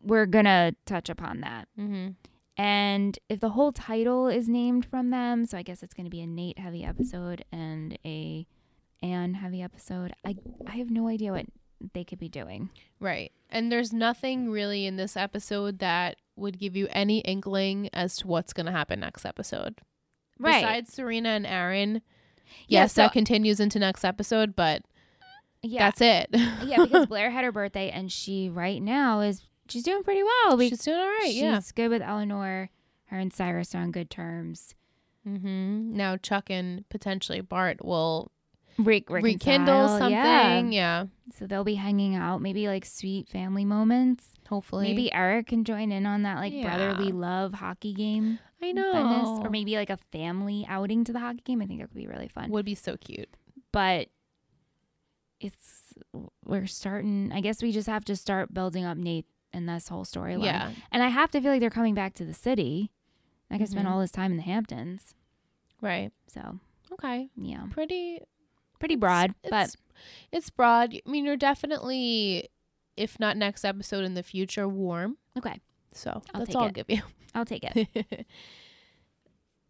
we're 0.00 0.26
gonna 0.26 0.74
touch 0.86 1.08
upon 1.08 1.40
that. 1.40 1.66
Mm-hmm. 1.78 2.10
And 2.56 3.18
if 3.28 3.40
the 3.40 3.50
whole 3.50 3.72
title 3.72 4.28
is 4.28 4.48
named 4.48 4.84
from 4.84 5.10
them, 5.10 5.46
so 5.46 5.56
I 5.56 5.62
guess 5.62 5.82
it's 5.82 5.94
going 5.94 6.04
to 6.04 6.10
be 6.10 6.20
a 6.20 6.26
Nate 6.26 6.58
heavy 6.58 6.84
episode 6.84 7.44
and 7.50 7.98
a 8.04 8.46
Anne 9.02 9.34
heavy 9.34 9.62
episode. 9.62 10.12
I 10.24 10.36
I 10.66 10.72
have 10.76 10.90
no 10.90 11.08
idea 11.08 11.32
what 11.32 11.46
they 11.92 12.04
could 12.04 12.18
be 12.18 12.28
doing. 12.28 12.70
Right. 13.00 13.32
And 13.50 13.70
there's 13.70 13.92
nothing 13.92 14.50
really 14.50 14.86
in 14.86 14.96
this 14.96 15.16
episode 15.16 15.78
that 15.80 16.16
would 16.36 16.58
give 16.58 16.76
you 16.76 16.88
any 16.90 17.18
inkling 17.20 17.88
as 17.92 18.16
to 18.18 18.26
what's 18.26 18.52
going 18.52 18.66
to 18.66 18.72
happen 18.72 19.00
next 19.00 19.24
episode. 19.24 19.80
Right. 20.38 20.62
Besides 20.62 20.92
Serena 20.92 21.30
and 21.30 21.46
Aaron. 21.46 22.02
Yeah, 22.66 22.82
Yes, 22.82 22.94
so- 22.94 23.02
that 23.02 23.12
continues 23.12 23.60
into 23.60 23.78
next 23.78 24.04
episode, 24.04 24.54
but 24.56 24.82
yeah, 25.62 25.90
that's 25.90 26.00
it. 26.00 26.28
yeah, 26.64 26.82
because 26.84 27.06
Blair 27.08 27.30
had 27.30 27.44
her 27.44 27.52
birthday 27.52 27.90
and 27.90 28.10
she 28.10 28.48
right 28.48 28.82
now 28.82 29.20
is 29.20 29.42
she's 29.68 29.82
doing 29.84 30.02
pretty 30.02 30.22
well. 30.22 30.56
We- 30.56 30.68
she's 30.68 30.84
doing 30.84 30.98
all 30.98 31.06
right. 31.06 31.32
Yeah. 31.32 31.58
She's 31.58 31.72
yeah. 31.76 31.84
good 31.84 31.88
with 31.88 32.02
Eleanor. 32.02 32.70
Her 33.06 33.18
and 33.18 33.32
Cyrus 33.32 33.74
are 33.74 33.82
on 33.82 33.90
good 33.90 34.10
terms. 34.10 34.74
Mm-hmm. 35.28 35.96
Now 35.96 36.16
Chuck 36.16 36.50
and 36.50 36.88
potentially 36.88 37.40
Bart 37.40 37.84
will 37.84 38.32
Re- 38.78 39.04
rekindle 39.08 39.88
something. 39.88 40.10
Yeah. 40.12 40.60
Yeah. 40.62 41.06
So 41.38 41.46
they'll 41.46 41.64
be 41.64 41.74
hanging 41.74 42.14
out, 42.14 42.40
maybe 42.40 42.66
like 42.68 42.84
sweet 42.84 43.28
family 43.28 43.64
moments. 43.64 44.28
Hopefully. 44.48 44.88
Maybe 44.88 45.12
Eric 45.12 45.46
can 45.48 45.64
join 45.64 45.92
in 45.92 46.04
on 46.06 46.22
that 46.22 46.36
like 46.36 46.52
Yeah. 46.52 46.64
brotherly 46.64 47.12
love 47.12 47.54
hockey 47.54 47.92
game. 47.94 48.38
I 48.62 48.72
know. 48.72 49.40
or 49.42 49.50
maybe 49.50 49.74
like 49.76 49.90
a 49.90 49.98
family 50.12 50.64
outing 50.68 51.04
to 51.04 51.12
the 51.12 51.18
hockey 51.18 51.42
game. 51.44 51.60
I 51.62 51.66
think 51.66 51.80
that 51.80 51.88
could 51.88 51.96
be 51.96 52.06
really 52.06 52.28
fun. 52.28 52.50
would 52.50 52.64
be 52.64 52.74
so 52.74 52.96
cute. 52.96 53.28
But 53.72 54.08
it's 55.40 55.92
we're 56.44 56.66
starting. 56.66 57.32
I 57.32 57.40
guess 57.40 57.62
we 57.62 57.72
just 57.72 57.88
have 57.88 58.04
to 58.06 58.16
start 58.16 58.54
building 58.54 58.84
up 58.84 58.96
Nate 58.96 59.26
and 59.52 59.68
this 59.68 59.88
whole 59.88 60.04
storyline. 60.04 60.44
Yeah. 60.44 60.70
and 60.90 61.02
I 61.02 61.08
have 61.08 61.30
to 61.32 61.40
feel 61.40 61.50
like 61.50 61.60
they're 61.60 61.70
coming 61.70 61.94
back 61.94 62.14
to 62.14 62.24
the 62.24 62.34
city. 62.34 62.90
I 63.50 63.58
can 63.58 63.66
spend 63.66 63.86
Mhm. 63.86 63.90
all 63.90 64.00
this 64.00 64.10
time 64.12 64.30
in 64.30 64.38
the 64.38 64.42
Hamptons. 64.44 65.14
Right. 65.82 66.10
So 66.26 66.58
Okay. 66.92 67.28
yeah, 67.36 67.66
Pretty 67.70 68.20
pretty 68.82 68.96
broad, 68.96 69.32
it's, 69.44 69.50
but 69.50 69.76
it's 70.32 70.50
broad. 70.50 70.92
I 70.94 71.08
mean, 71.08 71.24
you're 71.24 71.36
definitely, 71.36 72.48
if 72.96 73.20
not 73.20 73.36
next 73.36 73.64
episode 73.64 74.04
in 74.04 74.14
the 74.14 74.24
future, 74.24 74.66
warm. 74.66 75.18
okay, 75.38 75.60
So 75.94 76.20
I'll 76.34 76.40
that's 76.40 76.56
all 76.56 76.64
I'll 76.64 76.70
give 76.70 76.90
you. 76.90 77.02
I'll 77.34 77.44
take 77.44 77.62
it. 77.62 77.86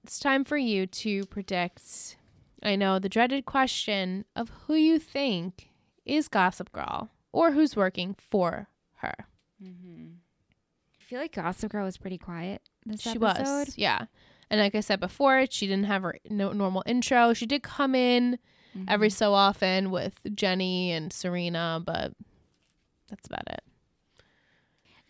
it's 0.02 0.18
time 0.18 0.44
for 0.44 0.56
you 0.56 0.86
to 0.86 1.26
predict. 1.26 2.16
I 2.62 2.74
know 2.74 2.98
the 2.98 3.10
dreaded 3.10 3.44
question 3.44 4.24
of 4.34 4.50
who 4.66 4.74
you 4.74 4.98
think 4.98 5.68
is 6.06 6.28
Gossip 6.28 6.72
Girl 6.72 7.10
or 7.32 7.50
who's 7.52 7.76
working 7.76 8.16
for 8.18 8.68
her. 8.96 9.14
Mm-hmm. 9.62 10.06
I 10.98 11.04
feel 11.04 11.20
like 11.20 11.34
Gossip 11.34 11.70
Girl 11.70 11.84
was 11.84 11.98
pretty 11.98 12.16
quiet 12.18 12.62
this 12.86 13.02
she 13.02 13.10
episode. 13.10 13.66
was, 13.66 13.74
yeah. 13.76 14.06
And 14.48 14.58
like 14.58 14.74
I 14.74 14.80
said 14.80 15.00
before, 15.00 15.44
she 15.50 15.66
didn't 15.66 15.84
have 15.84 16.02
her 16.02 16.16
no, 16.30 16.52
normal 16.52 16.82
intro. 16.86 17.34
She 17.34 17.44
did 17.44 17.62
come 17.62 17.94
in 17.94 18.38
every 18.88 19.08
Mm-hmm. 19.08 19.12
so 19.16 19.34
often 19.34 19.90
with 19.90 20.20
Jenny 20.34 20.90
and 20.92 21.12
Serena, 21.12 21.82
but 21.84 22.12
that's 23.08 23.26
about 23.26 23.46
it. 23.48 23.62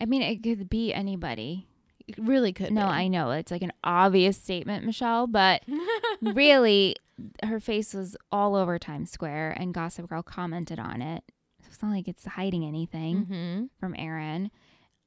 I 0.01 0.05
mean, 0.05 0.21
it 0.21 0.43
could 0.43 0.69
be 0.69 0.93
anybody. 0.93 1.67
It 2.07 2.15
really 2.17 2.51
could. 2.51 2.71
No, 2.73 2.85
be. 2.87 2.91
I 2.91 3.07
know 3.07 3.31
it's 3.31 3.51
like 3.51 3.61
an 3.61 3.71
obvious 3.83 4.37
statement, 4.37 4.85
Michelle, 4.85 5.27
but 5.27 5.63
really, 6.21 6.97
her 7.43 7.59
face 7.61 7.93
was 7.93 8.17
all 8.31 8.55
over 8.55 8.77
Times 8.77 9.09
Square, 9.11 9.55
and 9.57 9.73
Gossip 9.73 10.09
Girl 10.09 10.21
commented 10.23 10.79
on 10.79 11.01
it. 11.01 11.23
So 11.61 11.67
it's 11.71 11.81
not 11.81 11.91
like 11.91 12.09
it's 12.09 12.25
hiding 12.25 12.65
anything 12.65 13.25
Mm-hmm. 13.25 13.63
from 13.79 13.95
Aaron. 13.97 14.51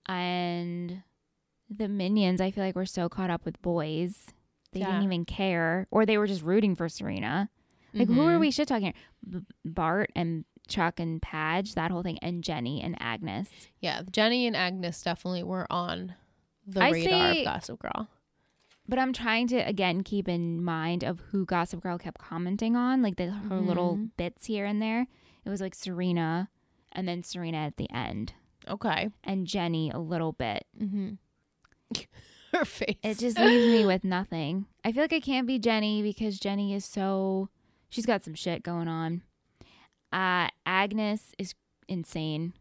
And 0.06 1.02
the 1.68 1.88
minions, 1.88 2.40
I 2.40 2.50
feel 2.50 2.64
like, 2.64 2.76
were 2.76 2.86
so 2.86 3.08
caught 3.08 3.28
up 3.30 3.44
with 3.44 3.60
boys. 3.60 4.28
They 4.72 4.80
Yeah. 4.80 4.86
didn't 4.92 5.02
even 5.04 5.24
care, 5.24 5.86
or 5.90 6.06
they 6.06 6.16
were 6.16 6.26
just 6.26 6.42
rooting 6.42 6.74
for 6.76 6.88
Serena. 6.88 7.50
Like, 7.98 8.08
who 8.08 8.20
are 8.26 8.36
Mhm. 8.36 8.40
we 8.40 8.50
shit 8.50 8.68
talking 8.68 8.84
here? 8.86 9.40
B- 9.40 9.46
Bart 9.64 10.10
and 10.14 10.44
Chuck 10.68 10.98
and 11.00 11.20
Padge, 11.22 11.74
that 11.74 11.90
whole 11.90 12.02
thing, 12.02 12.18
and 12.20 12.42
Jenny 12.44 12.82
and 12.82 12.96
Agnes. 13.00 13.48
Yeah, 13.80 14.02
Jenny 14.10 14.46
and 14.46 14.56
Agnes 14.56 15.02
definitely 15.02 15.42
were 15.42 15.66
on 15.70 16.14
the 16.66 16.82
I 16.82 16.90
radar 16.90 17.32
say- 17.34 17.40
of 17.40 17.44
Gossip 17.44 17.78
Girl. 17.80 18.08
But 18.88 18.98
I'm 19.00 19.12
trying 19.12 19.48
to 19.48 19.56
again 19.56 20.02
keep 20.02 20.28
in 20.28 20.62
mind 20.62 21.02
of 21.02 21.20
who 21.30 21.44
Gossip 21.44 21.80
Girl 21.80 21.98
kept 21.98 22.18
commenting 22.18 22.76
on, 22.76 23.02
like 23.02 23.16
the 23.16 23.30
her 23.30 23.60
little 23.60 23.96
Mhm. 23.96 24.10
bits 24.16 24.46
here 24.46 24.64
and 24.64 24.80
there. 24.80 25.06
It 25.44 25.50
was 25.50 25.60
like 25.60 25.74
Serena 25.74 26.50
and 26.92 27.06
then 27.08 27.22
Serena 27.22 27.58
at 27.58 27.76
the 27.78 27.90
end, 27.90 28.34
Okay. 28.68 29.10
and 29.24 29.46
Jenny 29.46 29.90
a 29.90 29.98
little 29.98 30.32
bit. 30.32 30.66
Mm-hmm. 30.80 31.14
Her 32.52 32.64
face. 32.64 32.96
It 33.02 33.18
just 33.18 33.38
leaves 33.38 33.66
me 33.66 33.84
with 33.86 34.02
nothing. 34.04 34.66
I 34.84 34.92
feel 34.92 35.02
like 35.02 35.12
I 35.12 35.20
can't 35.20 35.46
be 35.46 35.58
Jenny 35.58 36.00
because 36.02 36.38
Jenny 36.38 36.72
is 36.74 36.84
so 36.84 37.48
she's 37.88 38.06
got 38.06 38.22
some 38.24 38.34
shit 38.34 38.62
going 38.62 38.88
on. 38.88 39.22
Uh 40.12 40.48
Agnes 40.64 41.32
is 41.38 41.54
insane. 41.88 42.52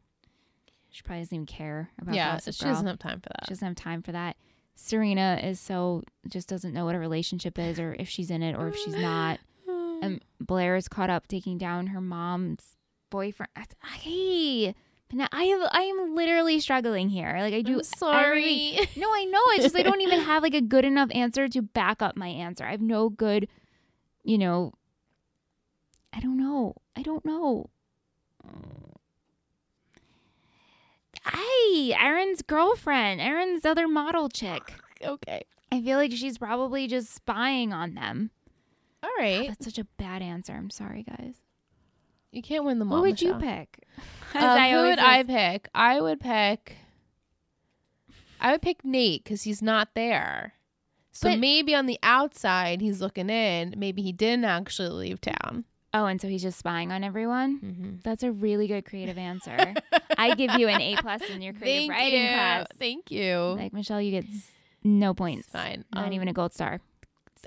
She 0.89 1.01
probably 1.03 1.21
doesn't 1.23 1.35
even 1.35 1.45
care 1.45 1.89
about 2.01 2.15
yeah, 2.15 2.31
Gossip 2.33 2.55
she 2.55 2.63
Girl. 2.63 2.73
doesn't 2.73 2.87
have 2.87 2.99
time 2.99 3.19
for 3.21 3.29
that. 3.29 3.45
She 3.45 3.49
doesn't 3.49 3.67
have 3.67 3.75
time 3.75 4.01
for 4.01 4.11
that. 4.13 4.37
Serena 4.75 5.39
is 5.43 5.59
so 5.59 6.03
just 6.27 6.47
doesn't 6.49 6.73
know 6.73 6.85
what 6.85 6.95
a 6.95 6.99
relationship 6.99 7.57
is 7.59 7.79
or 7.79 7.95
if 7.99 8.07
she's 8.09 8.29
in 8.31 8.41
it 8.43 8.55
or 8.55 8.67
if 8.69 8.75
she's 8.77 8.95
not. 8.95 9.39
And 10.01 10.21
Blair 10.41 10.75
is 10.75 10.87
caught 10.89 11.09
up 11.09 11.27
taking 11.27 11.57
down 11.57 11.87
her 11.87 12.01
mom's 12.01 12.75
boyfriend. 13.09 13.49
Hey, 14.01 14.75
now 15.13 15.27
I 15.31 15.43
have 15.45 15.69
I 15.71 15.83
am 15.83 16.15
literally 16.15 16.59
struggling 16.59 17.09
here. 17.09 17.35
Like 17.39 17.53
I 17.53 17.61
do 17.61 17.77
I'm 17.77 17.83
sorry. 17.83 18.75
everything- 18.77 19.01
No, 19.01 19.07
I 19.13 19.23
know. 19.25 19.39
It's 19.53 19.63
just 19.63 19.75
I 19.75 19.83
don't 19.83 20.01
even 20.01 20.19
have 20.25 20.43
like 20.43 20.53
a 20.53 20.61
good 20.61 20.83
enough 20.85 21.09
answer 21.13 21.47
to 21.47 21.61
back 21.61 22.01
up 22.01 22.17
my 22.17 22.27
answer. 22.27 22.65
I 22.65 22.71
have 22.71 22.81
no 22.81 23.09
good, 23.09 23.47
you 24.23 24.37
know. 24.37 24.73
I 26.15 26.19
don't 26.19 26.37
know. 26.37 26.75
I 26.95 27.01
don't 27.01 27.25
know. 27.25 27.69
Hey, 31.31 31.93
Aaron's 31.93 32.41
girlfriend, 32.41 33.19
Aaron's 33.19 33.65
other 33.65 33.87
model 33.87 34.29
chick. 34.29 34.61
okay. 35.03 35.41
I 35.71 35.81
feel 35.81 35.97
like 35.97 36.11
she's 36.11 36.37
probably 36.37 36.87
just 36.87 37.13
spying 37.13 37.73
on 37.73 37.95
them. 37.95 38.31
All 39.03 39.09
right. 39.17 39.41
God, 39.47 39.49
that's 39.51 39.65
such 39.65 39.77
a 39.79 39.83
bad 39.97 40.21
answer. 40.21 40.53
I'm 40.53 40.69
sorry, 40.69 41.03
guys. 41.03 41.35
You 42.31 42.41
can't 42.41 42.63
win 42.65 42.79
them 42.79 42.89
What 42.89 42.97
all. 42.97 43.01
would 43.03 43.21
you 43.21 43.35
pick? 43.35 43.83
Um, 44.33 44.43
I 44.43 44.71
who 44.71 44.81
would 44.81 44.99
I 44.99 45.23
pick? 45.23 45.69
I 45.73 46.01
would 46.01 46.19
pick. 46.19 46.75
I 48.41 48.51
would 48.51 48.61
pick 48.61 48.83
Nate 48.83 49.23
because 49.23 49.43
he's 49.43 49.61
not 49.61 49.91
there. 49.95 50.55
So 51.13 51.29
But- 51.29 51.39
maybe 51.39 51.73
on 51.73 51.85
the 51.85 51.97
outside 52.03 52.81
he's 52.81 52.99
looking 52.99 53.29
in. 53.29 53.75
Maybe 53.77 54.01
he 54.01 54.11
didn't 54.11 54.43
actually 54.43 54.89
leave 54.89 55.21
town. 55.21 55.63
Oh, 55.97 56.07
and 56.07 56.19
so 56.19 56.27
he's 56.27 56.41
just 56.41 56.59
spying 56.59 56.91
on 56.91 57.03
everyone. 57.05 57.59
Mm-hmm. 57.61 57.91
That's 58.03 58.21
a 58.23 58.31
really 58.31 58.67
good 58.67 58.83
creative 58.85 59.17
answer. 59.17 59.73
I 60.17 60.35
give 60.35 60.51
you 60.59 60.67
an 60.67 60.81
A 60.81 60.97
plus 60.97 61.21
in 61.29 61.41
your 61.41 61.53
creative 61.53 61.87
Thank 61.87 61.91
writing 61.91 62.21
you. 62.23 62.27
class. 62.27 62.67
Thank 62.77 63.11
you. 63.11 63.55
Like 63.57 63.71
Michelle, 63.71 64.01
you 64.01 64.11
get 64.11 64.25
s- 64.25 64.51
no 64.83 65.13
points. 65.13 65.45
It's 65.45 65.53
fine. 65.53 65.85
Not 65.93 66.07
Um, 66.07 66.13
even 66.13 66.27
a 66.27 66.33
gold 66.33 66.53
star. 66.53 66.81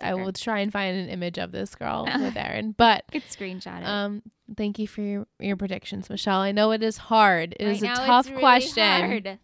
I 0.00 0.14
will 0.14 0.32
try 0.32 0.60
and 0.60 0.72
find 0.72 0.96
an 0.96 1.08
image 1.08 1.38
of 1.38 1.52
this 1.52 1.74
girl 1.74 2.04
with 2.20 2.36
Aaron. 2.36 2.72
But 2.76 3.04
Could 3.12 3.24
screenshot 3.24 3.80
it. 3.82 3.86
um, 3.86 4.22
thank 4.56 4.78
you 4.78 4.86
for 4.88 5.02
your, 5.02 5.26
your 5.40 5.56
predictions, 5.56 6.08
Michelle. 6.08 6.40
I 6.40 6.52
know 6.52 6.70
it 6.70 6.82
is 6.82 6.96
hard. 6.96 7.54
It 7.60 7.66
Right 7.66 7.76
is 7.76 7.82
a 7.82 7.86
tough 7.88 8.28
really 8.28 8.38
question. 8.40 8.82
hard. 8.84 9.38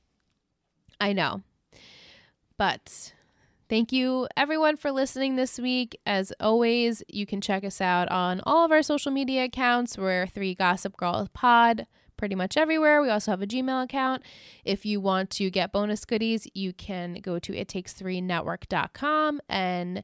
I 1.00 1.12
know. 1.12 1.42
But 2.57 3.12
thank 3.69 3.93
you 3.93 4.29
everyone 4.37 4.77
for 4.77 4.93
listening 4.93 5.37
this 5.37 5.59
week. 5.59 5.99
As 6.07 6.33
always, 6.41 7.03
you 7.09 7.27
can 7.27 7.41
check 7.41 7.65
us 7.65 7.81
out 7.81 8.11
on 8.11 8.41
all 8.45 8.65
of 8.65 8.71
our 8.71 8.83
social 8.83 9.12
media 9.12 9.45
accounts. 9.45 9.99
We're 9.99 10.27
Three 10.27 10.55
Gossip 10.55 10.97
Girls 10.97 11.29
Pod 11.33 11.87
pretty 12.17 12.35
much 12.35 12.57
everywhere. 12.57 13.03
We 13.03 13.11
also 13.11 13.33
have 13.33 13.43
a 13.43 13.47
Gmail 13.47 13.85
account. 13.85 14.23
If 14.65 14.87
you 14.87 15.01
want 15.01 15.31
to 15.31 15.51
get 15.51 15.73
bonus 15.73 16.05
goodies, 16.05 16.47
you 16.55 16.73
can 16.73 17.15
go 17.15 17.39
to 17.39 17.57
it 17.57 17.69
takes 17.69 17.93
three 17.93 18.21
network.com 18.21 19.41
and 19.49 20.03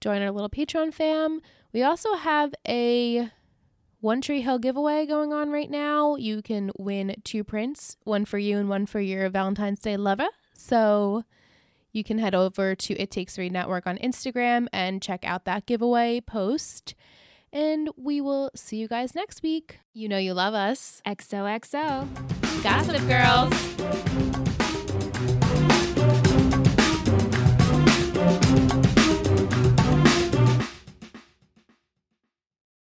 join 0.00 0.22
our 0.22 0.30
little 0.30 0.50
Patreon 0.50 0.92
fam. 0.92 1.40
We 1.72 1.82
also 1.82 2.14
have 2.14 2.54
a 2.68 3.30
one 4.00 4.20
Tree 4.20 4.42
Hill 4.42 4.58
giveaway 4.58 5.06
going 5.06 5.32
on 5.32 5.50
right 5.50 5.70
now. 5.70 6.16
You 6.16 6.42
can 6.42 6.70
win 6.78 7.16
two 7.24 7.42
prints, 7.42 7.96
one 8.04 8.24
for 8.24 8.38
you 8.38 8.58
and 8.58 8.68
one 8.68 8.86
for 8.86 9.00
your 9.00 9.28
Valentine's 9.30 9.80
Day 9.80 9.96
lover. 9.96 10.28
So 10.54 11.24
you 11.96 12.04
can 12.04 12.18
head 12.18 12.34
over 12.34 12.74
to 12.74 12.94
It 12.94 13.10
Takes 13.10 13.34
Three 13.34 13.48
Network 13.48 13.86
on 13.86 13.98
Instagram 13.98 14.68
and 14.72 15.02
check 15.02 15.24
out 15.24 15.46
that 15.46 15.66
giveaway 15.66 16.20
post. 16.20 16.94
And 17.52 17.88
we 17.96 18.20
will 18.20 18.50
see 18.54 18.76
you 18.76 18.86
guys 18.86 19.14
next 19.14 19.42
week. 19.42 19.80
You 19.94 20.08
know 20.08 20.18
you 20.18 20.34
love 20.34 20.54
us. 20.54 21.00
XOXO. 21.06 22.06
Gossip 22.62 23.06
Girls. 23.08 24.35